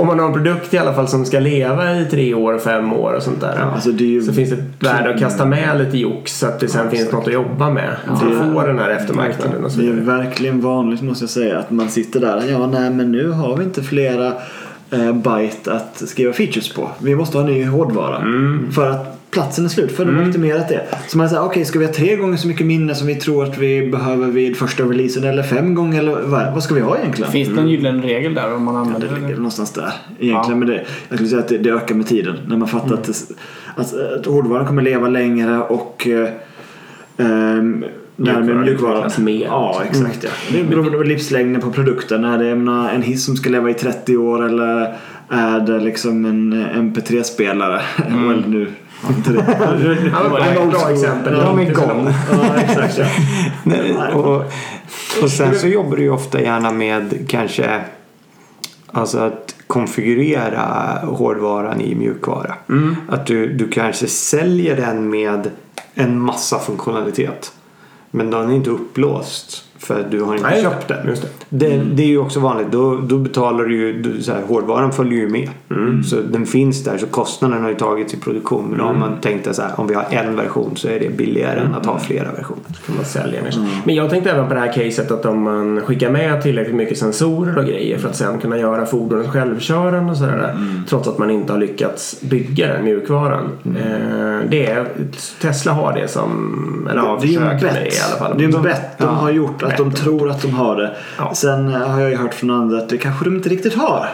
Om 0.00 0.06
man 0.06 0.18
har 0.18 0.26
en 0.26 0.32
produkt 0.32 0.74
i 0.74 0.78
alla 0.78 0.92
fall 0.94 1.08
som 1.08 1.24
ska 1.24 1.40
leva 1.40 1.96
i 2.00 2.04
tre 2.04 2.34
år, 2.34 2.58
fem 2.58 2.92
år 2.92 3.12
och 3.12 3.22
sånt 3.22 3.40
där. 3.40 3.56
Alltså, 3.74 3.92
det 3.92 4.04
är 4.04 4.08
ju- 4.08 4.22
Så 4.22 4.32
finns 4.32 4.50
det 4.50 4.56
ett 4.56 4.84
värde 4.84 5.14
att 5.14 5.20
kasta 5.20 5.44
med 5.44 5.78
lite 5.78 5.98
jox 5.98 6.38
så 6.38 6.46
att 6.46 6.60
det 6.60 6.68
sen 6.68 6.90
finns 6.90 7.12
något 7.12 7.26
att 7.26 7.32
jobba 7.32 7.70
med. 7.70 7.96
För 8.20 8.26
Det- 8.30 8.40
att 8.40 8.52
få 8.54 8.66
den 8.66 8.78
här 8.78 8.90
eftermarknaden 8.90 9.64
och 9.64 9.72
så 9.72 9.80
Det 9.80 9.86
är 9.86 9.92
vidare. 9.92 10.16
verkligen 10.18 10.60
vanligt 10.60 11.02
måste 11.02 11.22
jag 11.22 11.30
säga 11.30 11.58
att 11.58 11.70
man 11.70 11.88
sitter 11.88 12.20
där. 12.20 12.42
Ja, 12.50 12.66
nej 12.66 12.90
men 12.90 13.12
nu 13.12 13.30
har 13.30 13.56
vi 13.56 13.64
inte 13.64 13.82
flera 13.82 14.32
eh, 14.92 15.12
byte 15.12 15.72
att 15.72 16.02
skriva 16.08 16.32
features 16.32 16.72
på. 16.74 16.88
Vi 16.98 17.16
måste 17.16 17.38
ha 17.38 17.44
ny 17.44 17.64
hårdvara. 17.64 18.16
Mm. 18.16 18.72
För 18.72 18.90
att 18.90 19.19
platsen 19.30 19.64
är 19.64 19.68
slut. 19.68 19.92
För 19.96 20.04
de 20.04 20.16
har 20.16 20.28
optimerat 20.28 20.68
det. 20.68 20.82
Så 21.08 21.18
man 21.18 21.28
säger 21.28 21.42
okej 21.44 21.64
ska 21.64 21.78
vi 21.78 21.84
ha 21.86 21.92
tre 21.92 22.16
gånger 22.16 22.36
så 22.36 22.48
mycket 22.48 22.66
minne 22.66 22.94
som 22.94 23.06
vi 23.06 23.14
tror 23.14 23.44
att 23.44 23.58
vi 23.58 23.88
behöver 23.90 24.26
vid 24.26 24.56
första 24.56 24.82
releasen 24.82 25.24
eller 25.24 25.42
fem 25.42 25.74
gånger 25.74 25.98
eller 25.98 26.12
vad, 26.20 26.52
vad 26.54 26.62
ska 26.62 26.74
vi 26.74 26.80
ha 26.80 26.98
egentligen? 26.98 27.32
Finns 27.32 27.48
det 27.48 27.60
en 27.60 27.68
gyllene 27.68 28.02
regel 28.06 28.34
där 28.34 28.54
om 28.54 28.64
man 28.64 28.74
Ja, 28.74 28.80
använder 28.80 29.08
det 29.08 29.14
ligger 29.14 29.28
det? 29.28 29.34
någonstans 29.36 29.72
där. 29.72 29.92
Egentligen 30.18 30.50
Ja. 30.50 30.54
med 30.54 30.68
det. 30.68 30.84
Jag 31.08 31.18
skulle 31.18 31.28
säga 31.28 31.40
att 31.40 31.48
det, 31.48 31.58
det 31.58 31.70
ökar 31.70 31.94
med 31.94 32.06
tiden. 32.06 32.36
När 32.48 32.56
man 32.56 32.68
fattar 32.68 32.94
att, 32.94 33.04
det, 33.04 33.12
att, 33.76 33.94
att 34.18 34.26
hårdvaran 34.26 34.66
kommer 34.66 34.82
leva 34.82 35.08
längre 35.08 35.58
och 35.60 36.06
eh, 36.06 36.28
ehm, 37.16 37.84
därmed 38.16 38.56
Mjukvaran 38.56 39.10
mer. 39.18 39.44
Ja, 39.44 39.82
exakt. 39.90 40.24
Ja. 40.24 40.30
Det 40.52 40.64
beror 40.64 40.90
på 40.90 41.02
livslängden 41.02 41.62
på 41.62 41.70
produkten. 41.72 42.24
Är 42.24 42.38
det 42.38 42.50
en 42.94 43.02
hiss 43.02 43.24
som 43.24 43.36
ska 43.36 43.50
leva 43.50 43.70
i 43.70 43.74
30 43.74 44.16
år 44.16 44.46
eller 44.46 44.94
är 45.28 45.60
det 45.60 45.80
liksom 45.80 46.24
en 46.24 46.54
MP3-spelare? 46.92 47.80
Well, 48.08 48.44
nu 48.48 48.66
inte 49.08 49.30
det. 49.30 49.42
Det 50.04 50.28
var 50.28 50.40
ett 50.40 50.70
bra 50.70 50.90
exempel. 50.90 51.34
De 51.34 51.58
är 51.58 51.70
igång. 51.70 52.14
ja, 52.32 52.56
exakt. 52.56 52.98
Ja. 52.98 53.06
Nej, 53.62 53.94
och, 54.14 54.44
och 55.22 55.30
sen 55.30 55.54
så 55.54 55.66
jobbar 55.66 55.96
du 55.96 56.02
ju 56.02 56.10
ofta 56.10 56.40
gärna 56.40 56.70
med 56.70 57.28
kanske 57.28 57.80
Alltså 58.92 59.18
att 59.18 59.54
konfigurera 59.66 60.62
hårdvaran 61.02 61.80
i 61.80 61.94
mjukvara. 61.94 62.54
Att 63.08 63.26
du, 63.26 63.52
du 63.52 63.68
kanske 63.68 64.06
säljer 64.06 64.76
den 64.76 65.10
med 65.10 65.50
en 65.94 66.20
massa 66.20 66.58
funktionalitet. 66.58 67.52
Men 68.10 68.30
den 68.30 68.50
är 68.50 68.54
inte 68.54 68.70
upplåst 68.70 69.64
för 69.80 70.00
att 70.00 70.10
du 70.10 70.22
har 70.22 70.34
inte 70.34 70.50
Nej, 70.50 70.62
köpt 70.62 70.88
den. 70.88 71.06
det. 71.06 71.16
Det, 71.48 71.82
det 71.94 72.02
är 72.02 72.06
ju 72.06 72.18
också 72.18 72.40
vanligt. 72.40 72.66
Då, 72.72 72.96
då 72.96 73.18
betalar 73.18 73.64
du 73.64 73.76
ju, 73.76 74.22
så 74.22 74.32
här, 74.32 74.42
hårdvaran 74.42 74.92
följer 74.92 75.18
ju 75.18 75.28
med. 75.28 75.48
Så 76.04 76.16
den 76.16 76.46
finns 76.46 76.84
där 76.84 76.98
så 76.98 77.06
kostnaden 77.06 77.62
har 77.62 77.68
ju 77.68 77.74
tagits 77.74 78.14
i 78.14 78.16
produktion. 78.16 78.66
Men 78.68 78.78
då 78.78 78.84
har 78.84 78.94
man 78.94 79.20
tänkt 79.20 79.46
att 79.46 79.56
så 79.56 79.62
här, 79.62 79.70
om 79.76 79.86
vi 79.86 79.94
har 79.94 80.04
en 80.10 80.36
version 80.36 80.76
så 80.76 80.88
är 80.88 81.00
det 81.00 81.08
billigare 81.16 81.60
än 81.60 81.74
att 81.74 81.86
ha 81.86 81.98
flera 81.98 82.32
versioner. 82.32 82.62
kan 82.86 82.96
man 82.96 83.04
sälja 83.04 83.42
mer. 83.42 83.54
Men 83.84 83.94
jag 83.94 84.10
tänkte 84.10 84.30
även 84.30 84.48
på 84.48 84.54
det 84.54 84.60
här 84.60 84.72
caset 84.72 85.10
att 85.10 85.26
om 85.26 85.42
man 85.42 85.80
skickar 85.80 86.10
med 86.10 86.42
tillräckligt 86.42 86.76
mycket 86.76 86.98
sensorer 86.98 87.58
och 87.58 87.64
grejer 87.64 87.98
för 87.98 88.08
att 88.08 88.16
sen 88.16 88.38
kunna 88.38 88.58
göra 88.58 88.86
fordonet 88.86 89.30
självkörande 89.30 90.10
och 90.12 90.18
sådär. 90.18 90.56
Trots 90.88 91.08
att 91.08 91.18
man 91.18 91.30
inte 91.30 91.52
har 91.52 91.60
lyckats 91.60 92.20
bygga 92.20 92.72
den 92.72 92.84
mjukvaran. 92.84 93.48
Eh, 93.64 94.50
det 94.50 94.66
är, 94.66 94.86
Tesla 95.40 95.72
har 95.72 95.92
det 95.92 96.08
som, 96.08 96.88
eller 96.90 97.14
en 97.14 97.20
försöker 97.20 97.40
med 97.40 97.74
det 97.74 97.86
i 97.86 98.00
alla 98.08 98.18
fall. 98.18 98.38
Det 98.38 98.44
är 98.44 98.56
en 98.56 98.62
bett 98.62 98.98
de 98.98 99.16
har 99.16 99.30
gjort. 99.30 99.62
Att 99.70 99.76
de 99.76 99.92
tror 99.92 100.30
att 100.30 100.42
de 100.42 100.54
har 100.54 100.76
det. 100.76 100.96
Ja. 101.18 101.34
Sen 101.34 101.68
eh, 101.68 101.88
har 101.88 102.00
jag 102.00 102.10
ju 102.10 102.16
hört 102.16 102.34
från 102.34 102.50
andra 102.50 102.78
att 102.78 102.88
det 102.88 102.98
kanske 102.98 103.24
de 103.24 103.36
inte 103.36 103.48
riktigt 103.48 103.74
har. 103.74 104.08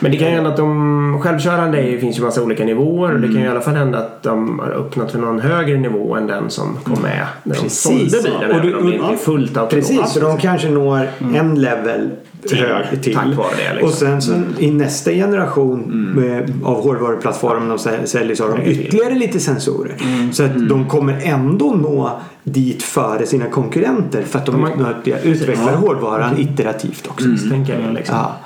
Men 0.00 0.10
det 0.12 0.16
kan 0.18 0.28
ju 0.28 0.34
hända 0.34 0.50
att 0.50 0.56
de 0.56 1.20
självkörande 1.22 1.78
är- 1.78 1.98
finns 1.98 2.18
ju 2.18 2.22
massa 2.22 2.42
olika 2.42 2.64
nivåer 2.64 3.14
och 3.14 3.20
det 3.20 3.26
kan 3.26 3.36
ju 3.36 3.44
i 3.44 3.48
alla 3.48 3.60
fall 3.60 3.74
hända 3.74 3.98
att 3.98 4.22
de 4.22 4.58
har 4.58 4.70
öppnat 4.70 5.12
för 5.12 5.18
någon 5.18 5.40
högre 5.40 5.76
nivå 5.76 6.14
än 6.16 6.26
den 6.26 6.50
som 6.50 6.76
kom 6.84 7.02
med 7.02 7.26
när 7.42 7.54
de 7.62 7.68
sålde 7.70 8.22
bilen. 8.22 8.50
Och 8.56 8.62
du- 8.62 8.74
om 8.76 8.86
det 8.90 8.96
inte 8.96 9.12
är 9.12 9.16
fullt 9.16 9.56
autonomt. 9.56 9.70
Precis, 9.70 10.12
så 10.12 10.20
de 10.20 10.38
kanske 10.38 10.68
når 10.68 11.08
en 11.34 11.54
level 11.60 12.10
Till, 12.48 12.58
hög 12.58 13.02
till. 13.02 13.14
tack 13.14 13.26
vare 13.26 13.46
det, 13.68 13.72
liksom. 13.74 13.88
Och 13.88 13.94
sen 13.94 14.22
så 14.22 14.32
i 14.58 14.70
nästa 14.70 15.10
generation 15.10 16.12
med, 16.16 16.52
av 16.64 16.82
hårdvaruplattformen 16.82 17.68
de 17.68 17.76
sä- 17.78 18.04
säljer 18.06 18.34
så 18.36 18.48
har 18.48 18.56
de 18.56 18.62
ytterligare 18.70 19.14
lite 19.14 19.40
sensorer. 19.40 19.96
Så 20.32 20.44
att 20.44 20.68
de 20.68 20.88
kommer 20.88 21.20
ändå 21.22 21.74
nå 21.74 22.20
dit 22.44 22.82
före 22.82 23.26
sina 23.26 23.46
konkurrenter 23.46 24.22
för 24.22 24.38
att 24.38 24.46
de, 24.46 24.52
De 24.76 24.84
har- 24.84 24.94
utvecklar 25.24 25.72
hårdvaran 25.74 26.38
iterativt 26.38 27.06
också. 27.06 27.28
Misstänker 27.28 27.80
jag 27.84 27.94
liksom. 27.94 28.16
Ja. 28.16 28.36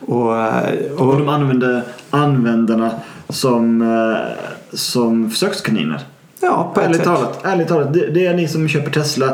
Och, 0.00 0.36
eh, 0.36 0.92
Och 0.96 1.08
och, 1.08 1.18
de 1.18 1.28
använder 1.28 1.82
användarna 2.10 2.90
som, 3.28 3.82
eh, 3.82 4.76
som 4.76 5.30
försökskaniner. 5.30 6.00
ja, 6.40 6.70
på 6.74 6.80
ett 6.80 6.86
Ärligt 6.86 6.96
sätt. 6.96 7.06
talat, 7.06 7.40
ärligt 7.44 7.68
talat 7.68 7.92
det, 7.94 8.06
det 8.10 8.26
är 8.26 8.34
ni 8.34 8.48
som 8.48 8.68
köper 8.68 8.90
Tesla 8.90 9.28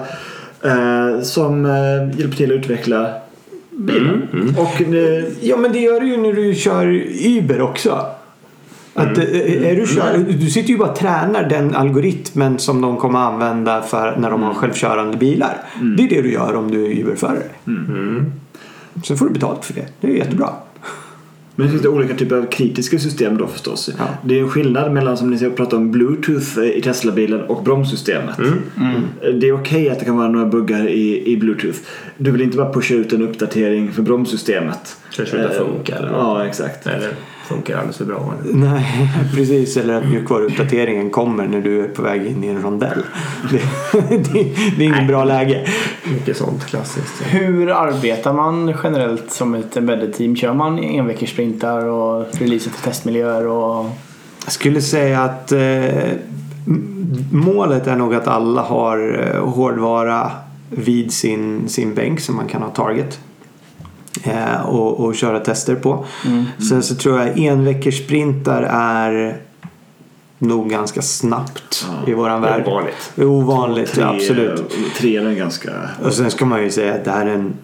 eh, 0.65 1.21
som 1.23 1.67
eh, 1.67 2.19
hjälper 2.21 2.37
till 2.37 2.53
att 2.53 2.59
utveckla 2.59 3.11
bilen. 3.71 4.23
Mm, 4.33 4.55
Och 4.59 4.81
eh, 4.95 5.25
Ja 5.41 5.57
men 5.57 5.73
det 5.73 5.79
gör 5.79 6.01
du 6.01 6.07
ju 6.09 6.17
när 6.17 6.33
du 6.33 6.55
kör 6.55 7.03
Uber 7.27 7.61
också. 7.61 8.07
Att, 8.95 9.19
eh, 9.19 9.25
är 9.71 9.77
du, 9.77 9.87
kör, 9.87 10.19
du 10.39 10.51
sitter 10.51 10.69
ju 10.71 10.79
bara 10.79 10.91
och 10.91 10.97
tränar 10.97 11.49
den 11.49 11.75
algoritmen 11.75 12.59
som 12.59 12.81
de 12.81 12.97
kommer 12.97 13.19
använda 13.19 13.83
för 13.83 14.17
när 14.17 14.31
de 14.31 14.43
har 14.43 14.55
självkörande 14.55 15.17
bilar. 15.17 15.57
Det 15.97 16.03
är 16.05 16.09
det 16.09 16.23
du 16.23 16.33
gör 16.33 16.57
om 16.57 16.71
du 16.71 16.85
är 16.87 16.91
Uber-förare. 17.01 17.43
Sen 19.05 19.17
får 19.17 19.27
du 19.27 19.33
betalt 19.33 19.65
för 19.65 19.75
det. 19.75 19.87
Det 20.01 20.07
är 20.07 20.11
jättebra. 20.11 20.51
Men 21.59 21.67
det 21.67 21.71
finns 21.71 21.83
det 21.83 21.89
olika 21.89 22.15
typer 22.15 22.37
av 22.37 22.47
kritiska 22.47 22.99
system 22.99 23.37
då 23.37 23.47
förstås. 23.47 23.91
Ja. 23.99 24.05
Det 24.25 24.39
är 24.39 24.43
en 24.43 24.49
skillnad 24.49 24.93
mellan 24.93 25.17
som 25.17 25.31
ni 25.31 25.51
pratar 25.51 25.77
om 25.77 25.91
Bluetooth 25.91 26.59
i 26.59 26.83
Tesla-bilen 26.83 27.43
och 27.43 27.63
bromssystemet. 27.63 28.39
Mm. 28.39 29.03
Det 29.41 29.49
är 29.49 29.53
okej 29.53 29.91
att 29.91 29.99
det 29.99 30.05
kan 30.05 30.17
vara 30.17 30.29
några 30.29 30.47
buggar 30.47 30.89
i, 30.89 31.33
i 31.33 31.37
Bluetooth. 31.37 31.79
Du 32.17 32.31
vill 32.31 32.43
inte 32.43 32.57
bara 32.57 32.73
pusha 32.73 32.95
ut 32.95 33.13
en 33.13 33.23
uppdatering 33.23 33.93
för 33.93 34.03
bromssystemet. 34.03 34.97
Så 35.11 35.23
det 35.23 35.29
slutar 35.29 35.51
Eh, 35.51 35.57
funka 35.57 35.97
eller 35.97 36.09
något. 36.09 36.19
Ja, 36.19 36.47
exakt. 36.47 36.87
Eller 36.87 37.13
funkar 37.49 37.77
alldeles 37.77 37.97
för 37.97 38.05
bra. 38.05 38.35
Nej, 38.45 39.11
precis. 39.35 39.77
Eller 39.77 39.95
att 39.95 40.09
mjukvaruuppdateringen 40.09 41.11
kommer 41.11 41.47
när 41.47 41.61
du 41.61 41.85
är 41.85 41.89
på 41.89 42.03
väg 42.03 42.27
in 42.27 42.45
i 42.45 42.47
en 42.47 42.63
rondell. 42.63 43.03
Det, 43.51 44.17
det, 44.17 44.55
det 44.77 44.85
är 44.85 44.87
ingen 44.87 45.07
bra 45.07 45.25
läge. 45.25 45.67
Mycket 46.13 46.37
sånt 46.37 46.67
klassiskt. 46.67 47.23
Hur 47.23 47.71
arbetar 47.71 48.33
man 48.33 48.75
generellt 48.83 49.31
som 49.33 49.55
ett 49.55 49.77
embedded 49.77 50.15
team? 50.15 50.37
Kör 50.37 50.55
man 50.55 50.79
enveckorssprintar 50.79 51.85
och 51.85 52.27
releaser 52.33 52.71
till 52.71 52.83
testmiljöer? 52.83 53.47
Och... 53.47 53.87
Jag 54.45 54.53
skulle 54.53 54.81
säga 54.81 55.21
att 55.21 55.53
eh, 55.53 55.89
målet 57.33 57.87
är 57.87 57.97
nog 57.97 58.15
att 58.15 58.29
alla 58.29 58.63
har 58.63 59.29
eh, 59.35 59.49
hårdvara 59.49 60.31
vid 60.71 61.13
sin, 61.13 61.69
sin 61.69 61.95
bänk 61.95 62.21
som 62.21 62.37
man 62.37 62.47
kan 62.47 62.63
ha 62.63 62.71
target. 62.71 63.21
Eh, 64.23 64.61
och, 64.61 65.01
och 65.01 65.15
köra 65.15 65.41
tester 65.41 65.75
på. 65.75 66.05
Sen 66.69 66.83
så 66.83 66.95
tror 66.95 67.21
jag 67.21 67.39
enveckorssprintar 67.39 68.63
är 68.71 69.37
nog 70.39 70.71
ganska 70.71 71.03
snabbt 71.03 71.87
i 72.07 72.13
våran 72.13 72.41
värld. 72.41 72.67
Ovanligt. 72.67 73.13
Ovanligt, 73.17 73.93
Tre, 73.93 74.05
absolut. 74.05 74.77
Tre 74.97 75.17
är 75.17 75.35
ganska... 75.35 75.71
Och 76.05 76.13
sen 76.13 76.31
ska 76.31 76.45
man 76.45 76.63
ju 76.63 76.71
säga 76.71 76.95
att 76.95 77.05
det 77.05 77.11
här 77.11 77.27
är 77.27 77.35
en 77.35 77.55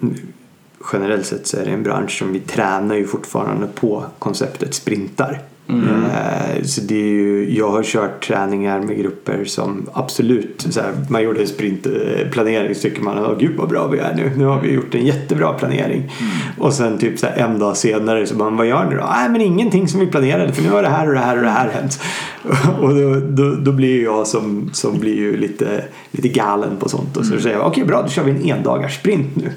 generellt 0.93 1.27
sett 1.27 1.47
så 1.47 1.57
är 1.57 1.65
det 1.65 1.71
en 1.71 1.83
bransch 1.83 2.19
som 2.19 2.33
vi 2.33 2.41
tränar 2.41 2.95
ju 2.95 3.07
fortfarande 3.07 3.67
på 3.67 4.05
konceptet 4.19 4.75
sprintar. 4.75 5.41
Eh, 5.69 6.63
Så 6.63 6.81
det 6.81 6.95
är 6.95 7.09
ju, 7.09 7.57
jag 7.57 7.71
har 7.71 7.83
kört 7.83 8.27
träningar 8.27 8.81
med 8.81 8.99
grupper 8.99 9.45
som 9.45 9.87
absolut, 9.93 10.67
så 10.71 10.81
här, 10.81 10.93
man 11.09 11.23
gjorde 11.23 11.41
en 11.41 11.47
sprintplanering 11.47 12.75
så 12.75 12.81
tycker 12.81 13.03
man 13.03 13.19
att 13.19 13.39
gud 13.39 13.57
vad 13.57 13.69
bra 13.69 13.87
vi 13.87 13.99
är 13.99 14.15
nu. 14.15 14.31
Nu 14.37 14.45
har 14.45 14.61
vi 14.61 14.73
gjort 14.73 14.95
en 14.95 15.07
jättebra 15.07 15.53
planering. 15.53 16.11
Och 16.59 16.73
sen 16.73 16.99
typ 16.99 17.19
så 17.19 17.27
här, 17.27 17.37
en 17.37 17.59
dag 17.59 17.77
senare 17.77 18.27
så 18.27 18.35
man 18.35 18.57
vad 18.57 18.67
gör 18.67 18.85
ni 18.91 18.97
då? 18.97 19.03
Nej 19.17 19.29
men 19.31 19.41
ingenting 19.41 19.89
som 19.89 20.01
vi 20.01 20.07
planerade 20.07 20.53
för 20.53 20.63
nu 20.63 20.71
har 20.71 20.83
det 20.83 20.89
här 20.89 21.07
och 21.09 21.15
det 21.15 21.21
här 21.21 21.37
och 21.37 21.43
det 21.43 21.51
här 21.51 21.69
hänt. 21.69 22.01
Och 22.81 22.95
då, 22.95 23.15
då, 23.21 23.55
då 23.55 23.73
blir 23.73 24.03
jag 24.03 24.27
som, 24.27 24.71
som 24.73 24.99
blir 24.99 25.15
ju 25.15 25.37
lite, 25.37 25.85
lite 26.11 26.29
galen 26.29 26.77
på 26.77 26.89
sånt 26.89 27.17
och 27.17 27.27
så 27.27 27.41
säger 27.41 27.57
jag 27.57 27.67
okej 27.67 27.85
bra 27.85 28.03
då 28.03 28.09
kör 28.09 28.23
vi 28.25 28.31
en 28.31 28.57
endagars 28.59 28.95
sprint 28.97 29.37
nu. 29.37 29.51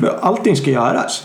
För 0.00 0.18
allting 0.22 0.56
ska 0.56 0.70
göras. 0.70 1.24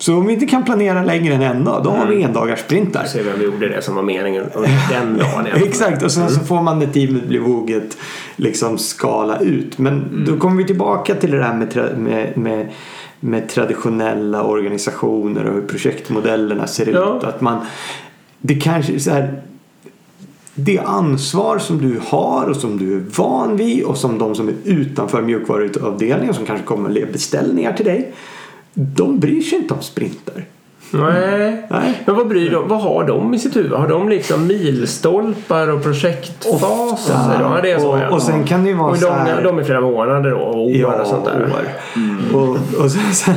Så 0.00 0.16
om 0.16 0.26
vi 0.26 0.32
inte 0.32 0.46
kan 0.46 0.64
planera 0.64 1.02
längre 1.02 1.34
än 1.34 1.42
en 1.42 1.64
dag, 1.64 1.84
då 1.84 1.90
har 1.90 2.06
vi 2.06 2.22
endagarssprintar. 2.22 3.04
Se 3.04 3.22
vem 3.22 3.42
gjorde 3.42 3.68
det 3.68 3.82
som 3.82 3.94
var 3.94 4.02
meningen 4.02 4.44
den 4.90 5.18
dagen. 5.18 5.46
Exakt, 5.64 6.02
och 6.02 6.12
sen 6.12 6.30
så 6.30 6.40
får 6.40 6.62
man 6.62 6.78
när 6.78 6.86
teamet 6.86 7.26
blir 7.28 7.40
moget 7.40 7.96
liksom 8.36 8.78
skala 8.78 9.38
ut. 9.40 9.78
Men 9.78 10.24
då 10.28 10.36
kommer 10.36 10.56
vi 10.56 10.64
tillbaka 10.64 11.14
till 11.14 11.30
det 11.30 11.38
där 11.38 11.54
med, 11.54 11.98
med, 11.98 12.36
med, 12.38 12.68
med 13.20 13.48
traditionella 13.48 14.42
organisationer 14.42 15.44
och 15.44 15.54
hur 15.54 15.62
projektmodellerna 15.62 16.66
ser 16.66 16.86
Ja. 16.92 17.16
ut. 17.18 17.24
Att 17.24 17.40
man, 17.40 17.58
det 18.40 18.54
kanske 18.54 19.00
så 19.00 19.10
här, 19.10 19.42
det 20.54 20.78
ansvar 20.78 21.58
som 21.58 21.78
du 21.78 22.00
har 22.08 22.46
och 22.46 22.56
som 22.56 22.78
du 22.78 22.96
är 22.96 23.02
van 23.16 23.56
vid 23.56 23.82
och 23.84 23.96
som 23.96 24.18
de 24.18 24.34
som 24.34 24.48
är 24.48 24.54
utanför 24.64 25.22
mjukvaruavdelningen 25.22 26.34
som 26.34 26.46
kanske 26.46 26.66
kommer 26.66 26.88
med 26.88 27.08
beställningar 27.12 27.72
till 27.72 27.84
dig. 27.84 28.12
De 28.74 29.20
bryr 29.20 29.40
sig 29.40 29.58
inte 29.58 29.74
om 29.74 29.82
sprinter. 29.82 30.44
Nej. 30.90 31.66
Nej. 31.70 32.02
Men 32.04 32.16
vad 32.16 32.28
bryr 32.28 32.50
de 32.50 32.68
Vad 32.68 32.80
har 32.80 33.04
de 33.04 33.34
i 33.34 33.38
sitt 33.38 33.56
huvud? 33.56 33.72
Har 33.72 33.88
de 33.88 34.08
liksom 34.08 34.46
milstolpar 34.46 35.68
och 35.68 35.82
projektfaser? 35.82 37.38
Ja, 37.40 37.58
det 37.62 37.70
är 37.70 37.78
så. 37.78 37.92
och, 37.92 37.98
ja. 37.98 38.08
och 38.08 38.22
sen 38.22 38.44
kan 38.44 38.62
det 38.64 38.70
ju 38.70 38.76
vara 38.76 38.90
och 38.90 38.96
så 38.96 39.06
de, 39.06 39.12
här... 39.12 39.42
de 39.42 39.58
är 39.58 39.64
flera 39.64 39.80
månader 39.80 40.30
då, 40.30 40.36
och 40.36 40.66
år 40.66 40.70
Ja, 40.70 41.00
och 41.00 41.06
sånt 41.06 41.24
där. 41.24 41.42
år. 41.42 41.68
Och, 42.38 42.84
och 42.84 42.90
sen, 42.90 43.14
sen, 43.14 43.34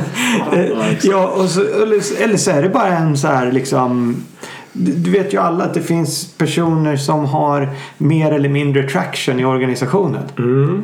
ja, 1.02 1.28
och 1.28 1.48
så, 1.48 1.60
eller, 1.60 2.36
så 2.36 2.50
är 2.50 2.62
det 2.62 2.68
bara 2.68 2.86
en 2.88 3.16
så 3.16 3.28
här 3.28 3.52
liksom 3.52 4.16
du 4.72 4.92
du 4.92 5.10
vet 5.10 5.34
ju 5.34 5.38
alla 5.38 5.64
att 5.64 5.74
det 5.74 5.80
finns 5.80 6.34
personer 6.38 6.96
som 6.96 7.24
har 7.24 7.68
mer 7.98 8.32
eller 8.32 8.48
mindre 8.48 8.88
traction 8.88 9.40
i 9.40 9.44
organisationen. 9.44 10.22
Mm. 10.38 10.82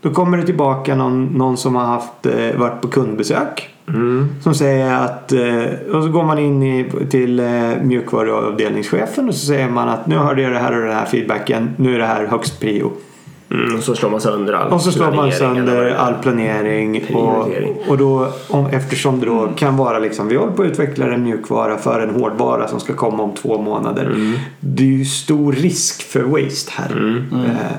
Då 0.00 0.10
kommer 0.10 0.38
det 0.38 0.46
tillbaka 0.46 0.94
någon, 0.94 1.24
någon 1.24 1.56
som 1.56 1.76
har 1.76 1.84
haft, 1.84 2.26
eh, 2.26 2.56
varit 2.56 2.80
på 2.80 2.88
kundbesök. 2.88 3.74
Mm. 3.88 4.28
Som 4.42 4.54
säger 4.54 4.94
att, 4.94 5.32
eh, 5.32 5.94
och 5.94 6.02
så 6.02 6.08
går 6.08 6.22
man 6.22 6.38
in 6.38 6.62
i, 6.62 6.90
till 7.10 7.40
eh, 7.40 7.46
mjukvaruavdelningschefen 7.82 9.28
och 9.28 9.34
så 9.34 9.46
säger 9.46 9.68
man 9.68 9.88
att 9.88 10.06
nu 10.06 10.16
hörde 10.16 10.42
jag 10.42 10.52
det 10.52 10.58
här 10.58 10.76
och 10.76 10.86
den 10.86 10.96
här 10.96 11.06
feedbacken. 11.06 11.70
Nu 11.76 11.94
är 11.94 11.98
det 11.98 12.06
här 12.06 12.26
högst 12.26 12.60
prio. 12.60 12.92
Mm, 13.50 13.76
och 13.76 13.82
så 13.82 13.94
slår 13.94 14.10
man 14.10 14.20
sönder 14.20 14.52
all 14.52 14.72
Och 14.72 14.80
så 14.80 14.92
slår 14.92 15.12
man 15.12 15.32
sönder 15.32 15.94
all 15.94 16.14
planering. 16.14 17.04
Och, 17.14 17.48
och 17.88 17.98
då, 17.98 18.32
om, 18.48 18.66
eftersom 18.66 19.20
det 19.20 19.26
då 19.26 19.48
kan 19.56 19.76
vara 19.76 19.98
liksom, 19.98 20.28
vi 20.28 20.36
håller 20.36 20.52
på 20.52 20.62
att 20.62 20.68
utveckla 20.68 21.06
en 21.06 21.22
mjukvara 21.22 21.78
för 21.78 22.00
en 22.00 22.20
hårdvara 22.20 22.68
som 22.68 22.80
ska 22.80 22.94
komma 22.94 23.22
om 23.22 23.34
två 23.34 23.62
månader. 23.62 24.14
Det 24.60 24.82
är 24.82 24.86
ju 24.86 25.04
stor 25.04 25.52
risk 25.52 26.02
för 26.02 26.22
waste 26.22 26.72
här. 26.74 27.22
Eh, 27.32 27.76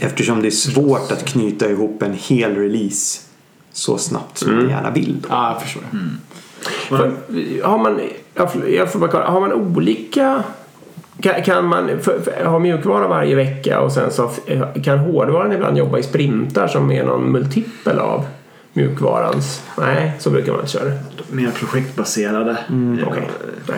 Eftersom 0.00 0.42
det 0.42 0.48
är 0.48 0.50
svårt 0.50 1.12
att 1.12 1.24
knyta 1.24 1.70
ihop 1.70 2.02
en 2.02 2.14
hel 2.14 2.56
release 2.56 3.20
så 3.80 3.98
snabbt 3.98 4.38
som 4.38 4.54
man 4.56 4.68
gärna 4.68 4.90
vill. 4.90 5.16
Då. 5.20 5.28
Ja, 5.30 5.52
jag 5.52 5.62
förstår 5.62 5.82
det. 5.90 5.96
För, 6.88 7.12
har 7.64 7.78
man, 7.78 8.00
jag 8.74 8.92
får- 8.92 8.98
bara 8.98 9.10
kolla, 9.10 9.26
har 9.30 9.40
man 9.40 9.52
olika 9.52 10.42
kan, 11.22 11.42
kan 11.42 11.66
man 11.66 11.88
för, 12.00 12.20
för, 12.20 12.44
ha 12.44 12.58
mjukvara 12.58 13.08
varje 13.08 13.34
vecka 13.34 13.80
och 13.80 13.92
sen 13.92 14.10
så 14.10 14.30
kan 14.84 14.98
hårdvaran 14.98 15.52
ibland 15.52 15.78
jobba 15.78 15.98
i 15.98 16.02
sprintar 16.02 16.68
som 16.68 16.90
är 16.90 17.04
någon 17.04 17.32
multipel 17.32 17.98
av 17.98 18.24
mjukvarans? 18.72 19.62
Nej, 19.78 20.12
så 20.18 20.30
brukar 20.30 20.52
man 20.52 20.60
inte 20.60 20.72
köra 20.72 20.84
det. 20.84 20.98
Mer 21.32 21.50
projektbaserade. 21.50 22.50
eh, 22.50 23.08
Okej. 23.08 23.28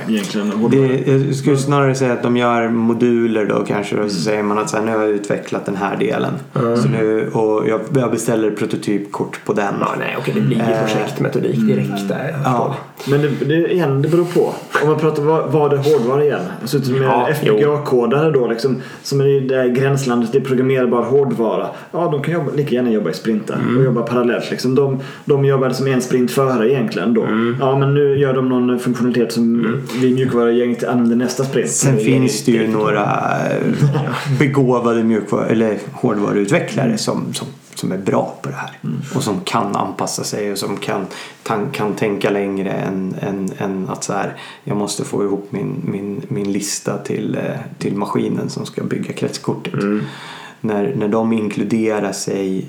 Egentligen. 0.08 0.70
Det, 0.70 1.12
jag 1.26 1.34
skulle 1.34 1.56
snarare 1.56 1.94
säga 1.94 2.12
att 2.12 2.22
de 2.22 2.36
gör 2.36 2.68
moduler 2.68 3.46
då 3.46 3.64
kanske 3.68 3.96
och 3.96 4.10
så 4.10 4.20
säger 4.20 4.42
man 4.42 4.58
att 4.58 4.70
så 4.70 4.76
här, 4.76 4.84
nu 4.84 4.90
har 4.92 4.98
jag 5.02 5.10
utvecklat 5.10 5.66
den 5.66 5.76
här 5.76 5.96
delen. 5.96 6.32
Så 6.54 6.88
nu, 6.88 7.28
och 7.32 7.68
jag, 7.68 7.80
jag 7.94 8.10
beställer 8.10 8.50
prototypkort 8.50 9.40
på 9.44 9.52
den. 9.52 9.74
Ja, 9.80 9.88
nej, 9.98 10.16
okej, 10.18 10.34
det 10.34 10.40
blir 10.40 10.56
ju 10.56 10.62
projektmetodik 10.86 11.56
direkt 11.56 12.08
där. 12.08 12.36
Ja. 12.44 12.76
Men 13.08 13.22
det, 13.22 13.28
det, 13.28 13.72
igen, 13.72 14.02
det 14.02 14.08
beror 14.08 14.24
på. 14.24 14.52
Om 14.82 14.88
man 14.88 14.98
pratar 14.98 15.22
vad, 15.22 15.52
vad 15.52 15.72
är 15.72 15.76
hårdvara 15.76 16.24
igen? 16.24 16.40
Så 16.64 16.76
att 16.76 16.88
med 16.88 17.02
Ja, 17.02 17.28
FPGA-kodare 17.32 18.30
då 18.30 18.46
liksom, 18.46 18.82
som 19.02 19.20
är 19.20 19.26
i 19.26 19.40
det 19.40 19.56
där 19.56 19.68
gränslandet, 19.68 20.32
det 20.32 20.38
är 20.38 20.42
programmerbar 20.42 21.02
hårdvara. 21.02 21.66
Ja, 21.92 22.08
de 22.12 22.22
kan 22.22 22.34
jobba, 22.34 22.50
lika 22.54 22.74
gärna 22.74 22.90
jobba 22.90 23.10
i 23.10 23.14
sprintar 23.14 23.58
och 23.78 23.84
jobba 23.84 24.02
parallellt. 24.02 24.50
Liksom. 24.50 24.74
De, 24.82 25.00
de 25.24 25.44
jobbade 25.44 25.74
som 25.74 25.86
en 25.86 26.02
sprint 26.02 26.30
före 26.30 26.70
egentligen 26.72 27.14
då. 27.14 27.28
Ja, 27.60 27.78
men 27.78 27.94
nu 27.94 28.18
gör 28.18 28.34
de 28.34 28.48
någon 28.48 28.78
funktionalitet 28.78 29.32
som 29.32 29.76
vi 30.00 30.14
mjukvarugänget 30.14 30.84
använder 30.84 31.16
nästa 31.16 31.44
sprint. 31.44 31.70
Sen 31.70 31.98
finns 31.98 32.44
det 32.44 32.52
ju 32.52 32.68
några 32.68 33.02
eh, 33.50 34.38
begåvade 34.38 35.04
mjukvaru 35.04 35.46
eller 35.48 35.78
hårdvaruutvecklare 35.92 36.98
som, 36.98 37.34
som, 37.34 37.48
som 37.74 37.92
är 37.92 37.98
bra 37.98 38.38
på 38.42 38.48
det 38.48 38.54
här. 38.54 38.70
Och 39.14 39.22
som 39.22 39.40
kan 39.40 39.76
anpassa 39.76 40.24
sig 40.24 40.52
och 40.52 40.58
som 40.58 40.76
kan, 40.76 41.06
kan, 41.42 41.70
kan 41.70 41.94
tänka 41.94 42.30
längre 42.30 42.70
än, 42.70 43.14
än, 43.20 43.50
än 43.58 43.88
att 43.88 44.04
så 44.04 44.12
här, 44.12 44.36
jag 44.64 44.76
måste 44.76 45.04
få 45.04 45.24
ihop 45.24 45.48
min, 45.50 45.82
min, 45.84 46.22
min 46.28 46.52
lista 46.52 46.98
till, 46.98 47.34
eh, 47.36 47.60
till 47.78 47.96
maskinen 47.96 48.50
som 48.50 48.66
ska 48.66 48.84
bygga 48.84 49.12
kretskortet. 49.12 49.74
När, 50.60 50.94
när 50.96 51.08
de 51.08 51.32
inkluderar 51.32 52.12
sig 52.12 52.66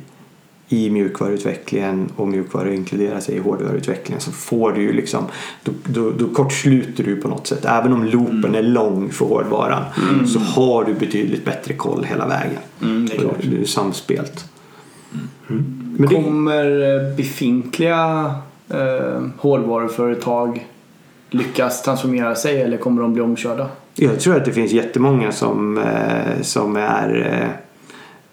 i 0.74 0.90
mjukvaruutvecklingen 0.90 2.10
och 2.16 2.28
mjukvaru 2.28 2.76
inkluderar 2.76 3.20
sig 3.20 3.36
i 3.36 3.40
hårdvaruutvecklingen 3.40 4.22
så 4.22 4.32
får 4.32 4.72
du 4.72 4.82
ju 4.82 4.94
liksom 4.94 5.26
då, 5.64 5.72
då, 5.86 6.12
då 6.12 6.28
kortsluter 6.28 7.04
du 7.04 7.16
på 7.16 7.28
något 7.28 7.48
sätt. 7.48 7.66
Även 7.66 7.94
om 7.94 8.06
loopen 8.06 8.56
är 8.56 8.62
lång 8.62 9.10
för 9.10 9.26
hårdvaran 9.26 9.84
så 10.28 10.40
har 10.40 10.84
du 10.84 10.94
betydligt 10.94 11.46
bättre 11.46 11.74
koll 11.74 12.04
hela 12.04 12.28
vägen. 12.28 12.60
Mm, 12.82 13.06
det 13.06 13.16
är 13.16 13.20
klart. 13.20 13.36
Du 13.42 13.62
är 13.62 13.66
samspelt. 13.66 14.46
Men 15.98 16.08
Kommer 16.08 16.96
eh, 16.96 17.16
befintliga 17.16 18.36
eh, 18.70 19.28
hårdvaruföretag 19.38 20.68
lyckas 21.30 21.82
transformera 21.82 22.36
sig 22.36 22.62
eller 22.62 22.78
kommer 22.78 23.02
de 23.02 23.14
bli 23.14 23.22
omkörda? 23.22 23.70
Jag 23.96 24.20
tror 24.20 24.36
att 24.36 24.46
det 24.46 24.52
finns 24.52 24.72
jättemånga 24.72 25.32
som, 25.32 25.78
eh, 25.78 26.42
som 26.42 26.76
är, 26.76 27.42
eh, 27.42 27.50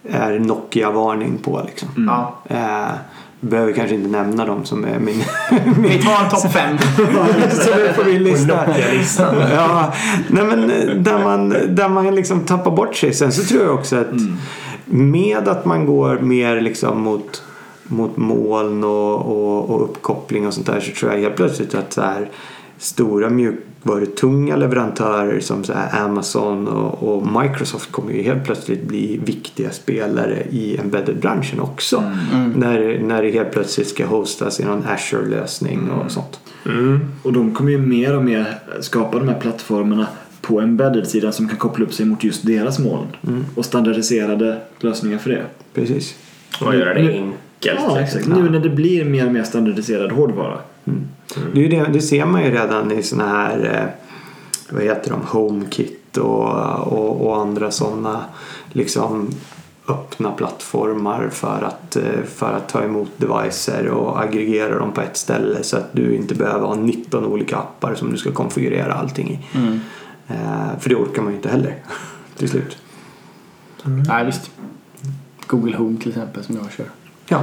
är 0.08 0.38
Nokia-varning 0.38 1.38
på. 1.38 1.62
Liksom. 1.66 1.88
Ja. 2.08 2.34
Eh, 2.48 2.94
behöver 3.40 3.72
kanske 3.72 3.94
inte 3.94 4.08
nämna 4.08 4.44
dem 4.44 4.64
som 4.64 4.84
är 4.84 4.98
min, 4.98 5.22
Vi 5.88 6.02
tar 6.02 6.24
en 6.24 6.30
topp 6.30 6.52
fem. 6.52 6.78
som 7.50 7.72
är 7.72 7.92
på 7.92 8.04
min 8.04 8.22
lista. 8.22 8.58
Ja, 9.54 9.92
nej 10.28 10.44
men 10.44 10.70
eh, 10.70 10.94
där 10.94 11.24
man, 11.24 11.48
där 11.48 11.88
man 11.88 12.14
liksom 12.14 12.40
tappar 12.40 12.70
bort 12.70 12.96
sig. 12.96 13.14
Sen 13.14 13.32
så 13.32 13.42
tror 13.42 13.64
jag 13.64 13.74
också 13.74 13.96
att 13.96 14.06
med 14.84 15.48
att 15.48 15.64
man 15.64 15.86
går 15.86 16.18
mer 16.18 16.60
liksom 16.60 17.00
mot, 17.00 17.42
mot 17.84 18.16
moln 18.16 18.84
och, 18.84 19.14
och, 19.14 19.70
och 19.70 19.84
uppkoppling 19.84 20.46
och 20.46 20.54
sånt 20.54 20.66
där 20.66 20.80
så 20.80 20.92
tror 20.92 21.12
jag 21.12 21.20
helt 21.20 21.36
plötsligt 21.36 21.74
att 21.74 21.92
så 21.92 22.02
här, 22.02 22.28
stora 22.80 23.30
mjukvarutunga 23.30 24.56
leverantörer 24.56 25.40
som 25.40 25.64
så 25.64 25.72
här 25.72 26.04
Amazon 26.04 26.68
och, 26.68 27.02
och 27.16 27.42
Microsoft 27.42 27.92
kommer 27.92 28.12
ju 28.12 28.22
helt 28.22 28.44
plötsligt 28.44 28.82
bli 28.88 29.20
viktiga 29.24 29.70
spelare 29.70 30.42
i 30.50 30.76
embedded-branschen 30.76 31.60
också. 31.60 32.02
När, 32.56 32.98
när 32.98 33.22
det 33.22 33.30
helt 33.30 33.52
plötsligt 33.52 33.88
ska 33.88 34.06
hostas 34.06 34.60
i 34.60 34.64
någon 34.64 34.84
Azure-lösning 34.88 35.90
och 35.90 36.10
sånt. 36.10 36.40
Och 37.22 37.32
de 37.32 37.54
kommer 37.54 37.70
ju 37.70 37.78
mer 37.78 38.16
och 38.16 38.24
mer 38.24 38.58
skapa 38.80 39.18
de 39.18 39.28
här 39.28 39.40
plattformarna 39.40 40.06
på 40.40 40.60
embedded-sidan 40.60 41.32
som 41.32 41.48
kan 41.48 41.56
koppla 41.58 41.84
upp 41.84 41.94
sig 41.94 42.06
mot 42.06 42.24
just 42.24 42.46
deras 42.46 42.78
moln. 42.78 43.06
Och 43.54 43.64
standardiserade 43.64 44.58
lösningar 44.80 45.18
för 45.18 45.30
det. 45.30 45.42
Precis. 45.74 46.14
Och 46.60 46.74
göra 46.74 46.94
det 46.94 47.02
Nu- 47.02 47.12
enkelt. 47.12 47.80
Ja, 47.88 48.00
exakt. 48.00 48.26
Nu 48.28 48.50
när 48.50 48.60
det 48.60 48.68
blir 48.70 49.04
mer 49.04 49.26
och 49.26 49.32
mer 49.32 49.42
standardiserad 49.42 50.12
hårdvara. 50.12 50.58
Det, 51.34 51.60
är 51.60 51.62
ju 51.62 51.68
det, 51.68 51.90
det 51.92 52.00
ser 52.00 52.24
man 52.26 52.44
ju 52.44 52.50
redan 52.50 52.92
i 52.92 53.02
såna 53.02 53.28
här 53.28 53.74
eh, 53.74 54.10
vad 54.74 54.82
heter 54.82 55.10
de, 55.10 55.20
HomeKit 55.26 56.16
och, 56.16 56.48
och, 56.92 57.26
och 57.26 57.40
andra 57.40 57.70
sådana 57.70 58.24
liksom 58.72 59.30
öppna 59.88 60.30
plattformar 60.30 61.28
för 61.28 61.62
att, 61.62 61.96
eh, 61.96 62.22
för 62.34 62.52
att 62.52 62.68
ta 62.68 62.82
emot 62.82 63.10
devicer 63.16 63.88
och 63.88 64.22
aggregera 64.22 64.78
dem 64.78 64.92
på 64.92 65.00
ett 65.00 65.16
ställe 65.16 65.62
så 65.62 65.76
att 65.76 65.92
du 65.92 66.16
inte 66.16 66.34
behöver 66.34 66.66
ha 66.66 66.74
19 66.74 67.24
olika 67.24 67.56
appar 67.56 67.94
som 67.94 68.10
du 68.10 68.16
ska 68.16 68.32
konfigurera 68.32 68.94
allting 68.94 69.30
i. 69.30 69.38
Eh, 70.28 70.78
För 70.80 70.88
det 70.88 70.94
orkar 70.94 71.22
man 71.22 71.32
ju 71.32 71.36
inte 71.36 71.48
heller 71.48 71.74
till 72.36 72.48
slut. 72.48 72.78
Nej, 73.84 74.24
visst. 74.24 74.50
Google 75.46 75.76
Home 75.76 75.96
till 76.00 76.08
exempel 76.08 76.44
som 76.44 76.56
jag 76.56 76.72
kör. 76.72 76.86
Ja. 77.28 77.42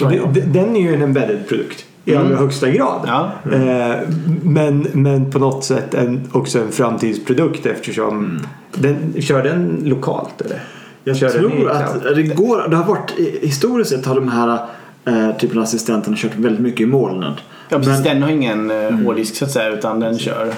Och 0.00 0.10
det, 0.10 0.40
det, 0.40 0.40
den 0.40 0.76
är 0.76 0.80
ju 0.80 0.94
en 0.94 1.02
embedded 1.02 1.48
produkt 1.48 1.86
i 2.04 2.16
allra 2.16 2.36
högsta 2.36 2.70
grad. 2.70 3.00
Ja. 3.06 3.30
Eh, 3.52 3.96
men, 4.42 4.86
men 4.92 5.30
på 5.30 5.38
något 5.38 5.64
sätt 5.64 5.94
en, 5.94 6.20
också 6.32 6.58
en 6.58 6.72
framtidsprodukt 6.72 7.66
eftersom 7.66 8.40
den, 8.74 9.14
kör 9.20 9.42
den 9.42 9.82
lokalt 9.84 10.40
eller? 10.40 10.62
Jag 11.04 11.16
Kör 11.16 11.28
tror 11.28 11.70
att 11.70 12.02
det 12.02 12.22
går, 12.22 12.68
det 12.68 12.76
har 12.76 12.84
varit, 12.84 13.10
historiskt 13.42 13.90
sett 13.90 14.06
har 14.06 14.14
de 14.14 14.28
här 14.28 14.58
eh, 15.04 15.36
typen 15.36 15.58
av 15.58 15.64
assistenterna 15.64 16.16
kört 16.16 16.36
väldigt 16.36 16.62
mycket 16.62 16.80
i 16.80 16.86
molnen. 16.86 17.32
Ja, 17.68 17.78
precis. 17.78 17.92
Men- 17.94 18.02
Den 18.04 18.22
har 18.22 18.30
ingen 18.30 18.70
eh, 18.70 18.90
hårddisk 18.90 19.36
så 19.36 19.44
att 19.44 19.50
säga 19.50 19.68
utan 19.72 20.00
den 20.00 20.18
kör. 20.18 20.52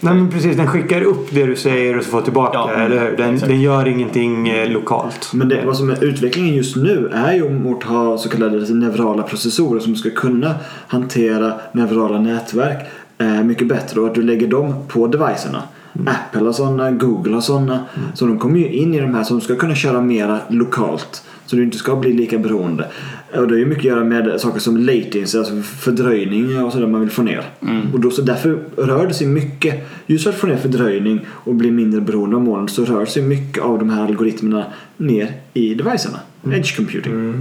Nej 0.00 0.14
men 0.14 0.30
precis, 0.30 0.56
den 0.56 0.66
skickar 0.66 1.02
upp 1.02 1.28
det 1.30 1.46
du 1.46 1.56
säger 1.56 1.98
och 1.98 2.04
så 2.04 2.10
får 2.10 2.20
tillbaka, 2.20 2.58
Ja, 2.58 2.70
eller 2.72 3.00
hur? 3.10 3.16
Den, 3.16 3.38
den 3.38 3.60
gör 3.60 3.88
ingenting 3.88 4.48
eh, 4.48 4.70
lokalt. 4.70 5.30
Men 5.34 5.48
det, 5.48 5.62
vad 5.66 5.76
som 5.76 5.90
är 5.90 6.04
utvecklingen 6.04 6.54
just 6.54 6.76
nu 6.76 7.10
är 7.14 7.32
ju 7.32 7.50
mot 7.50 7.78
att 7.82 7.88
ha 7.90 8.18
så 8.18 8.28
kallade 8.28 8.74
neurala 8.74 9.22
processorer 9.22 9.80
som 9.80 9.96
ska 9.96 10.10
kunna 10.10 10.54
hantera 10.88 11.52
neurala 11.72 12.18
nätverk 12.20 12.86
eh, 13.18 13.42
mycket 13.42 13.68
bättre 13.68 14.00
och 14.00 14.06
att 14.06 14.14
du 14.14 14.22
lägger 14.22 14.48
dem 14.48 14.74
på 14.88 15.06
devicerna. 15.06 15.62
Apple 16.06 16.44
har 16.46 16.52
sådana, 16.52 16.90
Google 16.90 17.34
har 17.34 17.40
sådana. 17.40 17.84
Så 18.14 18.26
de 18.26 18.38
kommer 18.38 18.58
ju 18.58 18.72
in 18.72 18.94
i 18.94 19.00
de 19.00 19.14
här 19.14 19.22
som 19.24 19.40
ska 19.40 19.56
kunna 19.56 19.74
köra 19.74 20.00
mera 20.00 20.38
lokalt. 20.48 21.22
Så 21.50 21.56
du 21.56 21.62
inte 21.62 21.78
ska 21.78 21.96
bli 21.96 22.12
lika 22.12 22.38
beroende. 22.38 22.88
Och 23.34 23.48
det 23.48 23.54
har 23.54 23.58
ju 23.58 23.66
mycket 23.66 23.80
att 23.80 23.84
göra 23.84 24.04
med 24.04 24.40
saker 24.40 24.60
som 24.60 24.76
latency, 24.76 25.38
alltså 25.38 25.62
fördröjning 25.62 26.62
och 26.62 26.72
sådär 26.72 26.86
man 26.86 27.00
vill 27.00 27.10
få 27.10 27.22
ner. 27.22 27.44
Och 27.92 28.00
då, 28.00 28.10
så 28.10 28.22
därför 28.22 28.58
rör 28.76 29.06
det 29.06 29.14
sig 29.14 29.26
mycket, 29.26 29.88
just 30.06 30.24
för 30.24 30.30
att 30.30 30.36
få 30.36 30.46
ner 30.46 30.56
fördröjning 30.56 31.20
och 31.28 31.54
bli 31.54 31.70
mindre 31.70 32.00
beroende 32.00 32.36
av 32.36 32.42
molnet 32.42 32.70
så 32.70 32.84
rör 32.84 33.06
sig 33.06 33.22
mycket 33.22 33.62
av 33.62 33.78
de 33.78 33.90
här 33.90 34.04
algoritmerna 34.04 34.64
ner 34.96 35.32
i 35.54 35.74
devicerna. 35.74 36.18
Edge 36.52 36.76
computing. 36.76 37.34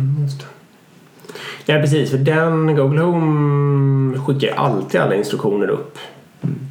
Ja, 1.65 1.75
precis. 1.75 2.11
För 2.11 2.17
den 2.17 2.75
Google 2.75 2.99
Home 2.99 4.17
skickar 4.19 4.55
alltid 4.55 5.01
alla 5.01 5.15
instruktioner 5.15 5.69
upp 5.69 5.97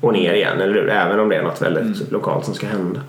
och 0.00 0.12
ner 0.12 0.34
igen, 0.34 0.60
eller 0.60 0.74
hur? 0.74 0.88
Även 0.88 1.20
om 1.20 1.28
det 1.28 1.36
är 1.36 1.42
något 1.42 1.62
väldigt 1.62 2.12
lokalt 2.12 2.44
som 2.44 2.54
ska 2.54 2.66
hända. 2.66 3.00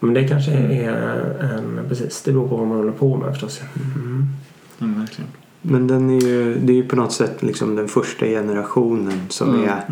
Men 0.00 0.14
det 0.14 0.28
kanske 0.28 0.50
är 0.52 0.92
en... 1.40 1.80
Precis, 1.88 2.22
det 2.22 2.32
beror 2.32 2.48
på 2.48 2.56
vad 2.56 2.66
man 2.66 2.76
håller 2.76 2.92
på 2.92 3.16
med 3.16 3.30
förstås. 3.30 3.60
Mm. 3.96 4.26
Ja, 4.78 4.86
verkligen. 4.86 5.30
Men 5.62 5.86
den 5.86 6.10
är 6.10 6.20
ju, 6.20 6.54
det 6.54 6.72
är 6.72 6.76
ju 6.76 6.88
på 6.88 6.96
något 6.96 7.12
sätt 7.12 7.42
liksom 7.42 7.76
den 7.76 7.88
första 7.88 8.26
generationen 8.26 9.20
som 9.28 9.64
är, 9.64 9.82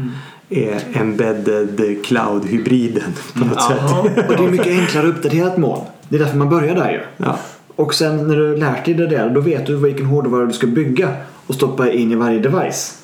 är 0.49 0.83
embedded 0.93 2.05
cloud-hybriden 2.05 3.13
på 3.35 3.45
något 3.45 3.63
sätt. 3.63 3.83
Och 4.29 4.37
det 4.37 4.45
är 4.45 4.51
mycket 4.51 4.67
enklare 4.67 5.09
att 5.09 5.17
uppdatera 5.17 5.47
ett 5.47 5.59
moln. 5.59 5.85
Det 6.09 6.17
är 6.17 6.21
därför 6.21 6.37
man 6.37 6.49
börjar 6.49 6.75
där 6.75 6.91
ju. 6.91 7.01
Ja. 7.17 7.39
Och 7.77 7.95
sen 7.95 8.29
när 8.29 8.37
du 8.37 8.57
lärt 8.57 8.85
dig 8.85 8.95
det 8.95 9.07
där, 9.07 9.31
då 9.31 9.41
vet 9.41 9.67
du 9.67 9.77
vilken 9.77 10.07
hårdvara 10.07 10.47
du 10.47 10.53
ska 10.53 10.67
bygga 10.67 11.17
och 11.47 11.55
stoppa 11.55 11.93
in 11.93 12.13
i 12.13 12.15
varje 12.15 12.39
device. 12.39 12.99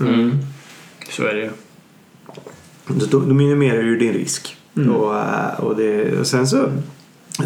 Så 1.11 1.23
är 1.23 1.35
det 1.35 1.41
ju. 1.41 1.51
Då, 2.87 3.19
då 3.19 3.35
minimerar 3.35 3.83
du 3.83 3.99
din 3.99 4.13
risk. 4.13 4.57
Mm. 4.77 4.91
Och, 4.91 5.19
eh, 5.19 5.61
och, 5.61 5.77
det, 5.77 6.19
och 6.19 6.27
sen 6.27 6.47
så 6.47 6.69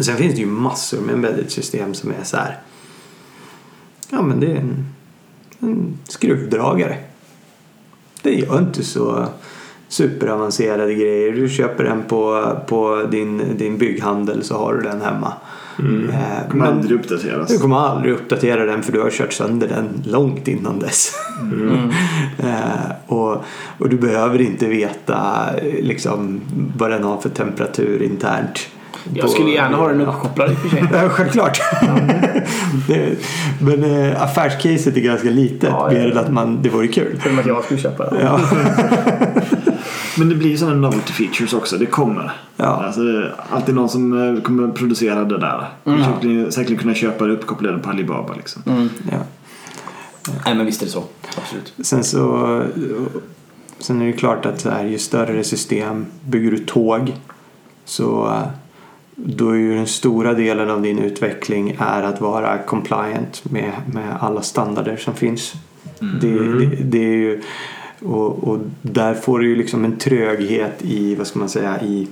Sen 0.01 0.17
finns 0.17 0.35
det 0.35 0.41
ju 0.41 0.45
massor 0.45 1.01
med 1.01 1.15
embedded 1.15 1.51
system 1.51 1.93
som 1.93 2.09
är 2.11 2.23
så 2.23 2.37
här. 2.37 2.59
Ja 4.09 4.21
men 4.21 4.39
det 4.39 4.51
är 4.51 4.55
en, 4.55 4.85
en 5.59 5.97
skruvdragare. 6.07 6.97
Det 8.21 8.33
gör 8.33 8.59
inte 8.59 8.83
så 8.83 9.27
superavancerade 9.87 10.93
grejer. 10.93 11.31
Du 11.31 11.49
köper 11.49 11.83
den 11.83 12.03
på, 12.03 12.51
på 12.67 13.07
din, 13.11 13.57
din 13.57 13.77
bygghandel 13.77 14.43
så 14.43 14.57
har 14.57 14.73
du 14.73 14.81
den 14.81 15.01
hemma. 15.01 15.33
Eh, 15.79 16.49
Kommer 16.51 16.65
aldrig 16.65 16.99
uppdateras. 16.99 17.47
du 17.47 17.57
kommer 17.59 17.77
aldrig 17.77 18.13
uppdatera 18.13 18.65
den 18.65 18.83
för 18.83 18.91
du 18.91 19.01
har 19.01 19.09
kört 19.09 19.33
sönder 19.33 19.67
den 19.67 20.03
långt 20.05 20.47
innan 20.47 20.79
dess. 20.79 21.11
eh, 22.39 22.91
och, 23.07 23.43
och 23.77 23.89
du 23.89 23.97
behöver 23.97 24.41
inte 24.41 24.67
veta 24.67 25.45
liksom, 25.81 26.41
vad 26.77 26.91
den 26.91 27.03
har 27.03 27.17
för 27.17 27.29
temperatur 27.29 28.01
internt. 28.01 28.67
Jag 29.13 29.29
skulle 29.29 29.49
gärna 29.49 29.77
ha 29.77 29.87
den 29.87 30.01
uppkopplad 30.01 30.51
i 30.51 30.53
och 30.53 30.57
för 30.57 30.69
sig. 30.69 30.83
Ja, 30.93 31.09
självklart. 31.09 31.59
Men 33.59 33.83
eh, 33.83 34.23
affärscaset 34.23 34.97
är 34.97 35.01
ganska 35.01 35.29
litet. 35.29 35.69
Ja, 35.69 35.89
mer 35.91 36.05
ja. 36.05 36.11
än 36.11 36.17
att 36.17 36.31
man, 36.31 36.61
det 36.61 36.69
vore 36.69 36.87
kul. 36.87 37.19
För 37.19 37.39
att 37.39 37.45
jag 37.45 37.63
skulle 37.63 37.79
köpa 37.79 38.09
den. 38.09 38.19
Ja. 38.21 38.39
Men 40.17 40.29
det 40.29 40.35
blir 40.35 40.49
ju 40.49 40.57
sådana 40.57 40.75
novelty 40.75 41.13
features 41.13 41.53
också. 41.53 41.77
Det 41.77 41.85
kommer. 41.85 42.31
Ja. 42.55 42.65
Alltså, 42.65 43.03
det 43.03 43.17
är 43.17 43.35
alltid 43.49 43.75
någon 43.75 43.89
som 43.89 44.35
eh, 44.35 44.41
kommer 44.41 44.67
producera 44.67 45.23
det 45.23 45.37
där. 45.37 45.69
Mm. 45.85 46.03
Säkerligen, 46.03 46.51
säkerligen 46.51 46.81
kunna 46.81 46.93
köpa 46.93 47.25
det 47.25 47.33
uppkopplade 47.33 47.77
på 47.77 47.89
Alibaba 47.89 48.33
liksom. 48.33 48.61
Ja. 49.11 49.17
Nej 50.45 50.55
men 50.55 50.65
visst 50.65 50.81
är 50.81 50.85
det 50.85 50.91
så. 50.91 51.03
Absolut. 51.37 51.73
Sen 51.81 52.03
så 52.03 52.63
Sen 53.79 54.01
är 54.01 54.05
det 54.05 54.13
klart 54.13 54.45
att 54.45 54.61
så 54.61 54.69
här, 54.69 54.85
ju 54.85 54.97
större 54.97 55.43
system 55.43 56.05
bygger 56.25 56.51
du 56.51 56.57
tåg 56.57 57.13
så 57.85 58.41
då 59.15 59.49
är 59.49 59.55
ju 59.55 59.75
den 59.75 59.87
stora 59.87 60.33
delen 60.33 60.69
av 60.69 60.81
din 60.81 60.99
utveckling 60.99 61.77
är 61.79 62.03
att 62.03 62.21
vara 62.21 62.57
compliant 62.57 63.51
med, 63.51 63.71
med 63.93 64.17
alla 64.19 64.41
standarder 64.41 64.97
som 64.97 65.15
finns. 65.15 65.53
Det, 65.99 66.39
det, 66.39 66.65
det 66.65 66.97
är 66.97 67.15
ju, 67.15 67.43
och, 67.99 68.43
och 68.43 68.59
där 68.81 69.13
får 69.13 69.39
du 69.39 69.49
ju 69.49 69.55
liksom 69.55 69.85
en 69.85 69.97
tröghet 69.97 70.81
i, 70.81 71.15
vad 71.15 71.27
ska 71.27 71.39
man 71.39 71.49
säga, 71.49 71.81
i 71.81 72.07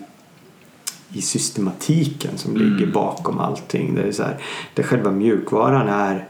i 1.13 1.21
systematiken 1.21 2.38
som 2.38 2.57
ligger 2.57 2.91
bakom 2.91 3.39
allting. 3.39 3.95
Det 3.95 4.01
är 4.01 4.11
så 4.11 4.23
här, 4.23 4.38
där 4.73 4.83
själva 4.83 5.11
mjukvaran 5.11 5.88
är 5.88 6.27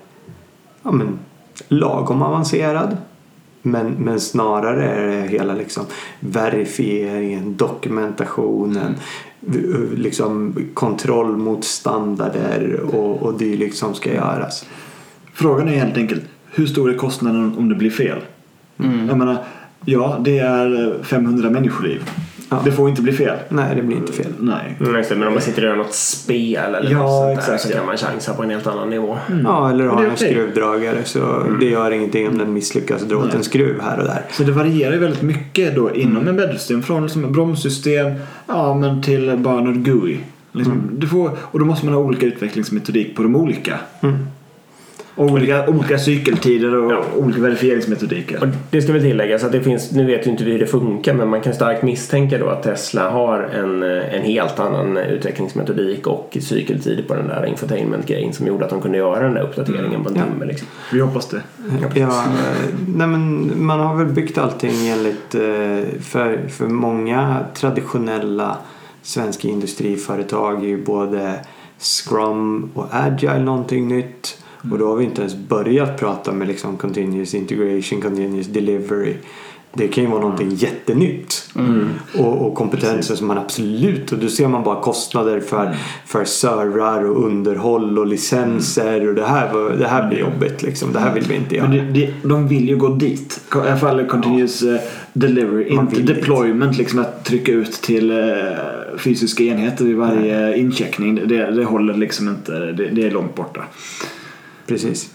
ja, 0.84 0.92
men, 0.92 1.20
lagom 1.68 2.22
avancerad. 2.22 2.98
Men, 3.62 3.92
men 3.92 4.20
snarare 4.20 4.90
är 4.90 5.08
det 5.08 5.28
hela 5.28 5.54
liksom 5.54 5.86
verifieringen, 6.20 7.56
dokumentationen, 7.56 8.96
v- 9.40 9.88
liksom 9.96 10.56
kontroll 10.74 11.38
mot 11.38 11.64
standarder 11.64 12.80
och, 12.80 13.22
och 13.24 13.38
dylikt 13.38 13.78
som 13.78 13.94
ska 13.94 14.14
göras. 14.14 14.66
Frågan 15.34 15.68
är 15.68 15.76
helt 15.80 15.98
enkelt, 15.98 16.24
hur 16.46 16.68
stor 16.68 16.94
är 16.94 16.98
kostnaden 16.98 17.58
om 17.58 17.70
det 17.70 17.76
blir 17.76 17.92
fel? 17.92 18.22
Jag 18.78 19.18
menar, 19.18 19.38
ja 19.86 20.18
det 20.22 20.40
är 20.40 20.88
eh, 20.88 21.04
500 21.04 21.50
människoliv. 21.50 22.02
Ja. 22.50 22.62
Det 22.66 22.72
får 22.72 22.90
inte 22.90 23.02
bli 23.02 23.14
fel. 23.14 23.38
Nej, 23.50 23.76
det 23.76 23.82
blir 23.82 23.98
inte 23.98 24.14
fel. 24.14 24.34
Nej. 24.40 24.78
Mm, 24.80 25.04
men 25.10 25.28
om 25.28 25.34
man 25.34 25.42
sitter 25.42 25.64
och 25.64 25.70
gör 25.70 25.76
något 25.76 25.94
spel 25.94 26.76
eller 26.76 26.92
Ja, 26.92 26.98
något 26.98 27.12
sånt 27.12 27.28
där 27.28 27.34
exakt, 27.34 27.62
så 27.62 27.70
ja. 27.72 27.78
kan 27.78 27.86
man 27.86 27.98
chansa 27.98 28.34
på 28.34 28.44
en 28.44 28.50
helt 28.50 28.68
annan 28.68 28.90
nivå. 28.90 29.18
Ja, 29.44 29.70
eller 29.70 29.84
är 29.84 29.90
en 29.90 30.12
okej. 30.12 30.30
skruvdragare 30.32 31.04
så 31.04 31.44
det 31.60 31.66
gör 31.66 31.92
ingenting 31.92 32.28
om 32.28 32.38
den 32.38 32.54
misslyckas 32.54 33.02
dra 33.02 33.18
åt 33.18 33.34
en 33.34 33.44
skruv 33.44 33.82
här 33.82 33.98
och 34.00 34.06
där. 34.06 34.22
Så 34.32 34.44
det 34.44 34.52
varierar 34.52 34.94
ju 34.94 35.00
väldigt 35.00 35.22
mycket 35.22 35.76
då 35.76 35.96
inom 35.96 36.28
en 36.28 36.36
bäddsystem. 36.36 36.84
Från 36.84 37.04
liksom 37.04 37.32
bromssystem 37.32 38.14
ja, 38.48 38.74
men 38.74 39.02
till 39.04 39.38
bara 39.38 39.62
något 39.62 39.76
GUI. 39.76 40.20
Liksom, 40.52 40.90
du 40.92 41.08
får, 41.08 41.32
och 41.42 41.60
då 41.60 41.66
måste 41.66 41.86
man 41.86 41.96
ha 41.96 42.02
olika 42.02 42.26
utvecklingsmetodik 42.26 43.16
på 43.16 43.24
de 43.24 43.36
olika. 43.36 43.80
Och 45.18 45.26
olika, 45.26 45.68
olika 45.70 45.98
cykeltider 45.98 46.76
och 46.76 46.92
Ja. 46.92 47.04
olika 47.16 47.42
verifieringsmetodiker. 47.42 48.42
Och 48.42 48.48
det 48.72 48.82
ska 48.82 48.94
väl 48.94 49.02
tilläggas 49.02 49.44
att 49.44 49.52
det 49.52 49.62
finns, 49.62 49.92
nu 49.92 50.06
vet 50.06 50.28
ju 50.28 50.32
inte 50.32 50.44
vi 50.44 50.52
hur 50.52 50.60
det 50.60 50.68
funkar 50.68 51.14
men 51.14 51.28
man 51.28 51.42
kan 51.42 51.54
starkt 51.54 51.84
misstänka 51.84 52.38
då 52.38 52.50
att 52.50 52.64
Tesla 52.64 53.10
har 53.10 53.40
en, 53.42 53.84
en 53.84 54.22
helt 54.22 54.60
annan 54.60 54.98
utvecklingsmetodik 54.98 56.08
och 56.08 56.38
cykeltid 56.42 57.08
på 57.08 57.14
den 57.14 57.28
där 57.28 57.46
infotainment-grejen 57.46 58.34
som 58.34 58.48
gjorde 58.48 58.64
att 58.66 58.70
de 58.72 58.82
kunde 58.82 58.98
göra 58.98 59.24
den 59.24 59.34
där 59.34 59.42
uppdateringen 59.42 60.04
på 60.04 60.10
en 60.10 60.16
Ja. 60.16 60.22
timme. 60.24 60.46
Liksom. 60.46 60.68
Vi 60.94 61.00
hoppas 61.00 61.30
det. 61.30 61.42
Ja, 61.82 62.02
eh, 62.02 62.10
nej 62.96 63.08
men 63.08 63.52
man 63.66 63.80
har 63.80 63.96
väl 63.96 64.08
byggt 64.14 64.38
allting 64.38 64.88
enligt 64.88 65.36
eh, 65.36 66.00
för, 66.02 66.48
för 66.50 66.68
många 66.68 67.38
traditionella 67.54 68.58
svenska 69.02 69.48
industriföretag 69.48 70.64
är 70.64 70.68
ju 70.68 70.84
både 70.84 71.34
Scrum 71.80 72.70
och 72.74 72.86
Agile 72.92 73.40
någonting 73.40 73.88
nytt. 73.88 74.38
Och 74.72 74.78
då 74.78 74.88
har 74.88 74.96
vi 74.96 75.06
inte 75.06 75.22
ens 75.22 75.36
börjat 75.36 76.00
prata 76.00 76.32
med 76.32 76.48
liksom 76.48 76.78
continuous 76.78 77.34
integration, 77.34 78.02
continuous 78.02 78.48
delivery. 78.48 79.14
Det 79.78 79.88
kan 79.88 80.04
ju 80.04 80.10
vara 80.10 80.22
någonting 80.22 80.50
jättenytt. 80.56 81.50
Och, 82.18 82.48
och 82.48 82.56
kompetenser 82.56 83.16
som 83.16 83.28
man 83.28 83.38
absolut, 83.38 84.12
och 84.12 84.18
då 84.18 84.30
ser 84.30 84.48
man 84.48 84.64
bara 84.64 84.82
kostnader 84.82 85.40
för, 85.40 85.76
för 86.06 86.26
servrar 86.26 87.04
och 87.04 87.26
underhåll 87.26 88.00
och 88.00 88.08
licenser 88.08 89.08
och 89.08 89.16
det 89.16 89.26
här, 89.26 89.78
det 89.78 89.88
här 89.88 90.10
blir 90.10 90.20
jobbigt 90.20 90.64
liksom. 90.64 90.94
Det 90.94 91.00
här 91.00 91.14
vill 91.14 91.24
vi 91.24 91.36
inte 91.36 91.56
göra. 91.56 91.68
Men 91.68 91.94
det, 91.94 92.00
det, 92.02 92.14
de 92.24 92.48
vill 92.48 92.70
ju 92.70 92.78
gå 92.78 92.90
dit. 92.90 93.42
I 93.56 93.58
alla 93.58 93.78
fall 93.78 94.06
continuous 94.06 94.62
eh, 94.62 94.80
delivery. 95.14 95.68
Inte 95.68 95.96
dit. 95.96 96.08
deployment, 96.08 96.78
liksom 96.78 97.00
att 97.00 97.26
trycka 97.26 97.52
ut 97.52 97.72
till 97.72 98.12
eh, 98.12 98.18
fysiska 98.98 99.44
enheter 99.44 99.86
vid 99.86 99.96
varje 99.96 100.58
incheckning. 100.58 101.16
Det, 101.16 101.52
det 101.52 101.64
håller 101.64 101.94
liksom 101.94 102.30
inte. 102.30 102.52
Det, 102.52 102.90
det 102.90 103.08
är 103.08 103.12
långt 103.12 103.36
borta. 103.36 103.64
Precis. 104.68 105.10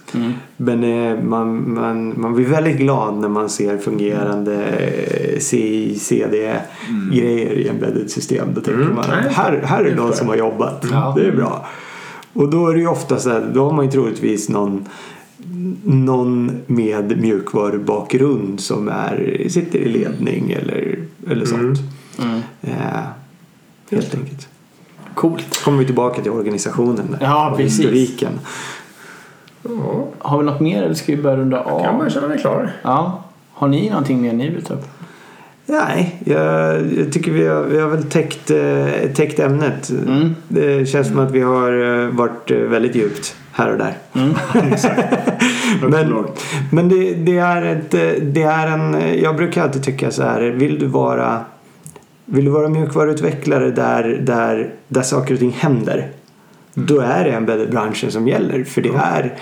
Men 0.56 0.84
eh, 0.84 1.22
man, 1.22 1.74
man, 1.74 2.20
man 2.20 2.34
blir 2.34 2.46
väldigt 2.46 2.76
glad 2.76 3.14
när 3.14 3.28
man 3.28 3.48
ser 3.48 3.78
fungerande 3.78 4.64
eh, 4.64 5.38
CI, 5.38 5.98
CD-grejer 5.98 7.52
i 7.52 7.68
embedded 7.68 8.10
system. 8.10 8.54
Då 8.54 8.60
tänker 8.60 8.84
man 8.84 9.04
Nej, 9.08 9.32
här, 9.32 9.62
här 9.64 9.84
är 9.84 9.94
någon 9.94 10.12
som 10.12 10.28
har 10.28 10.36
jobbat. 10.36 10.86
Ja. 10.90 11.14
Det 11.16 11.26
är 11.26 11.36
bra. 11.36 11.66
Och 12.32 12.50
då 12.50 12.68
är 12.68 12.74
det 12.74 12.80
ju 12.80 12.88
ofta 12.88 13.18
så 13.18 13.30
här, 13.30 13.50
då 13.54 13.64
har 13.64 13.72
man 13.72 13.84
ju 13.84 13.90
troligtvis 13.90 14.48
någon 14.48 14.88
någon 15.84 16.60
med 16.66 17.20
mjukvarubakgrund 17.20 18.60
som 18.60 18.88
är, 18.88 19.46
sitter 19.48 19.78
i 19.78 19.88
ledning 19.88 20.50
eller, 20.50 20.98
eller 21.30 21.46
sånt. 21.46 21.78
Eh, 22.62 22.74
helt 23.90 24.14
enkelt. 24.14 24.48
Coolt. 25.14 25.64
Kommer 25.64 25.78
vi 25.78 25.84
tillbaka 25.84 26.22
till 26.22 26.32
organisationen 26.32 27.06
där. 27.10 27.18
Ja, 27.20 27.50
och 27.50 27.56
precis. 27.56 27.78
historiken. 27.78 28.32
Ja, 29.62 30.06
Har 30.18 30.38
vi 30.38 30.44
något 30.44 30.60
mer 30.60 30.82
eller 30.82 30.94
ska 30.94 31.16
vi 31.16 31.22
börja 31.22 31.36
runda 31.36 31.62
kan 31.64 31.96
man 31.96 32.06
av? 32.06 32.10
känna 32.10 32.28
mig 32.28 32.38
klar. 32.38 32.72
Ja. 32.82 33.22
Har 33.52 33.68
ni 33.68 33.90
någonting 33.90 34.22
mer 34.22 34.32
ni 34.32 34.50
vill 34.50 34.64
ta 34.64 34.74
upp? 34.74 34.86
Nej, 35.66 36.20
jag, 36.24 36.82
jag 36.98 37.12
tycker 37.12 37.32
vi 37.32 37.46
har, 37.46 37.62
vi 37.62 37.80
har 37.80 37.88
väl 37.88 38.02
täckt, 38.02 38.50
eh, 38.50 39.12
täckt 39.14 39.38
ämnet. 39.38 39.90
Mm. 39.90 40.34
Det 40.48 40.88
känns 40.88 41.08
som 41.08 41.18
att 41.18 41.30
vi 41.30 41.40
har 41.40 42.02
eh, 42.02 42.08
varit 42.08 42.50
eh, 42.50 42.56
väldigt 42.56 42.94
djupt 42.94 43.36
här 43.52 43.72
och 43.72 43.78
där. 43.78 43.94
men 45.88 46.26
men 46.70 46.88
det, 46.88 47.14
det, 47.14 47.38
är 47.38 47.62
ett, 47.62 47.94
eh, 47.94 48.22
det 48.22 48.42
är 48.42 48.66
en... 48.66 49.18
Jag 49.22 49.36
brukar 49.36 49.62
alltid 49.62 49.82
tycka 49.82 50.10
så 50.10 50.22
här. 50.22 50.40
Vill 50.40 50.78
du 50.78 50.86
vara, 50.86 51.40
vill 52.24 52.44
du 52.44 52.50
vara 52.50 52.68
mjukvaruutvecklare 52.68 53.70
där, 53.70 54.20
där, 54.22 54.70
där 54.88 55.02
saker 55.02 55.34
och 55.34 55.40
ting 55.40 55.56
händer? 55.58 56.08
Då 56.74 57.00
är 57.00 57.24
det 57.24 57.30
embedded-branschen 57.30 58.10
som 58.12 58.28
gäller. 58.28 58.64
För 58.64 58.80
det 58.82 58.88
är, 58.88 59.34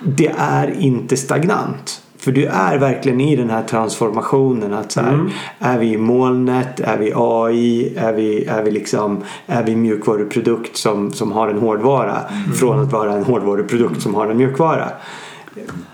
det 0.00 0.32
är 0.38 0.80
inte 0.80 1.16
stagnant. 1.16 2.02
För 2.18 2.32
du 2.32 2.46
är 2.46 2.78
verkligen 2.78 3.20
i 3.20 3.36
den 3.36 3.50
här 3.50 3.62
transformationen. 3.62 4.74
Att 4.74 4.92
så 4.92 5.00
här, 5.00 5.30
Är 5.58 5.78
vi 5.78 5.92
i 5.92 5.98
molnet? 5.98 6.80
Är 6.80 6.98
vi 6.98 7.12
AI? 7.14 7.94
Är 7.96 8.12
vi, 8.12 8.44
är 8.44 8.62
vi, 8.62 8.70
liksom, 8.70 9.24
är 9.46 9.62
vi 9.62 9.76
mjukvaruprodukt 9.76 10.76
som, 10.76 11.12
som 11.12 11.32
har 11.32 11.48
en 11.48 11.58
hårdvara? 11.58 12.16
Från 12.54 12.80
att 12.80 12.92
vara 12.92 13.12
en 13.12 13.24
hårdvaruprodukt 13.24 14.02
som 14.02 14.14
har 14.14 14.26
en 14.26 14.36
mjukvara. 14.36 14.88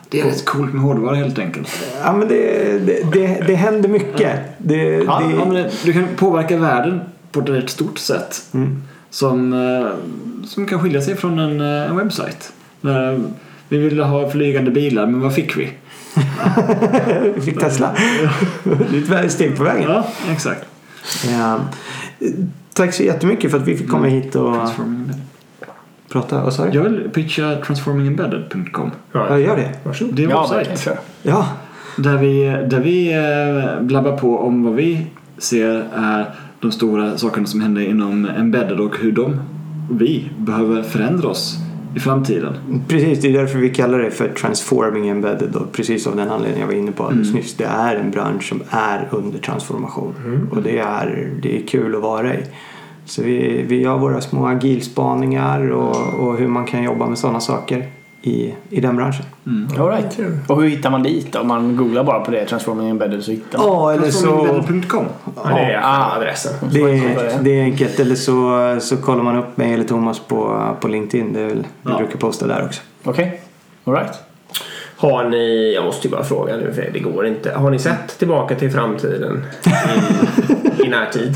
Det 0.08 0.20
är 0.20 0.24
rätt 0.24 0.44
coolt 0.44 0.72
med 0.72 0.82
hårdvara 0.82 1.14
helt 1.14 1.38
enkelt. 1.38 1.68
Ja, 2.04 2.12
men 2.12 2.28
det, 2.28 2.78
det, 2.78 3.12
det, 3.12 3.44
det 3.46 3.54
händer 3.54 3.88
mycket. 3.88 4.40
Det, 4.58 4.76
Ja, 4.76 5.22
det, 5.50 5.60
Ja, 5.60 5.68
du 5.84 5.92
kan 5.92 6.06
påverka 6.16 6.56
världen 6.56 7.00
på 7.32 7.40
ett 7.40 7.48
rätt 7.48 7.70
stort 7.70 7.98
sätt. 7.98 8.42
Som, 9.16 9.52
eh, 9.52 9.86
som 10.46 10.66
kan 10.66 10.80
skilja 10.82 11.00
sig 11.00 11.16
från 11.16 11.38
en, 11.38 11.60
eh, 11.60 11.90
en 11.90 11.96
webbsajt. 11.96 12.52
När 12.80 13.20
vi 13.68 13.78
ville 13.78 14.02
ha 14.02 14.30
flygande 14.30 14.70
bilar, 14.70 15.06
men 15.06 15.20
vad 15.20 15.34
fick 15.34 15.56
vi? 15.56 15.70
Vi 17.34 17.40
fick 17.40 17.60
Tesla. 17.60 17.92
Det 18.90 19.10
är 19.14 19.24
ett 19.24 19.32
steg 19.32 19.56
på 19.56 19.64
vägen. 19.64 19.90
Ja, 19.90 20.06
exakt. 20.30 20.64
Ja. 21.30 21.60
Tack 22.72 22.94
så 22.94 23.02
jättemycket 23.02 23.50
för 23.50 23.58
att 23.58 23.68
vi 23.68 23.76
fick 23.76 23.88
komma 23.90 24.06
hit 24.06 24.34
och 24.36 24.56
prata. 26.12 26.42
Vad 26.42 26.52
sa 26.52 26.64
du? 26.64 26.70
Jag 26.72 26.82
vill 26.82 27.10
pitcha 27.14 27.56
transformingembedded.com. 27.66 28.90
Ja, 29.12 29.38
gör 29.38 29.56
det. 29.56 29.72
Varsågod. 29.84 30.14
Det 30.14 30.22
är 30.22 30.24
en 30.24 30.30
Ja, 30.30 30.40
webbsajt. 30.40 30.58
verkligen. 30.68 30.78
Kör. 30.78 30.98
Ja. 31.22 31.48
Där 31.96 32.16
vi, 32.16 32.44
där 32.70 32.80
vi 32.80 33.12
eh, 33.12 33.82
blabbar 33.82 34.16
på 34.16 34.38
om 34.38 34.62
vad 34.64 34.74
vi 34.74 35.06
ser 35.38 35.84
är 35.96 36.34
de 36.60 36.72
stora 36.72 37.18
sakerna 37.18 37.46
som 37.46 37.60
händer 37.60 37.82
inom 37.82 38.26
embedded 38.26 38.80
och 38.80 38.96
hur 38.96 39.12
de, 39.12 39.40
vi, 39.90 40.30
behöver 40.38 40.82
förändra 40.82 41.28
oss 41.28 41.58
i 41.96 42.00
framtiden. 42.00 42.54
Precis, 42.88 43.20
det 43.20 43.28
är 43.28 43.32
därför 43.32 43.58
vi 43.58 43.70
kallar 43.70 43.98
det 43.98 44.10
för 44.10 44.28
transforming 44.28 45.08
embedded. 45.08 45.56
Och 45.56 45.72
precis 45.72 46.06
av 46.06 46.16
den 46.16 46.30
anledningen 46.30 46.60
jag 46.60 46.66
var 46.66 46.74
inne 46.74 46.92
på 46.92 47.04
alldeles 47.04 47.34
nyss. 47.34 47.54
Det 47.54 47.64
är 47.64 47.96
en 47.96 48.10
bransch 48.10 48.48
som 48.48 48.62
är 48.70 49.08
under 49.10 49.38
transformation. 49.38 50.14
Och 50.50 50.62
det 50.62 50.78
är, 50.78 51.32
det 51.42 51.56
är 51.56 51.66
kul 51.66 51.94
att 51.94 52.02
vara 52.02 52.34
i. 52.34 52.44
Så 53.04 53.22
vi, 53.22 53.64
vi 53.68 53.82
gör 53.82 53.98
våra 53.98 54.20
små 54.20 54.46
agilspaningar 54.46 55.70
och, 55.70 56.26
och 56.26 56.36
hur 56.36 56.48
man 56.48 56.66
kan 56.66 56.82
jobba 56.82 57.06
med 57.06 57.18
sådana 57.18 57.40
saker 57.40 57.86
i, 58.26 58.54
i 58.70 58.80
den 58.80 58.96
branschen. 58.96 59.24
All 59.78 59.88
right. 59.88 60.18
Och 60.46 60.62
hur 60.62 60.68
hittar 60.68 60.90
man 60.90 61.02
dit 61.02 61.32
då? 61.32 61.38
Om 61.38 61.48
man 61.48 61.76
googlar 61.76 62.04
bara 62.04 62.20
på 62.20 62.30
det, 62.30 62.44
Transforming 62.44 62.88
Embedded, 62.90 63.24
så 63.24 63.30
hittar 63.30 63.58
man. 63.58 63.66
Ja, 63.66 63.92
eller 63.92 64.10
så... 64.10 64.20
Transformingembedded.com. 64.20 65.04
Ja, 65.44 65.50
det 65.54 65.72
är 65.72 66.16
adressen. 66.16 66.52
Det 66.72 66.80
är, 66.80 67.38
det. 67.42 67.50
är 67.60 67.62
enkelt. 67.62 68.00
Eller 68.00 68.14
så, 68.14 68.76
så 68.80 68.96
kollar 68.96 69.22
man 69.22 69.36
upp 69.36 69.56
mig 69.56 69.74
eller 69.74 69.84
Thomas 69.84 70.18
på, 70.18 70.68
på 70.80 70.88
LinkedIn. 70.88 71.32
Det 71.32 71.40
är 71.40 71.46
väl, 71.46 71.66
vi 71.82 71.90
Ja. 71.90 71.98
brukar 71.98 72.18
posta 72.18 72.46
där 72.46 72.64
också. 72.64 72.80
Okej. 73.04 73.40
All 73.84 73.94
right. 73.94 74.12
Har 74.98 75.24
ni, 75.24 75.72
jag 75.74 75.84
måste 75.84 76.08
ju 76.08 76.12
bara 76.12 76.24
fråga 76.24 76.56
nu 76.56 76.72
för 76.72 76.90
det 76.92 76.98
går 76.98 77.26
inte. 77.26 77.52
Har 77.52 77.70
ni 77.70 77.78
sett 77.78 78.18
Tillbaka 78.18 78.54
till 78.54 78.70
framtiden 78.70 79.44
i, 80.82 80.86
i 80.86 80.88
närtid? 80.88 81.34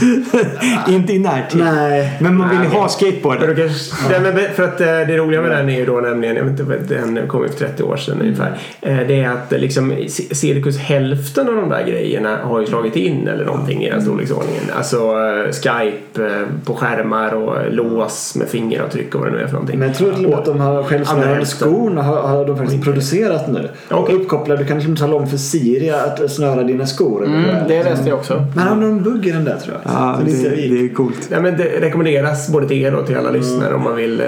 Inte 0.89 1.13
i 1.13 1.19
närtid. 1.19 1.61
Nej. 1.65 2.17
Men 2.21 2.37
man 2.37 2.51
vill 2.51 2.59
ju 2.63 2.69
ha 2.69 2.89
skateboard. 2.89 3.39
Kanske, 3.39 4.53
för 4.55 4.63
att 4.63 4.81
eh, 4.81 4.87
det 4.87 5.17
roliga 5.17 5.41
med 5.43 5.51
den 5.51 5.69
är 5.69 5.79
ju 5.79 5.87
då 5.87 6.01
nämligen, 6.01 6.37
jag 6.37 6.45
vet 6.45 6.61
inte, 6.61 6.95
den 6.95 7.29
kom 7.29 7.43
ju 7.43 7.49
för 7.49 7.59
30 7.59 7.83
år 7.83 7.97
sedan 7.97 8.21
ungefär. 8.21 8.59
Eh, 8.81 8.99
Det 9.09 9.21
är 9.21 9.29
att 9.29 9.53
eh, 9.53 9.59
liksom 9.59 9.95
cirkus 10.33 10.79
hälften 10.79 11.49
av 11.49 11.55
de 11.57 11.69
där 11.69 11.87
grejerna 11.87 12.39
har 12.43 12.61
ju 12.61 12.67
slagit 12.67 12.97
in 12.97 13.29
eller 13.29 13.45
någonting 13.45 13.85
i 13.85 13.91
den 13.91 14.03
storleksordningen. 14.03 14.65
Alltså 14.77 15.15
Skype 15.53 16.37
på 16.65 16.75
skärmar 16.75 17.35
och 17.35 17.73
lås 17.73 18.35
med 18.37 18.49
fingeravtryck 18.49 19.15
och 19.15 19.21
vad 19.21 19.33
det 19.33 19.37
nu 19.37 19.43
är 19.43 19.47
för 19.47 19.53
någonting. 19.53 19.79
Men 19.79 19.89
jag 19.89 19.97
tror 19.97 20.13
till 20.13 20.25
och 20.25 20.31
med 20.31 20.39
att 20.39 20.45
de 20.45 20.61
här 20.61 20.83
självsnörande 20.83 21.47
skorna 21.47 22.03
har, 22.03 22.17
har 22.23 22.45
de 22.47 22.59
faktiskt 22.59 22.85
producerat 22.85 23.49
nu. 23.49 23.69
Och 23.89 24.15
uppkopplade. 24.15 24.63
Du 24.63 24.67
kan 24.67 24.77
liksom 24.77 24.97
tala 24.97 25.17
om 25.17 25.27
för 25.27 25.37
Siri 25.37 25.91
att 25.91 26.33
snöra 26.33 26.63
dina 26.63 26.87
skor. 26.87 27.25
Mm, 27.27 27.45
är. 27.45 27.65
det 27.69 27.83
läste 27.83 28.09
jag 28.09 28.19
också. 28.19 28.45
Men 28.55 28.69
har 28.69 28.77
någon 28.77 29.03
bugg 29.03 29.27
i 29.31 29.33
den 29.33 29.45
där 29.45 29.59
tror 29.59 29.77
jag. 29.83 29.95
Ja, 29.95 30.21
det, 30.25 30.31
gick. 30.31 30.71
det 30.71 30.85
är 30.85 30.95
coolt. 30.95 31.29
Ja, 31.31 31.41
men 31.41 31.57
det 31.57 31.65
rekommenderas 31.65 32.49
både 32.49 32.69
till 32.69 32.83
er 32.83 32.95
och 32.95 33.07
till 33.07 33.17
alla 33.17 33.31
lyssnare 33.31 33.75
om 33.75 33.83
man 33.83 33.97
vill 33.97 34.21
eh, 34.21 34.27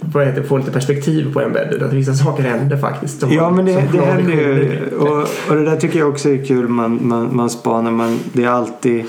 vad 0.00 0.26
heter, 0.26 0.42
få 0.42 0.58
lite 0.58 0.70
perspektiv 0.70 1.32
på 1.32 1.40
embedded. 1.40 1.82
Att 1.82 1.92
vissa 1.92 2.14
saker 2.14 2.42
händer 2.42 2.76
faktiskt. 2.76 3.20
som 3.20 3.32
Ja 3.32 3.50
men 3.50 3.64
det, 3.64 3.72
det 3.92 4.00
händer 4.00 4.32
ju. 4.32 4.90
Och, 4.98 5.18
och 5.48 5.56
det 5.56 5.64
där 5.64 5.76
tycker 5.76 5.98
jag 5.98 6.08
också 6.08 6.28
är 6.28 6.44
kul. 6.44 6.68
Man, 6.68 6.98
man, 7.02 7.36
man 7.36 7.50
spanar. 7.50 7.90
Man, 7.90 8.18
det 8.32 8.44
är 8.44 8.48
alltid 8.48 9.04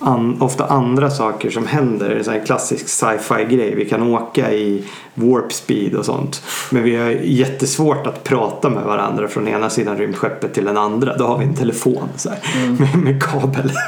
an, 0.00 0.36
ofta 0.42 0.66
andra 0.66 1.10
saker 1.10 1.50
som 1.50 1.66
händer. 1.66 2.08
Det 2.08 2.14
är 2.14 2.18
en 2.18 2.24
sån 2.24 2.34
här 2.34 2.44
klassisk 2.46 2.88
sci-fi 2.88 3.44
grej. 3.56 3.74
Vi 3.74 3.84
kan 3.88 4.02
åka 4.02 4.52
i 4.52 4.84
warp 5.14 5.52
speed 5.52 5.94
och 5.94 6.04
sånt. 6.04 6.42
Men 6.70 6.82
vi 6.82 6.96
har 6.96 7.10
jättesvårt 7.10 8.06
att 8.06 8.24
prata 8.24 8.70
med 8.70 8.84
varandra 8.84 9.28
från 9.28 9.48
ena 9.48 9.70
sidan 9.70 9.96
rymdskeppet 9.96 10.54
till 10.54 10.64
den 10.64 10.76
andra. 10.76 11.16
Då 11.16 11.26
har 11.26 11.38
vi 11.38 11.44
en 11.44 11.54
telefon 11.56 12.08
så 12.16 12.28
här, 12.30 12.38
med, 12.78 12.98
med 13.04 13.22
kabel. 13.22 13.72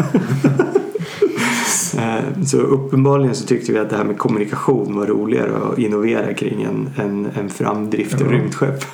Eh, 1.98 2.42
Så 2.44 2.56
uppenbarligen 2.56 3.34
så 3.34 3.46
tyckte 3.46 3.72
vi 3.72 3.78
att 3.78 3.90
det 3.90 3.96
här 3.96 4.04
med 4.04 4.18
kommunikation 4.18 4.96
var 4.98 5.06
roligare 5.06 5.50
att 5.72 5.78
innovera 5.78 6.34
kring 6.34 6.62
en, 6.62 6.90
en, 6.96 7.28
en 7.40 7.50
framdrift 7.50 8.20
av 8.20 8.28
rymdskepp. 8.28 8.84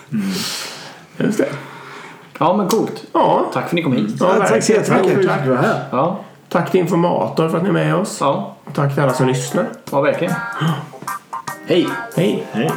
Just 1.19 1.39
det. 1.39 1.49
Ja, 2.39 2.57
men 2.57 2.69
coolt. 2.69 3.05
Ja, 3.13 3.51
Tack 3.53 3.63
för 3.63 3.69
att 3.69 3.73
ni 3.73 3.83
kom 3.83 3.93
hit. 3.93 4.17
ja 4.21 4.35
tack 4.49 4.63
så 4.65 4.73
jättemycket. 4.73 5.15
Tack 5.15 5.25
för 5.27 5.31
att 5.39 5.45
du 5.45 5.51
var 5.51 5.57
här. 5.57 5.85
Ja, 5.91 6.21
tack 6.49 6.71
till 6.71 6.81
Informator 6.81 7.49
för 7.49 7.57
att 7.57 7.63
ni 7.63 7.69
är 7.69 7.73
med 7.73 7.95
oss. 7.95 8.19
ja, 8.21 8.55
Och 8.65 8.75
tack 8.75 8.95
till 8.95 9.03
alla 9.03 9.13
som 9.13 9.27
lyssnar. 9.29 9.67
ja 9.91 10.01
verkligen. 10.01 10.35
Hej! 11.67 11.87
Hej! 12.17 12.47
Hej. 12.53 12.71